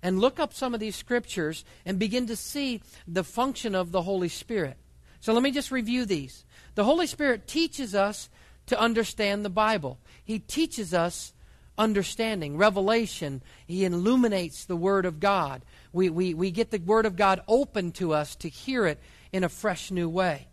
And 0.03 0.21
look 0.21 0.41
up 0.41 0.53
some 0.53 0.75
of 0.75 0.81
these 0.81 0.97
scriptures 0.97 1.65
and 1.87 1.99
begin 1.99 2.27
to 2.27 2.35
see 2.35 2.83
the 3.07 3.23
function 3.23 3.77
of 3.77 3.93
the 3.93 4.03
Holy 4.03 4.29
Spirit. 4.29 4.77
So 5.23 5.33
let 5.33 5.43
me 5.45 5.53
just 5.53 5.71
review 5.71 6.05
these. 6.05 6.45
The 6.75 6.83
Holy 6.83 7.07
Spirit 7.07 7.47
teaches 7.47 7.95
us 7.95 8.29
to 8.67 8.79
understand 8.79 9.45
the 9.45 9.51
Bible. 9.51 10.01
He 10.25 10.41
teaches 10.41 10.93
us 10.93 11.33
understanding, 11.79 12.57
revelation. 12.57 13.41
He 13.65 13.85
illuminates 13.85 14.65
the 14.65 14.77
Word 14.77 15.07
of 15.07 15.21
God. 15.21 15.65
We, 15.93 16.11
we, 16.11 16.35
we 16.35 16.51
get 16.51 16.73
the 16.73 16.81
Word 16.81 17.07
of 17.07 17.15
God 17.15 17.41
open 17.47 17.93
to 17.93 18.13
us 18.13 18.35
to 18.37 18.49
hear 18.49 18.85
it 18.85 18.99
in 19.33 19.45
a 19.45 19.49
fresh 19.49 19.93
new 19.93 20.09
way. 20.09 20.49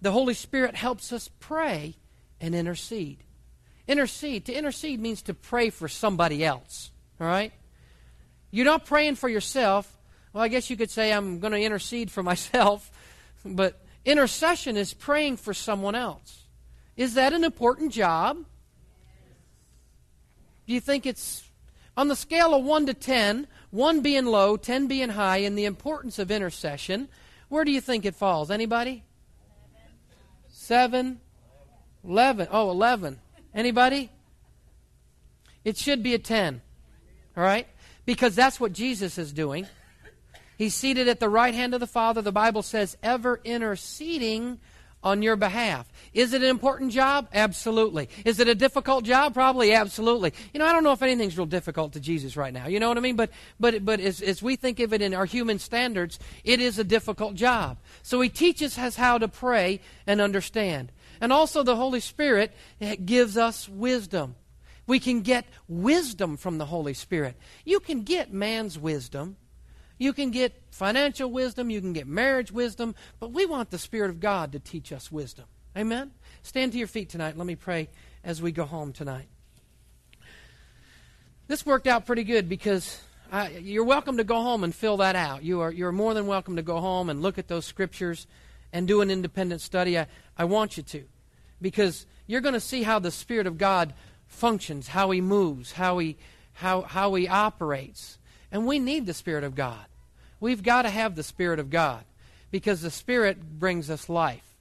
The 0.00 0.12
Holy 0.12 0.34
Spirit 0.34 0.76
helps 0.76 1.12
us 1.12 1.28
pray 1.38 1.96
and 2.40 2.54
intercede. 2.54 3.22
Intercede. 3.86 4.46
To 4.46 4.54
intercede 4.54 4.98
means 4.98 5.20
to 5.22 5.34
pray 5.34 5.68
for 5.68 5.88
somebody 5.88 6.42
else. 6.42 6.90
All 7.20 7.26
right? 7.26 7.52
You're 8.50 8.64
not 8.64 8.86
praying 8.86 9.16
for 9.16 9.28
yourself. 9.28 9.94
Well, 10.32 10.42
I 10.42 10.48
guess 10.48 10.70
you 10.70 10.78
could 10.78 10.90
say 10.90 11.12
I'm 11.12 11.38
going 11.38 11.52
to 11.52 11.60
intercede 11.60 12.10
for 12.10 12.22
myself, 12.22 12.90
but 13.44 13.82
intercession 14.06 14.78
is 14.78 14.94
praying 14.94 15.36
for 15.36 15.52
someone 15.52 15.94
else. 15.94 16.44
Is 16.96 17.14
that 17.14 17.34
an 17.34 17.44
important 17.44 17.92
job? 17.92 18.38
Do 20.66 20.72
you 20.72 20.80
think 20.80 21.04
it's 21.04 21.44
on 21.96 22.08
the 22.08 22.16
scale 22.16 22.54
of 22.54 22.64
1 22.64 22.86
to 22.86 22.94
10, 22.94 23.46
1 23.70 24.00
being 24.00 24.24
low, 24.24 24.56
10 24.56 24.86
being 24.86 25.10
high 25.10 25.38
in 25.38 25.54
the 25.54 25.66
importance 25.66 26.18
of 26.18 26.30
intercession? 26.30 27.08
Where 27.48 27.64
do 27.64 27.70
you 27.70 27.80
think 27.80 28.06
it 28.06 28.14
falls? 28.14 28.50
Anybody? 28.50 29.04
7 30.48 31.20
11. 32.06 32.48
Oh, 32.50 32.70
11. 32.70 33.18
Anybody? 33.54 34.10
It 35.64 35.76
should 35.76 36.02
be 36.02 36.14
a 36.14 36.18
10. 36.18 36.62
All 37.36 37.42
right? 37.42 37.66
Because 38.04 38.34
that's 38.34 38.60
what 38.60 38.72
Jesus 38.72 39.18
is 39.18 39.32
doing. 39.32 39.66
He's 40.56 40.74
seated 40.74 41.08
at 41.08 41.20
the 41.20 41.28
right 41.28 41.54
hand 41.54 41.74
of 41.74 41.80
the 41.80 41.86
Father. 41.86 42.22
The 42.22 42.32
Bible 42.32 42.62
says, 42.62 42.96
ever 43.02 43.40
interceding 43.44 44.58
on 45.06 45.22
your 45.22 45.36
behalf. 45.36 45.86
Is 46.12 46.32
it 46.32 46.42
an 46.42 46.48
important 46.48 46.90
job? 46.90 47.28
Absolutely. 47.32 48.08
Is 48.24 48.40
it 48.40 48.48
a 48.48 48.56
difficult 48.56 49.04
job? 49.04 49.34
Probably 49.34 49.72
absolutely. 49.72 50.32
You 50.52 50.58
know, 50.58 50.66
I 50.66 50.72
don't 50.72 50.82
know 50.82 50.92
if 50.92 51.02
anything's 51.02 51.38
real 51.38 51.46
difficult 51.46 51.92
to 51.92 52.00
Jesus 52.00 52.36
right 52.36 52.52
now. 52.52 52.66
You 52.66 52.80
know 52.80 52.88
what 52.88 52.98
I 52.98 53.00
mean? 53.00 53.14
But 53.14 53.30
but 53.60 53.84
but 53.84 54.00
as, 54.00 54.20
as 54.20 54.42
we 54.42 54.56
think 54.56 54.80
of 54.80 54.92
it 54.92 55.02
in 55.02 55.14
our 55.14 55.24
human 55.24 55.60
standards, 55.60 56.18
it 56.42 56.60
is 56.60 56.80
a 56.80 56.84
difficult 56.84 57.34
job. 57.34 57.78
So 58.02 58.20
he 58.20 58.28
teaches 58.28 58.76
us 58.78 58.96
how 58.96 59.18
to 59.18 59.28
pray 59.28 59.80
and 60.08 60.20
understand. 60.20 60.90
And 61.20 61.32
also 61.32 61.62
the 61.62 61.76
Holy 61.76 62.00
Spirit 62.00 62.52
eh, 62.80 62.96
gives 62.96 63.36
us 63.36 63.68
wisdom. 63.68 64.34
We 64.88 64.98
can 64.98 65.20
get 65.20 65.46
wisdom 65.68 66.36
from 66.36 66.58
the 66.58 66.66
Holy 66.66 66.94
Spirit. 66.94 67.36
You 67.64 67.78
can 67.78 68.02
get 68.02 68.32
man's 68.32 68.76
wisdom 68.76 69.36
you 69.98 70.12
can 70.12 70.30
get 70.30 70.52
financial 70.70 71.30
wisdom, 71.30 71.70
you 71.70 71.80
can 71.80 71.92
get 71.92 72.06
marriage 72.06 72.52
wisdom, 72.52 72.94
but 73.18 73.32
we 73.32 73.46
want 73.46 73.70
the 73.70 73.78
Spirit 73.78 74.10
of 74.10 74.20
God 74.20 74.52
to 74.52 74.58
teach 74.58 74.92
us 74.92 75.10
wisdom. 75.10 75.46
Amen? 75.76 76.10
Stand 76.42 76.72
to 76.72 76.78
your 76.78 76.86
feet 76.86 77.08
tonight. 77.08 77.36
Let 77.36 77.46
me 77.46 77.56
pray 77.56 77.88
as 78.24 78.40
we 78.40 78.52
go 78.52 78.64
home 78.64 78.92
tonight. 78.92 79.28
This 81.48 81.64
worked 81.64 81.86
out 81.86 82.06
pretty 82.06 82.24
good 82.24 82.48
because 82.48 83.00
I, 83.30 83.48
you're 83.48 83.84
welcome 83.84 84.16
to 84.16 84.24
go 84.24 84.40
home 84.40 84.64
and 84.64 84.74
fill 84.74 84.98
that 84.98 85.16
out. 85.16 85.42
You 85.42 85.60
are, 85.60 85.70
you're 85.70 85.92
more 85.92 86.14
than 86.14 86.26
welcome 86.26 86.56
to 86.56 86.62
go 86.62 86.80
home 86.80 87.08
and 87.10 87.22
look 87.22 87.38
at 87.38 87.48
those 87.48 87.64
scriptures 87.64 88.26
and 88.72 88.88
do 88.88 89.00
an 89.00 89.10
independent 89.10 89.60
study. 89.60 89.98
I, 89.98 90.06
I 90.36 90.44
want 90.44 90.76
you 90.76 90.82
to 90.84 91.04
because 91.62 92.06
you're 92.26 92.40
going 92.40 92.54
to 92.54 92.60
see 92.60 92.82
how 92.82 92.98
the 92.98 93.10
Spirit 93.10 93.46
of 93.46 93.58
God 93.58 93.94
functions, 94.26 94.88
how 94.88 95.10
He 95.10 95.20
moves, 95.20 95.72
how 95.72 95.98
He, 95.98 96.16
how, 96.56 96.82
how 96.82 97.14
he 97.14 97.28
operates. 97.28 98.18
And 98.56 98.66
we 98.66 98.78
need 98.78 99.04
the 99.04 99.12
Spirit 99.12 99.44
of 99.44 99.54
God. 99.54 99.84
We've 100.40 100.62
got 100.62 100.82
to 100.82 100.88
have 100.88 101.14
the 101.14 101.22
Spirit 101.22 101.58
of 101.58 101.68
God 101.68 102.06
because 102.50 102.80
the 102.80 102.90
Spirit 102.90 103.58
brings 103.58 103.90
us 103.90 104.08
life 104.08 104.56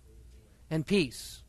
and 0.69 0.85
peace. 0.85 1.41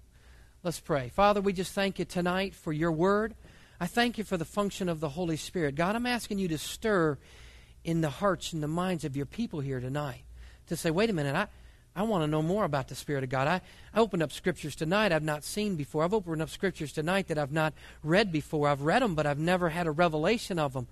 Let's 0.62 0.78
pray. 0.78 1.09
Father, 1.09 1.40
we 1.40 1.53
just 1.53 1.72
thank 1.72 1.99
you 1.99 2.05
tonight 2.05 2.55
for 2.55 2.72
your 2.72 2.92
word. 2.92 3.34
I 3.80 3.88
thank 3.88 4.16
you 4.16 4.22
for 4.22 4.36
the 4.36 4.44
function 4.44 4.88
of 4.88 5.01
the 5.01 5.09
Holy 5.09 5.36
Spirit. 5.36 5.74
God, 5.74 5.97
I'm 5.97 6.07
asking 6.07 6.38
you 6.38 6.47
to 6.47 6.57
stir 6.57 7.18
in 7.82 8.01
the 8.01 8.11
hearts 8.11 8.53
and 8.53 8.62
the 8.62 8.68
minds 8.68 9.05
of 9.05 9.16
your 9.16 9.26
people 9.26 9.59
here 9.59 9.80
tonight 9.80 10.22
to 10.68 10.76
say, 10.76 10.92
wait 10.92 11.11
a 11.11 11.12
minute, 11.12 11.34
I, 11.34 11.49
I 11.97 12.05
want 12.05 12.22
to 12.22 12.28
know 12.28 12.42
more 12.42 12.62
about 12.62 12.86
the 12.86 12.94
Spirit 12.94 13.24
of 13.24 13.30
God. 13.30 13.49
I, 13.49 13.61
I 13.92 13.99
opened 13.99 14.22
up 14.22 14.30
scriptures 14.30 14.76
tonight 14.76 15.11
I've 15.11 15.24
not 15.24 15.42
seen 15.42 15.74
before. 15.74 16.05
I've 16.05 16.14
opened 16.14 16.42
up 16.42 16.51
scriptures 16.51 16.92
tonight 16.92 17.26
that 17.26 17.38
I've 17.38 17.51
not 17.51 17.74
read 18.05 18.30
before. 18.30 18.68
I've 18.68 18.82
read 18.82 19.03
them, 19.03 19.16
but 19.16 19.26
I've 19.26 19.40
never 19.40 19.70
had 19.70 19.88
a 19.88 19.90
revelation 19.90 20.61
of 20.61 20.74
them. 20.74 20.86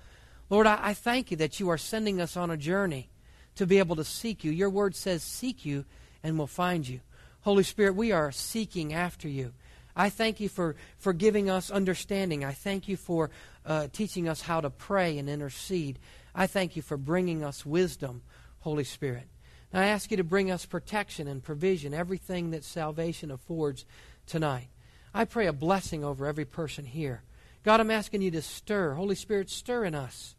Lord, 0.55 0.69
I, 0.69 0.79
I 0.81 0.95
thank 0.95 1.33
you 1.33 1.37
that 1.39 1.59
you 1.59 1.69
are 1.71 1.77
sending 1.77 2.21
us 2.21 2.37
on 2.37 2.49
a 2.49 2.57
journey 2.57 3.09
to 3.57 3.67
be 3.67 3.81
able 3.81 3.97
to 3.97 4.05
seek 4.05 4.45
you. 4.45 4.53
Your 4.53 4.71
word 4.71 4.95
says, 4.95 5.25
Seek 5.25 5.67
you, 5.67 5.85
and 6.23 6.39
we'll 6.39 6.47
find 6.47 6.87
you. 6.87 7.01
Holy 7.41 7.65
Spirit, 7.65 7.97
we 7.97 8.13
are 8.13 8.31
seeking 8.31 8.95
after 8.95 9.27
you. 9.27 9.53
I 9.97 10.11
thank 10.11 10.39
you 10.39 10.49
for, 10.49 10.77
for 10.97 11.13
giving 11.13 11.51
us 11.51 11.73
understanding. 11.73 12.45
I 12.45 12.53
thank 12.53 12.87
you 12.87 12.97
for 12.97 13.31
uh, 13.67 13.89
teaching 13.93 14.29
us 14.29 14.43
how 14.43 14.61
to 14.61 14.71
pray 14.71 15.19
and 15.19 15.29
intercede. 15.29 15.99
I 16.37 16.47
thank 16.47 16.77
you 16.77 16.83
for 16.83 16.97
bringing 16.97 17.43
us 17.43 17.67
wisdom, 17.67 18.23
Holy 18.61 18.85
Spirit. 18.85 19.27
And 19.73 19.83
I 19.83 19.89
ask 19.89 20.13
you 20.13 20.19
to 20.19 20.25
bring 20.25 20.53
us 20.53 20.65
protection 20.65 21.27
and 21.27 21.43
provision, 21.43 21.93
everything 21.93 22.53
that 22.53 22.63
salvation 22.63 23.33
affords 23.33 23.85
tonight. 24.25 24.69
I 25.13 25.25
pray 25.25 25.49
a 25.49 25.53
blessing 25.53 26.05
over 26.05 26.27
every 26.27 26.45
person 26.45 26.85
here. 26.85 27.25
God, 27.65 27.81
I'm 27.81 27.91
asking 27.91 28.23
you 28.23 28.31
to 28.31 28.43
stir. 28.43 28.95
Holy 28.95 29.17
Spirit, 29.17 29.51
stir 29.51 29.87
in 29.87 29.97
us. 29.97 30.37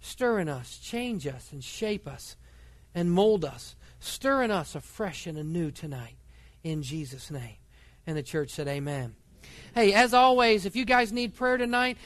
Stir 0.00 0.38
in 0.40 0.48
us. 0.48 0.78
Change 0.78 1.26
us 1.26 1.50
and 1.52 1.62
shape 1.62 2.06
us 2.06 2.36
and 2.94 3.10
mold 3.10 3.44
us. 3.44 3.76
Stir 4.00 4.42
in 4.42 4.50
us 4.50 4.74
afresh 4.74 5.26
and 5.26 5.38
anew 5.38 5.70
tonight. 5.70 6.16
In 6.62 6.82
Jesus' 6.82 7.30
name. 7.30 7.56
And 8.06 8.16
the 8.16 8.22
church 8.22 8.50
said, 8.50 8.68
Amen. 8.68 9.14
Hey, 9.74 9.92
as 9.92 10.14
always, 10.14 10.64
if 10.66 10.74
you 10.74 10.84
guys 10.84 11.12
need 11.12 11.34
prayer 11.34 11.56
tonight, 11.56 11.98